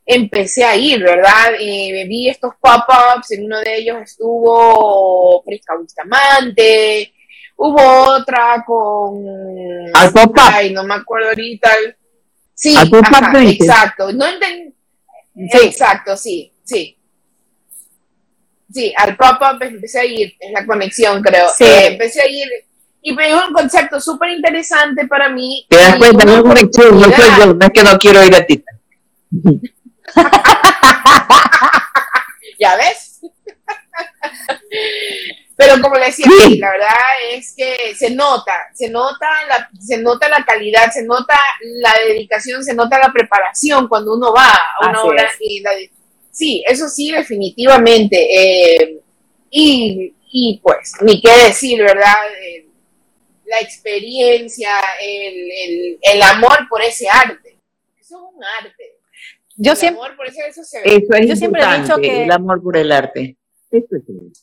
empecé 0.06 0.66
a 0.66 0.76
ir, 0.76 1.02
¿verdad? 1.02 1.54
Y 1.58 2.06
vi 2.06 2.28
estos 2.28 2.54
pop-ups, 2.60 3.32
en 3.32 3.46
uno 3.46 3.62
de 3.62 3.78
ellos 3.78 4.02
estuvo 4.02 5.42
Fresca 5.46 5.78
Bustamante, 5.78 7.14
hubo 7.56 7.82
otra 8.10 8.62
con... 8.68 9.24
Al 9.94 10.12
Ay, 10.36 10.74
no 10.74 10.84
me 10.84 10.96
acuerdo 10.96 11.30
ahorita. 11.30 11.70
Sí, 12.54 12.76
exacto. 12.78 14.12
No 14.12 14.28
entendí 14.28 14.76
Exacto, 15.36 16.18
sí, 16.18 16.52
sí. 16.64 16.98
Sí, 18.74 18.94
al 18.96 19.18
pop-up 19.18 19.62
empecé 19.62 20.00
a 20.00 20.06
ir, 20.06 20.34
es 20.40 20.52
la 20.52 20.66
conexión, 20.66 21.22
creo. 21.22 21.50
Sí. 21.56 21.66
Eh, 21.66 21.88
empecé 21.88 22.22
a 22.22 22.28
ir 22.28 22.48
y 23.02 23.14
me 23.14 23.28
dio 23.28 23.46
un 23.48 23.54
concepto 23.54 24.00
súper 24.00 24.30
interesante 24.30 25.08
para 25.08 25.30
mí. 25.30 25.66
Te 25.70 25.76
das 25.78 25.98
cuenta, 25.98 26.24
no 26.24 26.36
es 26.36 26.42
conexión, 26.42 27.00
no 27.00 27.04
soy 27.04 27.26
yo, 27.40 27.54
no 27.54 27.66
es 27.66 27.72
que 27.72 27.84
no 27.84 27.98
quiero 27.98 28.24
ir 28.24 28.36
a 28.36 28.46
ti. 28.46 28.64
¿Ya 32.60 32.76
ves? 32.76 33.11
Pero 35.72 35.84
como 35.84 35.96
le 35.96 36.06
decía, 36.08 36.26
la 36.60 36.72
verdad 36.72 36.90
es 37.32 37.54
que 37.56 37.96
se 37.96 38.12
nota, 38.12 38.54
se 38.74 38.90
nota, 38.90 39.28
la, 39.48 39.70
se 39.80 39.98
nota 40.00 40.28
la 40.28 40.44
calidad, 40.44 40.92
se 40.92 41.04
nota 41.04 41.40
la 41.62 41.94
dedicación, 42.08 42.64
se 42.64 42.74
nota 42.74 43.00
la 43.00 43.12
preparación 43.12 43.88
cuando 43.88 44.16
uno 44.16 44.34
va 44.34 44.52
a 44.80 44.90
una 44.90 45.04
hora. 45.04 45.30
Y 45.40 45.64
sí, 46.32 46.64
eso 46.68 46.90
sí, 46.90 47.12
definitivamente. 47.12 48.18
Eh, 48.18 49.00
y, 49.50 50.14
y, 50.32 50.60
pues, 50.62 50.94
ni 51.02 51.22
qué 51.22 51.32
decir, 51.46 51.82
¿verdad? 51.82 52.16
Eh, 52.42 52.68
la 53.46 53.60
experiencia, 53.60 54.72
el, 55.02 56.00
el, 56.02 56.22
amor 56.22 56.68
por 56.70 56.82
ese 56.82 57.08
arte. 57.10 57.58
Eso 58.00 58.16
es 58.16 58.36
un 58.36 58.44
arte. 58.44 58.98
Yo 59.56 59.76
siempre, 59.76 60.02
amor 60.04 60.18
por 60.18 60.28
eso, 60.28 60.40
eso 60.48 60.64
se 60.64 60.82
ve. 60.82 60.96
Eso 60.96 61.14
es 61.14 61.28
yo 61.28 61.36
siempre 61.36 61.62
he 61.62 61.82
dicho 61.82 61.98
que 61.98 62.24
el 62.24 62.32
amor 62.32 62.62
por 62.62 62.78
el 62.78 62.92
arte. 62.92 63.38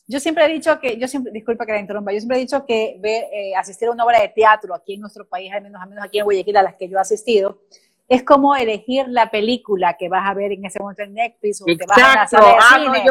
Yo 0.07 0.19
siempre 0.19 0.45
he 0.45 0.49
dicho 0.49 0.79
que, 0.79 0.97
yo 0.97 1.07
siempre, 1.07 1.31
disculpa 1.31 1.65
que 1.65 1.73
la 1.73 1.79
interrumpa, 1.79 2.11
yo 2.11 2.19
siempre 2.19 2.37
he 2.37 2.41
dicho 2.41 2.65
que 2.65 2.97
ver, 2.99 3.25
eh, 3.31 3.55
asistir 3.55 3.87
a 3.87 3.91
una 3.91 4.03
obra 4.03 4.21
de 4.21 4.29
teatro 4.29 4.73
aquí 4.73 4.95
en 4.95 5.01
nuestro 5.01 5.27
país, 5.27 5.51
al 5.53 5.61
menos, 5.61 5.81
al 5.81 5.89
menos 5.89 6.03
aquí 6.03 6.19
en 6.19 6.25
Guayaquil, 6.25 6.57
a 6.57 6.63
las 6.63 6.75
que 6.75 6.89
yo 6.89 6.97
he 6.97 7.01
asistido, 7.01 7.61
es 8.07 8.23
como 8.23 8.55
elegir 8.55 9.05
la 9.07 9.29
película 9.29 9.95
que 9.97 10.09
vas 10.09 10.27
a 10.27 10.33
ver 10.33 10.51
en 10.51 10.65
ese 10.65 10.79
momento 10.79 11.03
en 11.03 11.13
Netflix 11.13 11.61
o 11.61 11.65
que 11.65 11.77
vas 11.87 11.97
a 11.97 12.15
la 12.15 12.27
sala 12.27 12.47
de 12.47 12.55
ah, 12.59 13.01
cine. 13.01 13.05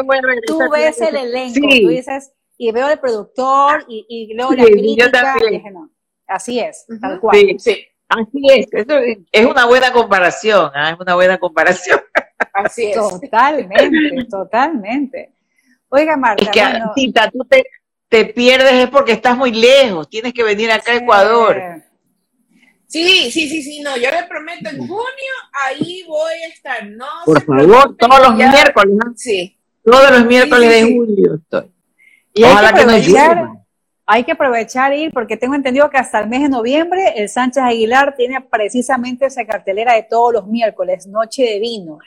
tú 0.45 0.59
ves 0.71 1.01
el 1.01 1.15
elenco, 1.15 1.59
tú 1.61 1.87
dices, 1.87 2.33
y 2.57 2.71
veo 2.71 2.89
el 2.89 2.99
productor 2.99 3.85
y, 3.87 4.05
y 4.09 4.33
luego 4.33 4.53
la 4.53 4.65
crítica. 4.65 5.35
Y 5.47 5.53
dije, 5.53 5.71
no, 5.71 5.89
así 6.27 6.59
es, 6.59 6.85
tal 6.99 7.19
cual. 7.21 7.37
Sí, 7.57 7.85
Así 8.09 8.41
es, 8.49 8.65
eso 8.71 8.97
es 9.31 9.45
una 9.45 9.67
buena 9.67 9.93
comparación, 9.93 10.71
¿ah? 10.73 10.89
es 10.89 10.99
una 10.99 11.13
buena 11.13 11.37
comparación. 11.37 11.99
Así 12.53 12.87
es. 12.87 12.95
Totalmente, 12.95 14.25
totalmente. 14.25 15.31
Oiga, 15.89 16.15
Marta. 16.17 16.43
Es 16.43 16.49
que, 16.49 16.61
Tita, 16.95 17.29
tú 17.31 17.39
te, 17.49 17.65
te, 18.07 18.25
pierdes 18.25 18.73
es 18.73 18.89
porque 18.89 19.11
estás 19.11 19.35
muy 19.35 19.51
lejos. 19.51 20.09
Tienes 20.09 20.33
que 20.33 20.43
venir 20.43 20.71
acá 20.71 20.91
a 20.91 20.95
Ecuador. 20.95 21.83
Sí, 22.89 23.29
sí, 23.29 23.47
sí, 23.47 23.61
sí, 23.61 23.81
no, 23.81 23.95
yo 23.97 24.09
le 24.09 24.23
prometo, 24.27 24.67
en 24.67 24.79
junio 24.79 25.33
ahí 25.51 26.03
voy 26.07 26.33
a 26.33 26.47
estar, 26.47 26.87
¿no? 26.87 27.05
Por 27.23 27.43
favor, 27.45 27.95
todos 27.95 28.19
los 28.19 28.35
miércoles, 28.35 28.95
¿no? 28.95 29.13
Sí. 29.15 29.55
Todos 29.83 30.09
los 30.09 30.25
miércoles 30.25 30.69
de 30.69 30.93
julio 30.95 31.35
estoy. 31.35 31.71
Y 32.33 32.43
hay 32.43 32.57
que, 32.57 32.65
aprovechar, 32.65 33.47
hay 34.07 34.23
que 34.23 34.31
aprovechar 34.31 34.93
ir, 34.93 35.13
porque 35.13 35.37
tengo 35.37 35.53
entendido 35.53 35.87
que 35.91 35.97
hasta 35.97 36.19
el 36.19 36.29
mes 36.29 36.41
de 36.41 36.49
noviembre 36.49 37.13
el 37.15 37.29
Sánchez 37.29 37.61
Aguilar 37.61 38.15
tiene 38.15 38.41
precisamente 38.41 39.27
esa 39.27 39.45
cartelera 39.45 39.93
de 39.93 40.03
todos 40.03 40.33
los 40.33 40.47
miércoles, 40.47 41.05
Noche 41.05 41.43
de 41.43 41.59
Vino. 41.59 41.99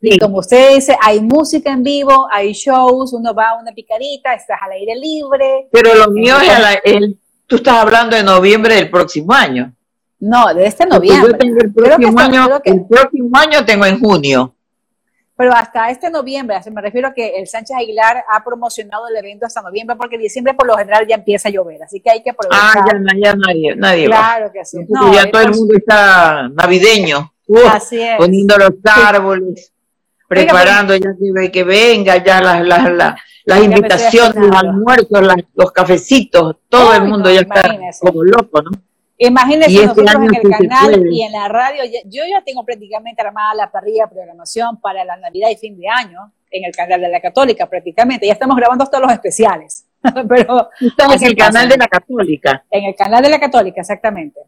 Y 0.00 0.18
como 0.18 0.38
usted 0.38 0.74
dice, 0.74 0.96
hay 1.00 1.20
música 1.20 1.72
en 1.72 1.82
vivo, 1.82 2.28
hay 2.30 2.52
shows, 2.52 3.12
uno 3.12 3.34
va 3.34 3.50
a 3.50 3.60
una 3.60 3.72
picadita, 3.72 4.34
estás 4.34 4.58
al 4.62 4.72
aire 4.72 4.94
libre. 4.94 5.68
Pero 5.72 5.94
lo 5.94 6.10
mío 6.10 6.36
es, 6.40 6.80
el, 6.84 7.18
tú 7.46 7.56
estás 7.56 7.76
hablando 7.78 8.14
de 8.14 8.22
noviembre 8.22 8.74
del 8.74 8.90
próximo 8.90 9.32
año. 9.32 9.72
No, 10.18 10.52
de 10.52 10.66
este 10.66 10.86
noviembre. 10.86 11.32
Yo 11.32 11.38
tengo 11.38 11.56
el 11.60 11.72
próximo, 11.72 12.20
año, 12.20 12.60
el 12.64 12.86
próximo 12.86 13.30
año 13.38 13.64
tengo 13.64 13.86
en 13.86 13.98
junio. 13.98 14.54
Pero 15.36 15.52
hasta 15.52 15.90
este 15.90 16.10
noviembre, 16.10 16.58
me 16.72 16.80
refiero 16.80 17.08
a 17.08 17.12
que 17.12 17.38
el 17.38 17.46
Sánchez 17.46 17.76
Aguilar 17.76 18.24
ha 18.26 18.42
promocionado 18.42 19.06
el 19.08 19.16
evento 19.16 19.44
hasta 19.44 19.60
noviembre, 19.60 19.94
porque 19.96 20.16
en 20.16 20.22
diciembre 20.22 20.54
por 20.54 20.66
lo 20.66 20.76
general 20.78 21.06
ya 21.06 21.16
empieza 21.16 21.48
a 21.48 21.52
llover, 21.52 21.82
así 21.82 22.00
que 22.00 22.10
hay 22.10 22.22
que 22.22 22.30
aprovechar. 22.30 22.78
Ah, 22.78 22.84
ya, 22.86 23.20
ya 23.22 23.34
nadie, 23.34 23.76
nadie 23.76 24.06
Claro 24.06 24.50
que 24.50 24.64
sí. 24.64 24.78
ya 25.12 25.30
todo 25.30 25.42
el 25.42 25.50
mundo 25.50 25.74
está 25.76 26.48
navideño, 26.48 27.34
así 27.70 28.00
es. 28.00 28.16
poniendo 28.16 28.56
los 28.56 28.70
árboles 28.84 29.74
preparando 30.28 30.94
ya 30.96 31.10
que, 31.18 31.52
que 31.52 31.64
venga, 31.64 32.22
ya 32.22 32.40
las, 32.40 32.66
las, 32.66 33.16
las, 33.44 33.64
invitaciones, 33.64 34.34
los 34.36 34.56
almuerzos, 34.56 35.08
los 35.54 35.72
cafecitos, 35.72 36.56
todo 36.68 36.94
el 36.94 37.04
mundo 37.04 37.30
ya 37.30 37.40
está 37.40 37.76
como 38.00 38.22
loco, 38.22 38.62
¿no? 38.62 38.70
Imagínense 39.18 39.70
Y 39.70 39.76
este 39.76 40.02
nosotros 40.02 40.14
en 40.14 40.34
el 40.34 40.68
canal 40.68 41.06
y 41.10 41.22
en 41.22 41.32
la 41.32 41.48
radio. 41.48 41.82
Yo 42.04 42.22
ya 42.30 42.42
tengo 42.44 42.64
prácticamente 42.64 43.22
armada 43.22 43.54
la 43.54 43.70
parrilla 43.70 44.04
de 44.04 44.14
programación 44.14 44.78
para 44.78 45.04
la 45.04 45.16
Navidad 45.16 45.48
y 45.50 45.56
fin 45.56 45.78
de 45.78 45.88
año 45.88 46.32
en 46.50 46.64
el 46.64 46.74
canal 46.74 47.00
de 47.00 47.08
la 47.08 47.20
Católica, 47.20 47.66
prácticamente. 47.66 48.26
Ya 48.26 48.34
estamos 48.34 48.56
grabando 48.56 48.84
hasta 48.84 49.00
los 49.00 49.10
especiales. 49.10 49.86
Pero 50.28 50.68
en 50.80 51.24
el 51.24 51.34
canal 51.34 51.68
de 51.68 51.76
la 51.78 51.88
Católica. 51.88 52.64
en 52.70 52.84
el 52.84 52.94
canal 52.94 53.22
de 53.22 53.30
la 53.30 53.40
Católica, 53.40 53.80
exactamente. 53.80 54.40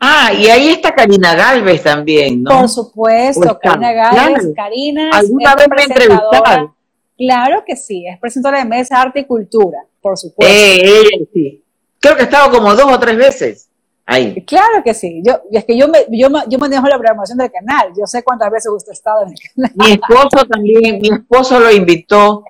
Ah, 0.00 0.32
y 0.32 0.46
ahí 0.48 0.70
está 0.70 0.94
Karina 0.94 1.34
Galvez 1.34 1.82
también, 1.82 2.42
¿no? 2.42 2.50
Por 2.60 2.68
supuesto, 2.70 3.40
Pues, 3.42 3.56
Karina 3.60 4.10
claro. 4.10 4.34
Karina 4.56 5.10
Alguna 5.12 5.54
vez 5.54 5.68
me 5.68 5.82
entrevistado. 5.82 6.74
Claro 7.18 7.62
que 7.66 7.76
sí, 7.76 8.06
es 8.06 8.18
presentadora 8.18 8.60
de 8.60 8.64
Mesa 8.64 8.98
Arte 8.98 9.20
y 9.20 9.24
Cultura, 9.26 9.84
por 10.00 10.16
supuesto. 10.16 10.54
Eh, 10.54 10.80
ella 10.82 11.26
sí. 11.34 11.62
Creo 11.98 12.16
que 12.16 12.22
ha 12.22 12.24
estado 12.24 12.50
como 12.50 12.74
dos 12.74 12.90
o 12.90 12.98
tres 12.98 13.18
veces 13.18 13.68
ahí. 14.06 14.42
Claro 14.46 14.82
que 14.82 14.94
sí. 14.94 15.20
Yo, 15.22 15.42
y 15.50 15.58
es 15.58 15.66
que 15.66 15.76
yo, 15.76 15.86
me, 15.86 16.06
yo, 16.10 16.28
yo 16.48 16.58
manejo 16.58 16.86
la 16.86 16.96
programación 16.96 17.36
del 17.36 17.50
canal. 17.50 17.92
Yo 17.94 18.06
sé 18.06 18.22
cuántas 18.22 18.50
veces 18.50 18.72
usted 18.74 18.92
ha 18.92 18.94
estado 18.94 19.26
en 19.26 19.32
el 19.32 19.38
canal. 19.54 19.72
Mi 19.74 19.92
esposo 19.92 20.46
también, 20.46 20.98
mi 21.02 21.08
esposo 21.10 21.60
lo 21.60 21.70
invitó 21.70 22.42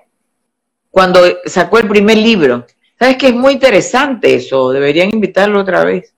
cuando 0.89 1.19
sacó 1.45 1.79
el 1.79 1.89
primer 1.89 2.17
libro. 2.17 2.65
¿Sabes 2.97 3.17
que 3.17 3.27
es 3.27 3.35
muy 3.35 3.53
interesante 3.53 4.35
eso? 4.35 4.69
Deberían 4.69 5.09
invitarlo 5.13 5.59
otra 5.59 5.83
vez. 5.83 6.13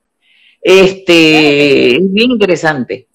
Este, 0.63 1.95
es 1.97 2.11
bien 2.13 2.31
interesante. 2.31 3.07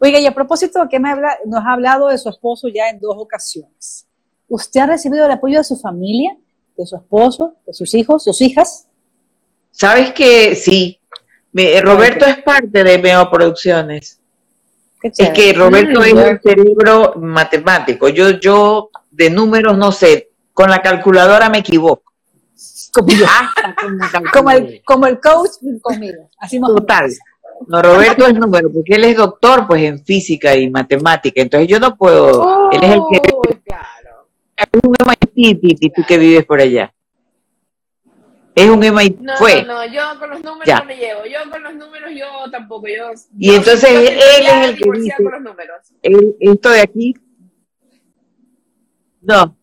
Oiga, 0.00 0.18
y 0.20 0.26
a 0.26 0.34
propósito, 0.34 0.80
que 0.90 0.98
me 1.00 1.10
habla, 1.10 1.38
nos 1.46 1.64
ha 1.64 1.72
hablado 1.72 2.08
de 2.08 2.18
su 2.18 2.28
esposo 2.28 2.68
ya 2.68 2.88
en 2.88 3.00
dos 3.00 3.14
ocasiones. 3.18 4.06
¿Usted 4.48 4.80
ha 4.80 4.86
recibido 4.86 5.24
el 5.26 5.32
apoyo 5.32 5.58
de 5.58 5.64
su 5.64 5.76
familia, 5.76 6.36
de 6.76 6.86
su 6.86 6.96
esposo, 6.96 7.54
de 7.66 7.72
sus 7.72 7.92
hijos, 7.94 8.24
sus 8.24 8.40
hijas? 8.40 8.86
¿Sabes 9.70 10.12
que 10.12 10.54
Sí. 10.54 10.98
Me- 11.52 11.80
Roberto 11.80 12.26
es 12.26 12.38
parte 12.42 12.84
de 12.84 12.98
Meo 12.98 13.30
Producciones. 13.30 14.20
Es 15.02 15.30
que 15.30 15.52
Roberto 15.52 16.00
Mm, 16.00 16.04
es 16.04 16.14
el 16.14 16.40
cerebro 16.42 17.14
matemático. 17.16 18.08
Yo, 18.08 18.30
yo 18.38 18.90
de 19.10 19.30
números 19.30 19.76
no 19.78 19.90
sé, 19.92 20.30
con 20.52 20.68
la 20.70 20.82
calculadora 20.82 21.48
me 21.48 21.58
equivoco. 21.58 22.07
Como, 22.92 23.08
yo. 23.08 23.26
Calculadora. 23.54 24.54
el, 24.56 24.82
como 24.84 25.06
el 25.06 25.20
coach 25.20 25.50
conmigo. 25.82 26.28
Así 26.38 26.58
más 26.58 26.70
Total. 26.70 27.10
No, 27.66 27.82
Roberto 27.82 28.26
es 28.26 28.34
número, 28.34 28.70
porque 28.72 28.94
él 28.94 29.04
es 29.04 29.16
doctor 29.16 29.66
pues 29.66 29.82
en 29.82 30.04
física 30.04 30.54
y 30.56 30.70
matemática, 30.70 31.40
entonces 31.42 31.68
yo 31.68 31.80
no 31.80 31.96
puedo, 31.96 32.70
él 32.70 32.84
es 32.84 32.90
el 32.92 33.00
que 33.10 33.20
claro. 33.64 34.28
es 34.56 34.66
un 34.84 34.94
MIT, 35.04 35.60
Titi, 35.60 35.90
tú 35.90 36.02
que 36.06 36.18
vives 36.18 36.44
por 36.46 36.60
allá. 36.60 36.94
Es 38.54 38.68
un 38.70 38.78
MIT, 38.78 39.18
No, 39.20 39.36
fue. 39.38 39.64
no, 39.64 39.74
no, 39.74 39.86
yo 39.92 40.02
con 40.20 40.30
los 40.30 40.42
números 40.44 40.66
Ya. 40.66 40.78
no 40.78 40.84
me 40.84 40.96
llevo. 40.96 41.20
Yo 41.24 41.50
con 41.50 41.62
los 41.64 41.74
números 41.74 42.10
yo 42.14 42.50
tampoco. 42.50 42.86
Yo, 42.86 43.10
Y 43.36 43.48
yo 43.48 43.54
entonces 43.56 43.90
él 43.90 44.06
es 44.46 44.68
el 44.68 44.76
que 44.76 44.84
divorciada 44.84 45.16
dice- 45.18 45.22
con 45.24 45.32
los 45.32 45.42
números. 45.42 45.76
El- 46.02 46.36
esto 46.40 46.70
de 46.70 46.80
aquí, 46.80 47.14
no. 49.20 49.56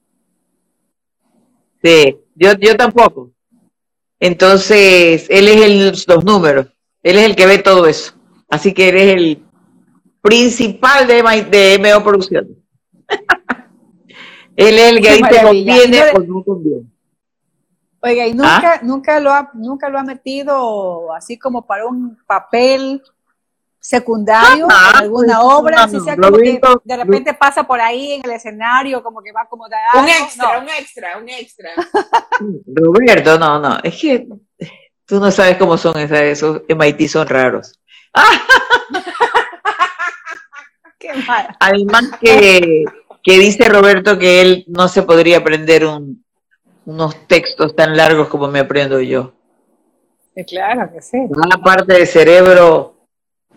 Sí, 1.86 2.18
yo, 2.34 2.54
yo 2.54 2.76
tampoco. 2.76 3.32
Entonces, 4.20 5.28
él 5.30 5.48
es 5.48 5.62
el, 5.62 6.04
los 6.08 6.26
números, 6.26 6.68
él 7.04 7.18
es 7.18 7.26
el 7.26 7.36
que 7.36 7.46
ve 7.46 7.60
todo 7.60 7.86
eso. 7.86 8.14
Así 8.50 8.74
que 8.74 8.90
él 8.90 8.96
es 8.98 9.16
el 9.16 9.44
principal 10.20 11.06
de, 11.06 11.22
de 11.52 11.78
MO 11.78 12.04
Producciones. 12.04 12.58
él 14.56 14.80
es 14.80 14.92
el 14.94 15.02
que 15.02 15.10
ahí 15.10 15.22
te 15.22 15.44
conviene 15.44 16.02
o 16.16 16.20
no 16.22 16.44
conviene. 16.44 16.86
Oiga, 18.02 18.28
¿y 18.28 18.34
nunca, 18.34 18.80
nunca, 18.82 19.20
lo 19.20 19.32
ha, 19.32 19.52
nunca 19.54 19.88
lo 19.90 20.00
ha 20.00 20.04
metido 20.04 21.14
así 21.14 21.38
como 21.38 21.68
para 21.68 21.86
un 21.86 22.18
papel 22.26 23.04
secundario 23.88 24.68
Ah, 24.70 24.92
en 24.96 25.04
alguna 25.04 25.40
pues, 25.42 25.54
obra? 25.54 25.76
no, 25.78 25.84
así 25.84 25.98
no, 25.98 26.04
sea 26.04 26.18
como 26.18 26.38
que 26.38 26.60
de 26.84 26.98
repente 26.98 27.34
pasa 27.36 27.64
por 27.66 27.80
ahí 27.80 28.14
en 28.14 28.26
el 28.26 28.32
escenario, 28.32 29.04
como 29.04 29.22
que 29.22 29.32
va 29.32 29.42
a 29.42 29.44
acomodar 29.44 29.80
Un 29.98 30.10
extra, 30.10 30.56
No. 30.58 30.62
un 30.64 30.70
extra, 30.70 31.18
un 31.20 31.30
extra. 31.30 31.70
Roberto, 32.66 33.38
no, 33.38 33.60
no, 33.60 33.78
es 33.84 33.96
que 34.02 34.28
tú 35.06 35.20
no 35.20 35.30
sabes 35.32 35.58
cómo 35.58 35.78
son 35.78 35.98
esas, 36.00 36.22
esos 36.22 36.62
MIT 36.68 37.08
son 37.08 37.28
raros. 37.28 37.80
Qué 41.00 41.14
mal. 41.28 41.56
Además 41.60 42.10
que, 42.20 42.86
que 43.22 43.38
dice 43.40 43.70
Roberto 43.70 44.18
que 44.18 44.42
él 44.42 44.66
no 44.68 44.88
se 44.88 45.04
podría 45.04 45.38
aprender 45.38 45.86
un- 45.86 46.26
unos 46.86 47.28
textos 47.28 47.76
tan 47.76 47.96
largos 47.96 48.28
como 48.30 48.48
me 48.48 48.60
aprendo 48.60 49.00
yo. 49.00 49.34
Claro 50.48 50.92
que 50.92 51.02
sí. 51.02 51.18
Una 51.30 51.58
parte 51.64 51.94
del 51.94 52.08
cerebro 52.08 52.95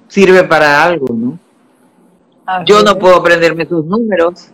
sirve 0.08 0.44
para 0.44 0.82
algo, 0.82 1.06
¿no? 1.14 1.38
Así 2.46 2.64
Yo 2.72 2.82
no 2.82 2.92
es. 2.92 2.96
puedo 2.96 3.16
aprenderme 3.16 3.66
sus 3.66 3.84
números, 3.84 4.48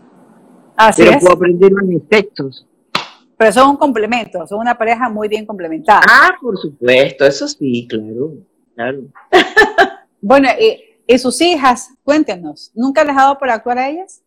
Así 0.76 1.02
pero 1.02 1.16
es. 1.16 1.22
puedo 1.22 1.34
aprenderme 1.34 1.82
mis 1.84 2.08
textos. 2.08 2.66
Pero 3.36 3.52
son 3.52 3.70
un 3.70 3.76
complemento, 3.76 4.46
son 4.46 4.60
una 4.60 4.76
pareja 4.76 5.08
muy 5.08 5.28
bien 5.28 5.46
complementada. 5.46 6.00
Ah, 6.08 6.30
por 6.40 6.56
supuesto, 6.58 7.24
eso 7.26 7.48
sí, 7.48 7.86
claro, 7.88 8.32
claro. 8.74 8.98
Bueno, 10.26 10.48
y, 10.58 10.80
y 11.06 11.18
sus 11.18 11.38
hijas, 11.42 11.90
cuéntenos, 12.02 12.70
¿nunca 12.74 13.04
les 13.04 13.12
ha 13.14 13.20
dado 13.22 13.38
por 13.38 13.50
actuar 13.50 13.78
a 13.78 13.88
ellas? 13.90 14.22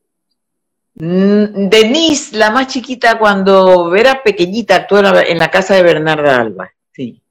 Mm, 0.94 1.70
Denise, 1.70 2.36
la 2.38 2.52
más 2.52 2.68
chiquita, 2.68 3.18
cuando 3.18 3.96
era 3.96 4.22
pequeñita, 4.24 4.76
actuó 4.76 5.00
en 5.00 5.06
la, 5.06 5.22
en 5.24 5.38
la 5.40 5.50
casa 5.50 5.74
de 5.76 5.84
Bernarda 5.84 6.40
Alba. 6.40 6.70
Sí, 6.92 7.22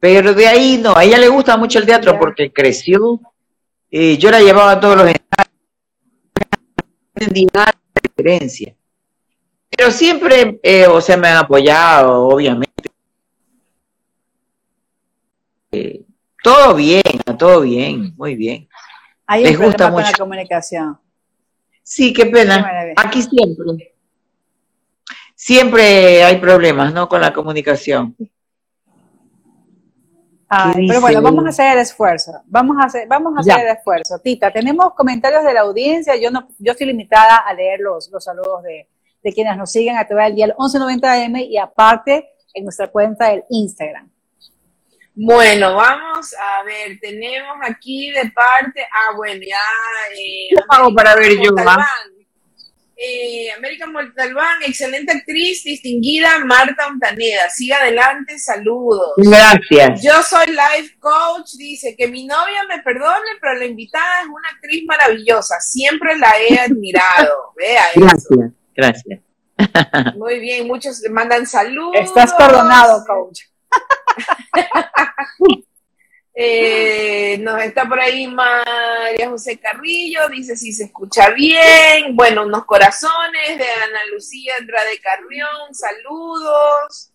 pero 0.00 0.34
de 0.34 0.46
ahí 0.48 0.80
no, 0.82 0.96
a 0.96 1.04
ella 1.04 1.18
le 1.18 1.28
gusta 1.28 1.56
mucho 1.56 1.78
el 1.78 1.86
teatro 1.86 2.18
porque 2.18 2.52
creció. 2.52 3.20
Eh, 3.92 4.16
yo 4.16 4.30
la 4.30 4.40
llevaba 4.40 4.72
a 4.72 4.80
todos 4.80 4.96
los 4.96 5.06
ensayos, 5.06 5.52
entendía 7.14 7.48
nada 7.52 7.74
de 7.94 8.00
diferencia. 8.08 8.76
Pero 9.68 9.90
siempre, 9.90 10.58
eh, 10.62 10.86
o 10.86 11.00
sea, 11.00 11.18
me 11.18 11.28
han 11.28 11.36
apoyado, 11.36 12.26
obviamente. 12.28 12.90
Eh, 15.72 16.02
todo 16.42 16.74
bien, 16.74 17.02
todo 17.38 17.60
bien, 17.60 18.14
muy 18.16 18.34
bien. 18.34 18.66
Hay 19.26 19.44
Les 19.44 19.58
un 19.58 19.66
gusta 19.66 19.90
con 19.90 20.00
la 20.02 20.08
mucho. 20.08 20.18
comunicación. 20.22 20.98
Sí, 21.82 22.12
qué 22.14 22.26
pena. 22.26 22.94
Aquí 22.96 23.22
siempre. 23.22 23.94
Siempre 25.34 26.24
hay 26.24 26.36
problemas, 26.36 26.94
¿no? 26.94 27.08
Con 27.08 27.20
la 27.20 27.32
comunicación. 27.32 28.16
Ay, 30.54 30.72
dice 30.82 30.88
pero 30.88 31.00
bueno, 31.00 31.22
vamos 31.22 31.46
a 31.46 31.48
hacer 31.48 31.72
el 31.72 31.78
esfuerzo. 31.78 32.32
Vamos 32.46 32.76
a 32.80 32.84
hacer, 32.86 33.08
vamos 33.08 33.32
a 33.38 33.42
Ya. 33.42 33.54
hacer 33.54 33.66
el 33.68 33.76
esfuerzo. 33.76 34.18
Tita, 34.18 34.50
tenemos 34.50 34.92
comentarios 34.94 35.44
de 35.44 35.54
la 35.54 35.60
audiencia. 35.60 36.14
Yo 36.16 36.30
no, 36.30 36.46
yo 36.58 36.72
estoy 36.72 36.86
limitada 36.88 37.36
a 37.38 37.54
leer 37.54 37.80
los, 37.80 38.10
los 38.10 38.22
saludos 38.22 38.62
de, 38.62 38.86
de 39.22 39.32
quienes 39.32 39.56
nos 39.56 39.72
siguen 39.72 39.96
a 39.96 40.06
través 40.06 40.26
del 40.26 40.34
día 40.34 40.54
1190M 40.56 41.46
y 41.48 41.56
aparte 41.56 42.28
en 42.52 42.64
nuestra 42.64 42.88
cuenta 42.88 43.30
del 43.30 43.44
Instagram. 43.48 44.10
Bueno, 45.14 45.74
vamos 45.76 46.34
a 46.34 46.62
ver, 46.64 46.98
tenemos 47.00 47.56
aquí 47.62 48.10
de 48.10 48.30
parte, 48.30 48.82
ah, 48.92 49.14
bueno, 49.16 49.40
ya. 49.46 49.56
Eh, 50.14 50.48
¿Qué 50.50 50.56
hago 50.68 50.94
para 50.94 51.14
ver 51.14 51.32
yo? 51.38 51.50
Eh, 52.96 53.50
América 53.56 53.86
Montalbán, 53.86 54.62
excelente 54.62 55.12
actriz, 55.12 55.64
distinguida 55.64 56.38
Marta 56.44 56.86
Ontaneda. 56.86 57.48
Siga 57.50 57.78
adelante, 57.78 58.38
saludos. 58.38 59.12
Gracias. 59.16 60.02
Yo 60.02 60.22
soy 60.22 60.48
life 60.48 60.96
coach, 61.00 61.52
dice 61.56 61.96
que 61.96 62.06
mi 62.08 62.26
novia 62.26 62.64
me 62.68 62.82
perdone, 62.82 63.30
pero 63.40 63.54
la 63.54 63.64
invitada 63.64 64.22
es 64.22 64.28
una 64.28 64.48
actriz 64.54 64.84
maravillosa. 64.86 65.58
Siempre 65.60 66.16
la 66.18 66.32
he 66.40 66.58
admirado. 66.60 67.52
Vea 67.56 67.84
eso. 67.94 68.28
Gracias. 68.30 68.50
Gracias. 68.74 69.20
Muy 70.16 70.40
bien, 70.40 70.66
muchos 70.66 71.00
le 71.00 71.10
mandan 71.10 71.46
saludos. 71.46 71.96
Estás 72.00 72.32
perdonado, 72.34 73.04
coach. 73.06 73.40
Eh, 76.34 77.36
nos 77.40 77.62
está 77.62 77.86
por 77.86 78.00
ahí 78.00 78.26
María 78.26 79.28
José 79.28 79.58
Carrillo, 79.58 80.30
dice 80.30 80.56
si 80.56 80.72
se 80.72 80.84
escucha 80.84 81.28
bien. 81.30 82.16
Bueno, 82.16 82.46
unos 82.46 82.64
corazones 82.64 83.58
de 83.58 83.64
Ana 83.64 84.00
Lucía 84.12 84.54
Andrade 84.58 84.98
Carrión, 85.00 85.74
saludos. 85.74 87.10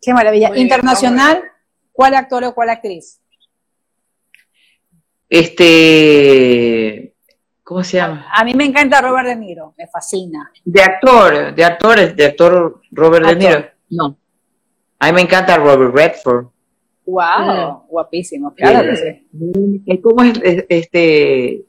Qué 0.00 0.14
maravilla. 0.14 0.46
Muy 0.46 0.58
bien, 0.58 0.66
Internacional, 0.68 1.42
¿cuál 1.90 2.14
actor 2.14 2.44
o 2.44 2.54
cuál 2.54 2.70
actriz? 2.70 3.20
Este. 5.28 7.16
¿Cómo 7.64 7.82
se 7.82 7.96
llama? 7.96 8.28
A 8.32 8.44
mí 8.44 8.54
me 8.54 8.64
encanta 8.64 9.00
Robert 9.00 9.26
De 9.26 9.34
Niro, 9.34 9.74
me 9.76 9.88
fascina. 9.88 10.52
De 10.64 10.82
actor, 10.82 11.52
de 11.52 11.64
actores, 11.64 12.14
de 12.14 12.26
actor 12.26 12.80
Robert 12.92 13.26
De 13.26 13.34
Niro. 13.34 13.58
Actor. 13.58 13.74
No. 13.90 14.19
A 15.00 15.06
mí 15.06 15.12
me 15.14 15.22
encanta 15.22 15.56
Robert 15.56 15.94
Redford. 15.94 16.46
Wow, 17.06 17.86
guapísimo, 17.88 18.54
claro 18.54 18.88
que 18.90 18.96
sí. 18.96 20.00
¿Cómo 20.00 20.22
es 20.22 20.38
eh, 20.44 20.66
este 20.68 21.64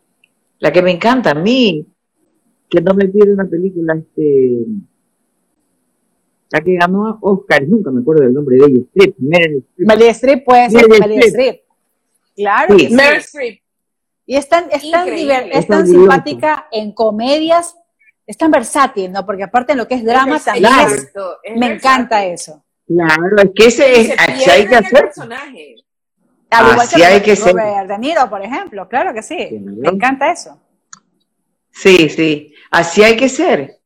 la 0.59 0.71
que 0.71 0.82
me 0.84 0.91
encanta 0.91 1.32
a 1.32 1.36
mí? 1.36 1.88
Que 2.69 2.79
no 2.82 2.93
me 2.93 3.07
pierde 3.07 3.34
una 3.34 3.45
película, 3.49 3.95
este 3.95 4.65
la 6.51 6.59
que 6.61 6.75
ganó 6.75 7.17
Oscar, 7.21 7.65
nunca 7.67 7.89
me 7.91 8.01
acuerdo 8.01 8.23
del 8.23 8.34
nombre 8.34 8.57
de 8.57 8.65
ella, 8.65 8.79
Streep, 8.93 9.15
Meryl 9.19 9.57
Streep. 9.69 9.88
Meryl 9.88 10.07
Streep 10.09 10.43
puede 10.45 10.69
ser 10.69 10.89
Meryl 10.89 11.23
Streep. 11.23 11.61
Claro 12.36 12.77
Sí. 12.77 12.84
que 12.84 12.89
sí. 12.89 12.95
Meryl 12.95 13.17
Streep. 13.19 13.61
Y 14.25 14.36
es 14.36 14.49
tan, 14.49 14.65
es 14.71 14.91
tan, 14.91 15.07
es 15.09 15.55
Es 15.57 15.67
tan 15.67 15.88
simpática 15.88 16.67
en 16.71 16.91
comedias, 16.91 17.75
es 18.27 18.38
tan 18.38 18.51
versátil, 18.51 19.11
¿no? 19.11 19.25
Porque 19.25 19.43
aparte 19.43 19.71
en 19.71 19.77
lo 19.77 19.88
que 19.88 19.95
es 19.95 20.03
drama 20.03 20.36
Es 20.38 20.45
también 20.45 20.65
es- 20.86 21.11
me 21.57 21.73
encanta 21.73 22.25
eso. 22.25 22.63
Claro, 22.93 23.37
es 23.37 23.49
que 23.55 23.65
ese 23.67 24.01
es, 24.01 24.11
así 24.17 24.49
hay 24.49 24.65
que 24.67 24.75
en 24.75 24.85
hacer. 24.85 25.01
personaje. 25.05 25.75
Al 26.49 26.65
igual 26.71 26.79
Así 26.81 26.95
que 26.97 27.05
hay 27.05 27.21
que 27.21 27.35
ser. 27.35 27.55
De 27.55 27.97
Niro, 27.97 28.29
por 28.29 28.41
ejemplo, 28.43 28.87
claro 28.89 29.13
que 29.13 29.21
sí. 29.23 29.37
Me 29.61 29.89
encanta 29.89 30.31
eso. 30.31 30.59
Sí, 31.71 32.09
sí, 32.09 32.53
así 32.69 33.01
hay 33.03 33.15
que 33.15 33.29
ser. 33.29 33.77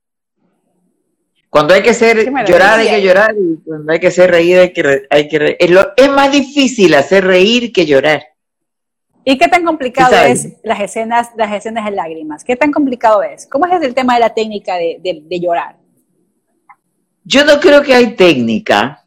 Cuando 1.50 1.74
hay 1.74 1.84
que 1.84 1.94
ser 1.94 2.18
llorar 2.46 2.80
hay 2.80 2.88
que 2.90 3.02
llorar 3.02 3.34
y 3.38 3.64
cuando 3.64 3.94
hay 3.94 4.00
que 4.00 4.12
ser 4.12 4.30
reír 4.32 4.58
hay 4.60 4.74
que 4.74 4.84
re- 4.84 5.08
hay 5.10 5.28
que 5.30 5.40
re- 5.40 5.58
es, 5.58 5.70
lo- 5.72 5.94
es 5.96 6.10
más 6.10 6.30
difícil 6.32 6.94
hacer 6.96 7.24
reír 7.26 7.72
que 7.72 7.86
llorar. 7.86 8.24
¿Y 9.24 9.38
qué 9.38 9.48
tan 9.48 9.64
complicado 9.64 10.14
es 10.26 10.50
las 10.64 10.82
escenas, 10.82 11.30
las 11.38 11.54
escenas 11.54 11.86
de 11.86 11.92
lágrimas? 11.92 12.44
¿Qué 12.44 12.56
tan 12.56 12.72
complicado 12.72 13.24
es? 13.24 13.48
¿Cómo 13.48 13.66
es 13.68 13.82
el 13.82 13.94
tema 13.94 14.16
de 14.16 14.20
la 14.20 14.34
técnica 14.34 14.76
de, 14.76 15.00
de- 15.02 15.22
de 15.24 15.40
llorar? 15.40 15.78
Yo 17.28 17.44
no 17.44 17.60
creo 17.60 17.82
que 17.82 17.96
hay 17.96 18.16
técnica. 18.16 19.04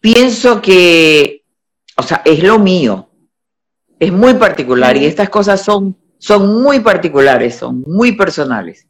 Pienso 0.00 0.62
que, 0.62 1.44
o 1.96 2.02
sea, 2.02 2.22
es 2.24 2.42
lo 2.42 2.60
mío. 2.60 3.10
Es 3.98 4.12
muy 4.12 4.34
particular 4.34 4.96
y 4.96 5.06
estas 5.06 5.28
cosas 5.28 5.64
son, 5.64 5.96
son 6.18 6.62
muy 6.62 6.80
particulares, 6.80 7.56
son 7.56 7.82
muy 7.86 8.12
personales. 8.12 8.86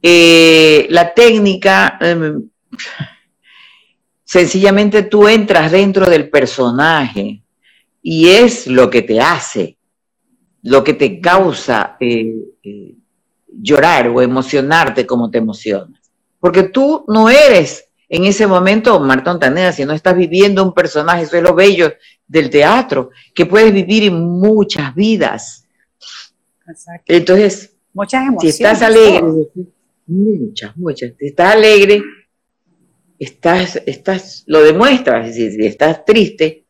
Eh, 0.00 0.86
la 0.88 1.12
técnica, 1.12 1.98
em, 2.00 2.48
sencillamente 4.24 5.02
tú 5.02 5.28
entras 5.28 5.70
dentro 5.70 6.08
del 6.08 6.30
personaje 6.30 7.42
y 8.00 8.28
es 8.28 8.66
lo 8.68 8.88
que 8.88 9.02
te 9.02 9.20
hace, 9.20 9.76
lo 10.62 10.82
que 10.82 10.94
te 10.94 11.20
causa 11.20 11.96
eh, 12.00 12.34
eh, 12.62 12.94
llorar 13.48 14.08
o 14.08 14.22
emocionarte 14.22 15.04
como 15.04 15.30
te 15.30 15.38
emocionas. 15.38 16.05
Porque 16.40 16.64
tú 16.64 17.04
no 17.08 17.28
eres 17.28 17.88
en 18.08 18.24
ese 18.24 18.46
momento 18.46 19.00
Marta 19.00 19.32
Ontaneda, 19.32 19.72
si 19.72 19.84
no 19.84 19.92
estás 19.92 20.16
viviendo 20.16 20.62
un 20.62 20.72
personaje, 20.72 21.24
eso 21.24 21.36
es 21.36 21.42
lo 21.42 21.54
bello 21.54 21.92
del 22.26 22.50
teatro, 22.50 23.10
que 23.34 23.46
puedes 23.46 23.72
vivir 23.72 24.04
en 24.04 24.20
muchas 24.20 24.94
vidas. 24.94 25.66
Entonces, 27.06 27.76
Muchas 27.96 28.22
si 28.24 28.28
emociones. 28.28 28.54
estás 28.54 28.82
alegre, 28.82 29.22
muchas, 30.06 30.76
muchas, 30.76 31.12
si 31.18 31.26
estás 31.28 31.54
alegre, 31.54 32.02
estás, 33.18 33.80
estás, 33.86 34.44
lo 34.46 34.62
demuestras, 34.62 35.34
si, 35.34 35.50
si 35.50 35.64
estás 35.64 36.04
triste, 36.04 36.66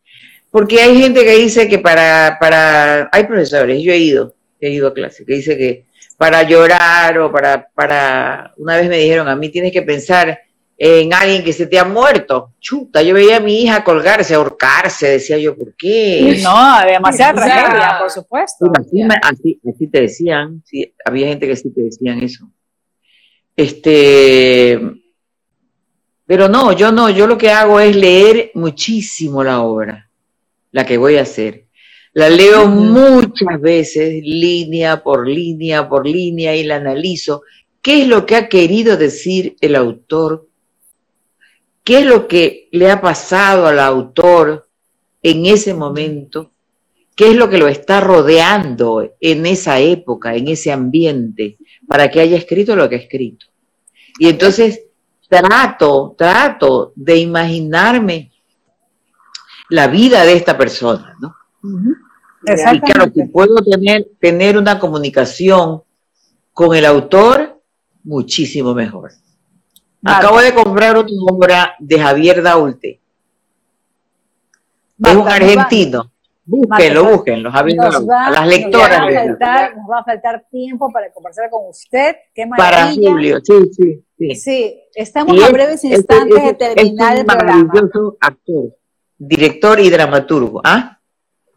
porque 0.53 0.81
hay 0.81 0.97
gente 1.01 1.25
que 1.25 1.37
dice 1.37 1.67
que 1.67 1.81
para, 1.81 2.37
para, 2.39 3.09
hay 3.11 3.25
profesores, 3.25 3.83
yo 3.83 3.93
he 3.93 3.99
ido, 3.99 4.37
he 4.61 4.71
ido 4.71 4.87
a 4.87 4.95
clase, 4.95 5.25
que 5.25 5.35
dice 5.35 5.59
que 5.59 5.87
para 6.17 6.43
llorar 6.43 7.19
o 7.19 7.31
para, 7.31 7.69
para, 7.75 8.55
una 8.57 8.77
vez 8.77 8.89
me 8.89 8.99
dijeron 8.99 9.29
a 9.29 9.37
mí 9.37 9.51
tienes 9.51 9.73
que 9.73 9.83
pensar 9.83 10.39
en 10.79 11.12
alguien 11.14 11.43
que 11.43 11.53
se 11.55 11.67
te 11.67 11.79
ha 11.79 11.85
muerto. 11.85 12.53
Chuta, 12.61 13.03
yo 13.03 13.14
veía 13.14 13.39
a 13.39 13.41
mi 13.41 13.62
hija 13.62 13.83
colgarse, 13.83 14.35
ahorcarse, 14.35 15.09
decía 15.09 15.39
yo, 15.39 15.57
¿por 15.57 15.75
qué? 15.75 16.39
No, 16.43 16.85
demasiada 16.85 17.33
O 17.43 17.45
sea, 17.47 17.62
tragedia, 17.62 17.99
por 17.99 18.11
supuesto. 18.11 18.67
Pero 18.71 18.85
así, 18.87 19.03
me- 19.05 19.14
así- 19.23 19.61
así 19.75 19.87
te 19.89 20.01
decían, 20.03 20.62
sí, 20.67 20.95
había 21.05 21.29
gente 21.29 21.47
que 21.47 21.57
sí 21.57 21.71
te 21.71 21.83
decían 21.83 22.23
eso. 22.23 22.51
Este, 23.55 24.79
pero 26.27 26.49
no, 26.49 26.73
yo 26.73 26.93
no, 26.93 27.09
yo 27.11 27.27
lo 27.27 27.39
que 27.39 27.51
hago 27.51 27.81
es 27.81 27.97
leer 27.97 28.51
muchísimo 28.55 29.43
la 29.45 29.61
obra, 29.62 30.11
la 30.73 30.85
que 30.85 30.99
voy 30.99 31.17
a 31.17 31.23
hacer. 31.23 31.66
La 32.17 32.31
leo 32.31 32.67
muchas 32.67 33.61
veces, 33.61 34.23
línea 34.23 35.03
por 35.03 35.29
línea 35.29 35.87
por 35.87 36.07
línea, 36.07 36.57
y 36.57 36.64
la 36.64 36.77
analizo. 36.77 37.43
¿Qué 37.83 38.01
es 38.01 38.09
lo 38.09 38.25
que 38.25 38.37
ha 38.37 38.49
querido 38.49 38.97
decir 38.97 39.55
el 39.61 39.77
autor? 39.77 40.49
¿Qué 41.85 41.99
es 41.99 42.07
lo 42.07 42.27
que 42.27 42.71
le 42.73 42.91
ha 42.91 43.03
pasado 43.03 43.67
al 43.67 43.79
autor 43.79 44.67
en 45.23 45.45
ese 45.45 45.75
momento? 45.75 46.53
qué 47.17 47.31
es 47.31 47.37
lo 47.37 47.49
que 47.49 47.57
lo 47.57 47.67
está 47.67 48.01
rodeando 48.01 49.14
en 49.19 49.47
esa 49.47 49.81
época, 49.81 50.35
en 50.35 50.49
ese 50.49 50.71
ambiente, 50.71 51.57
para 51.89 52.11
que 52.11 52.21
haya 52.21 52.37
escrito 52.37 52.77
lo 52.77 52.91
que 52.91 52.97
ha 52.97 52.99
escrito. 52.99 53.47
Y 54.19 54.29
entonces 54.29 54.83
trato, 55.27 56.14
trato 56.17 56.93
de 56.95 57.17
imaginarme 57.17 58.33
la 59.71 59.87
vida 59.87 60.27
de 60.27 60.35
esta 60.35 60.59
persona, 60.59 61.17
¿no? 61.19 61.35
Y 62.49 62.55
claro, 62.55 62.73
Exactamente. 62.73 63.29
puedo 63.33 63.57
tener, 63.65 64.07
tener 64.21 64.57
una 64.57 64.79
comunicación 64.79 65.83
con 66.53 66.77
el 66.77 66.85
autor, 66.87 67.61
muchísimo 68.05 68.73
mejor. 68.73 69.11
Acabo 70.05 70.41
de 70.41 70.55
comprar 70.55 70.97
otra 70.97 71.15
obra 71.29 71.75
de 71.81 71.99
Javier 71.99 72.41
Daulte. 72.43 73.01
Marta, 74.99 75.11
es 75.11 75.17
un 75.17 75.25
nos 75.25 75.27
va- 75.27 75.35
argentino. 75.37 76.13
Búsquenlo, 76.49 77.03
Marta, 77.03 77.17
búsquenlo, 77.17 77.51
Javier 77.51 77.77
Nos 77.77 77.93
Daulte. 77.93 78.09
va, 78.09 78.27
A 78.27 78.31
las 78.31 78.41
nos 78.43 78.49
lectoras. 78.51 78.91
va 78.91 78.97
a 78.97 79.11
les 79.11 79.23
digo. 79.23 79.27
faltar, 79.39 79.77
nos 79.77 79.91
va 79.91 79.99
a 79.99 80.05
faltar 80.05 80.45
tiempo 80.49 80.93
para 80.93 81.13
conversar 81.13 81.51
con 81.51 81.69
usted. 81.69 82.17
Qué 82.33 82.47
Para. 82.57 82.93
Julio, 82.95 83.39
sí, 83.43 83.55
sí, 83.73 84.05
sí. 84.17 84.35
Sí, 84.37 84.81
estamos 84.95 85.37
Y 85.37 85.43
a 85.43 85.47
es- 85.47 85.53
breves 85.53 85.85
es- 85.85 85.91
instantes 85.99 86.37
es- 86.39 86.45
de 86.45 86.51
es 86.51 86.59
terminar 86.59 87.13
un 87.15 87.19
el 87.19 87.27
programa. 87.27 87.65
maravilloso 87.65 88.17
actor, 88.21 88.77
director 89.19 89.81
y 89.81 89.91
dramaturgo. 89.91 90.61
¿Ah? 90.65 90.96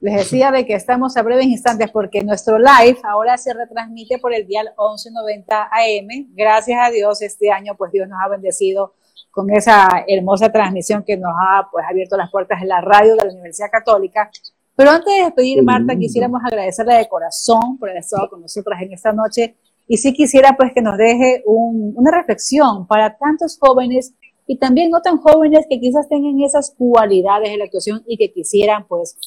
Les 0.01 0.15
decía 0.15 0.51
de 0.51 0.65
que 0.65 0.73
estamos 0.75 1.17
a 1.17 1.23
breves 1.23 1.45
instantes 1.45 1.91
porque 1.91 2.21
nuestro 2.23 2.57
live 2.57 2.97
ahora 3.03 3.37
se 3.37 3.53
retransmite 3.53 4.17
por 4.17 4.33
el 4.33 4.47
dial 4.47 4.67
1190 4.77 5.63
AM. 5.71 6.27
Gracias 6.35 6.79
a 6.81 6.89
Dios 6.89 7.21
este 7.21 7.51
año 7.51 7.75
pues 7.77 7.91
Dios 7.91 8.07
nos 8.07 8.17
ha 8.23 8.29
bendecido 8.29 8.93
con 9.31 9.49
esa 9.51 9.87
hermosa 10.07 10.51
transmisión 10.51 11.03
que 11.05 11.17
nos 11.17 11.33
ha 11.37 11.67
pues 11.71 11.85
abierto 11.89 12.15
las 12.15 12.31
puertas 12.31 12.61
en 12.61 12.69
la 12.69 12.79
radio 12.81 13.15
de 13.15 13.25
la 13.25 13.31
Universidad 13.31 13.67
Católica. 13.71 14.31
Pero 14.75 14.91
antes 14.91 15.13
de 15.13 15.23
despedir, 15.25 15.61
Marta, 15.63 15.93
quisiéramos 15.97 16.41
agradecerle 16.45 16.95
de 16.95 17.09
corazón 17.09 17.77
por 17.77 17.89
haber 17.89 17.99
estado 17.99 18.29
con 18.29 18.41
nosotras 18.41 18.81
en 18.81 18.93
esta 18.93 19.11
noche 19.11 19.57
y 19.85 19.97
sí 19.97 20.13
quisiera 20.13 20.55
pues 20.57 20.71
que 20.73 20.81
nos 20.81 20.97
deje 20.97 21.43
un- 21.45 21.93
una 21.97 22.11
reflexión 22.11 22.87
para 22.87 23.17
tantos 23.17 23.57
jóvenes 23.59 24.13
y 24.47 24.57
también 24.57 24.89
no 24.91 25.01
tan 25.01 25.17
jóvenes 25.17 25.65
que 25.69 25.77
quizás 25.79 26.07
tengan 26.07 26.39
esas 26.41 26.73
cualidades 26.77 27.51
de 27.51 27.57
la 27.57 27.65
actuación 27.65 28.01
y 28.07 28.17
que 28.17 28.31
quisieran 28.31 28.87
pues 28.87 29.17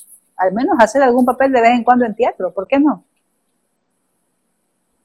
al 0.43 0.53
menos 0.53 0.77
hacer 0.79 1.03
algún 1.03 1.25
papel 1.25 1.53
de 1.53 1.61
vez 1.61 1.71
en 1.71 1.85
cuando 1.85 2.05
en 2.05 2.15
teatro, 2.15 2.53
¿por 2.53 2.67
qué 2.67 2.79
no? 2.79 3.05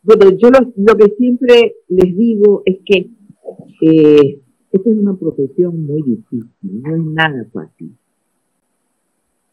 Bueno, 0.03 0.31
yo 0.37 0.49
lo, 0.49 0.97
que 0.97 1.13
siempre 1.17 1.75
les 1.89 2.17
digo 2.17 2.63
es 2.65 2.77
que 2.85 3.09
eh, 3.81 4.39
esta 4.71 4.89
es 4.89 4.97
una 4.97 5.15
profesión 5.15 5.85
muy 5.85 6.01
difícil, 6.01 6.49
no 6.61 6.95
es 6.95 7.03
nada 7.03 7.45
fácil. 7.53 7.95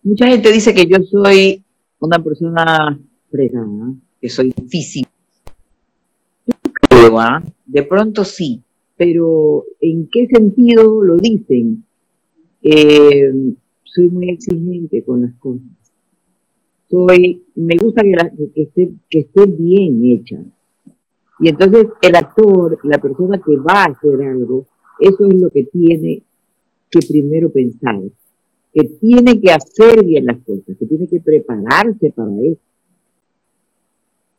Mucha 0.03 0.27
gente 0.27 0.53
dice 0.53 0.75
que 0.75 0.87
yo 0.87 1.03
soy 1.05 1.63
una 1.99 2.23
persona 2.23 2.99
fregada, 3.31 3.95
que 4.21 4.29
soy 4.29 4.53
difícil. 4.57 5.07
¿ah? 7.19 7.43
De 7.67 7.83
pronto 7.83 8.25
sí, 8.25 8.63
pero 8.97 9.65
¿en 9.81 10.09
qué 10.11 10.27
sentido 10.29 11.03
lo 11.03 11.17
dicen? 11.17 11.85
Eh, 12.63 13.33
soy 13.95 14.09
muy 14.11 14.31
exigente 14.31 15.05
con 15.05 15.23
las 15.23 15.35
cosas. 15.35 15.63
Soy, 16.91 17.45
me 17.55 17.77
gusta 17.77 18.03
que, 18.03 18.13
que, 18.55 18.63
esté, 18.63 18.91
que 19.09 19.21
esté 19.21 19.47
bien 19.47 20.05
hecha. 20.05 20.43
Y 21.41 21.49
entonces 21.49 21.87
el 22.03 22.17
actor, 22.17 22.79
la 22.85 22.99
persona 22.99 23.41
que 23.45 23.57
va 23.57 23.85
a 23.85 23.87
hacer 23.87 24.23
algo, 24.23 24.67
eso 25.01 25.27
es 25.27 25.35
lo 25.35 25.51
que 25.51 25.65
tiene 25.65 26.23
que 26.91 27.01
primero 27.07 27.51
pensar, 27.51 28.01
que 28.73 28.85
tiene 29.01 29.41
que 29.41 29.51
hacer 29.51 30.05
bien 30.05 30.27
las 30.27 30.39
cosas, 30.43 30.77
que 30.79 30.87
tiene 30.87 31.09
que 31.09 31.21
prepararse 31.21 32.13
para 32.13 32.31
eso. 32.43 32.61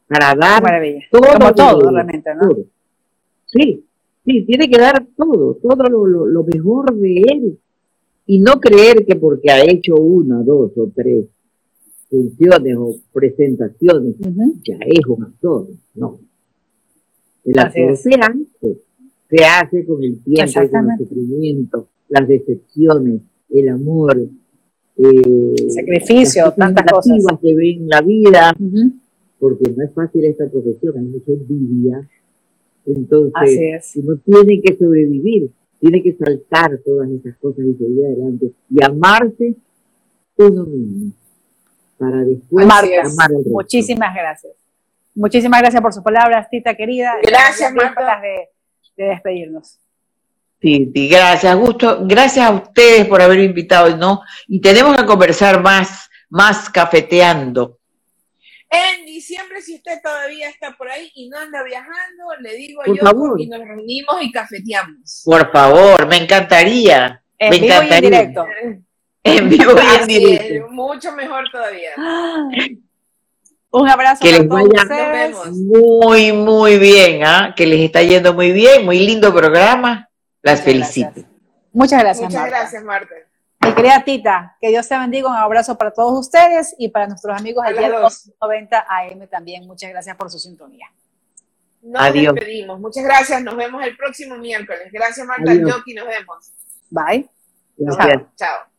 Para 0.07 0.35
dar 0.35 0.63
todo. 1.11 1.21
Como 1.39 1.53
todo, 1.53 1.91
realmente, 1.91 2.29
¿no? 2.35 2.49
Sí, 3.45 3.83
sí, 4.23 4.45
tiene 4.45 4.69
que 4.69 4.77
dar 4.77 5.05
todo, 5.17 5.55
todo 5.55 5.83
lo, 5.89 6.43
mejor 6.43 6.93
de 6.95 7.21
él. 7.27 7.59
Y 8.27 8.39
no 8.39 8.59
creer 8.59 9.05
que 9.05 9.15
porque 9.15 9.51
ha 9.51 9.63
hecho 9.63 9.95
una, 9.95 10.41
dos 10.41 10.71
o 10.77 10.91
tres 10.93 11.25
funciones 12.09 12.75
o 12.77 12.95
presentaciones, 13.13 14.15
ya 14.63 14.77
es 14.85 15.05
un 15.07 15.23
actor. 15.23 15.67
No. 15.93 16.19
El 17.43 17.59
actor 17.59 17.95
se 17.97 18.15
hace, 18.15 18.77
se 19.29 19.45
hace 19.45 19.85
con 19.85 20.03
el 20.03 20.23
tiempo, 20.23 20.53
con 20.71 20.91
el 20.91 20.97
sufrimiento, 20.97 21.87
las 22.09 22.27
decepciones, 22.27 23.21
el 23.49 23.69
amor, 23.69 24.27
eh, 24.97 25.69
sacrificio, 25.69 26.53
tantas 26.57 26.85
cosas 26.91 27.17
que 27.41 27.53
ven 27.53 27.81
en 27.83 27.89
la 27.89 28.01
vida, 28.01 28.55
porque 29.39 29.71
no 29.75 29.83
es 29.83 29.93
fácil 29.93 30.25
esta 30.25 30.49
profesión, 30.49 30.97
hay 30.97 31.05
mucha 31.05 31.31
envidia. 31.31 32.09
Entonces, 32.85 33.91
uno 33.95 34.17
tiene 34.23 34.61
que 34.61 34.77
sobrevivir, 34.77 35.49
tiene 35.79 36.01
que 36.01 36.13
saltar 36.13 36.79
todas 36.85 37.09
esas 37.09 37.37
cosas 37.37 37.65
y 37.65 37.73
seguir 37.73 38.05
adelante 38.05 38.51
y 38.69 38.83
amarse 38.83 39.55
uno 40.37 40.65
mismo 40.65 41.13
para 41.97 42.17
después 42.23 42.65
amar 42.65 42.83
al 42.83 43.43
Muchísimas 43.45 44.13
gracias. 44.13 44.53
Muchísimas 45.13 45.61
gracias 45.61 45.81
por 45.81 45.93
sus 45.93 46.03
palabras, 46.03 46.49
Tita 46.49 46.75
querida. 46.75 47.13
Gracias, 47.23 47.73
Marta. 47.73 48.19
De, 48.21 48.49
de 48.97 49.09
despedirnos. 49.09 49.79
Sí, 50.61 50.91
sí, 50.93 51.07
gracias, 51.07 51.55
Gusto. 51.55 51.99
Gracias 52.05 52.45
a 52.45 52.51
ustedes 52.51 53.07
por 53.07 53.21
haber 53.21 53.39
invitado, 53.39 53.95
¿no? 53.95 54.21
Y 54.47 54.59
tenemos 54.59 54.97
que 54.97 55.05
conversar 55.05 55.61
más, 55.61 56.09
más 56.29 56.69
cafeteando. 56.69 57.77
En 58.69 59.05
diciembre, 59.05 59.61
si 59.61 59.75
usted 59.75 59.99
todavía 60.03 60.49
está 60.49 60.75
por 60.75 60.89
ahí 60.89 61.11
y 61.13 61.29
no 61.29 61.37
anda 61.37 61.63
viajando, 61.63 62.25
le 62.41 62.55
digo 62.55 62.81
yo 62.87 62.93
y 63.37 63.47
nos 63.47 63.59
reunimos 63.59 64.21
y 64.21 64.31
cafeteamos. 64.31 65.21
Por 65.23 65.51
favor, 65.51 66.07
me 66.07 66.17
encantaría. 66.17 67.23
En 67.37 67.49
me 67.51 67.59
vivo 67.59 67.73
encantaría. 67.73 67.99
Y 67.99 68.05
en 68.05 68.11
directo. 68.11 68.45
En 69.27 69.49
vivo 69.49 69.71
y 69.73 70.01
en 70.01 70.07
directo. 70.07 70.67
mucho 70.69 71.11
mejor 71.13 71.49
todavía. 71.51 71.89
Un 73.71 73.89
abrazo 73.89 74.23
que 74.23 74.31
les 74.31 74.47
vaya 74.47 75.31
muy, 75.51 76.31
muy 76.31 76.77
bien, 76.77 77.25
¿ah? 77.25 77.53
que 77.57 77.65
les 77.65 77.81
está 77.81 78.03
yendo 78.03 78.33
muy 78.33 78.51
bien, 78.51 78.85
muy 78.85 78.99
lindo 78.99 79.33
programa. 79.33 80.09
Las 80.41 80.61
felicito. 80.61 81.25
Muchas 81.73 82.01
gracias. 82.01 82.29
Muchas 82.29 82.47
gracias, 82.47 82.83
Marta. 82.83 83.15
Mi 83.65 83.73
querida 83.73 84.03
Tita, 84.03 84.57
que 84.61 84.69
Dios 84.69 84.87
te 84.87 84.97
bendiga, 84.97 85.27
un 85.27 85.35
abrazo 85.35 85.77
para 85.77 85.91
todos 85.91 86.19
ustedes 86.19 86.75
y 86.77 86.89
para 86.89 87.07
nuestros 87.07 87.35
amigos 87.37 87.65
de 87.65 88.33
90 88.41 88.85
AM 88.87 89.27
también. 89.27 89.65
Muchas 89.65 89.89
gracias 89.89 90.15
por 90.15 90.29
su 90.29 90.37
sintonía. 90.37 90.87
Nos 91.81 92.01
Adiós. 92.01 92.35
despedimos. 92.35 92.79
Muchas 92.79 93.03
gracias. 93.03 93.43
Nos 93.43 93.55
vemos 93.55 93.83
el 93.83 93.95
próximo 93.95 94.37
miércoles. 94.37 94.89
Gracias, 94.91 95.25
Marta. 95.25 95.53
Yoki, 95.53 95.93
nos 95.93 96.07
vemos. 96.07 96.51
Bye. 96.89 97.29
Gracias. 97.77 98.23
Chao. 98.35 98.74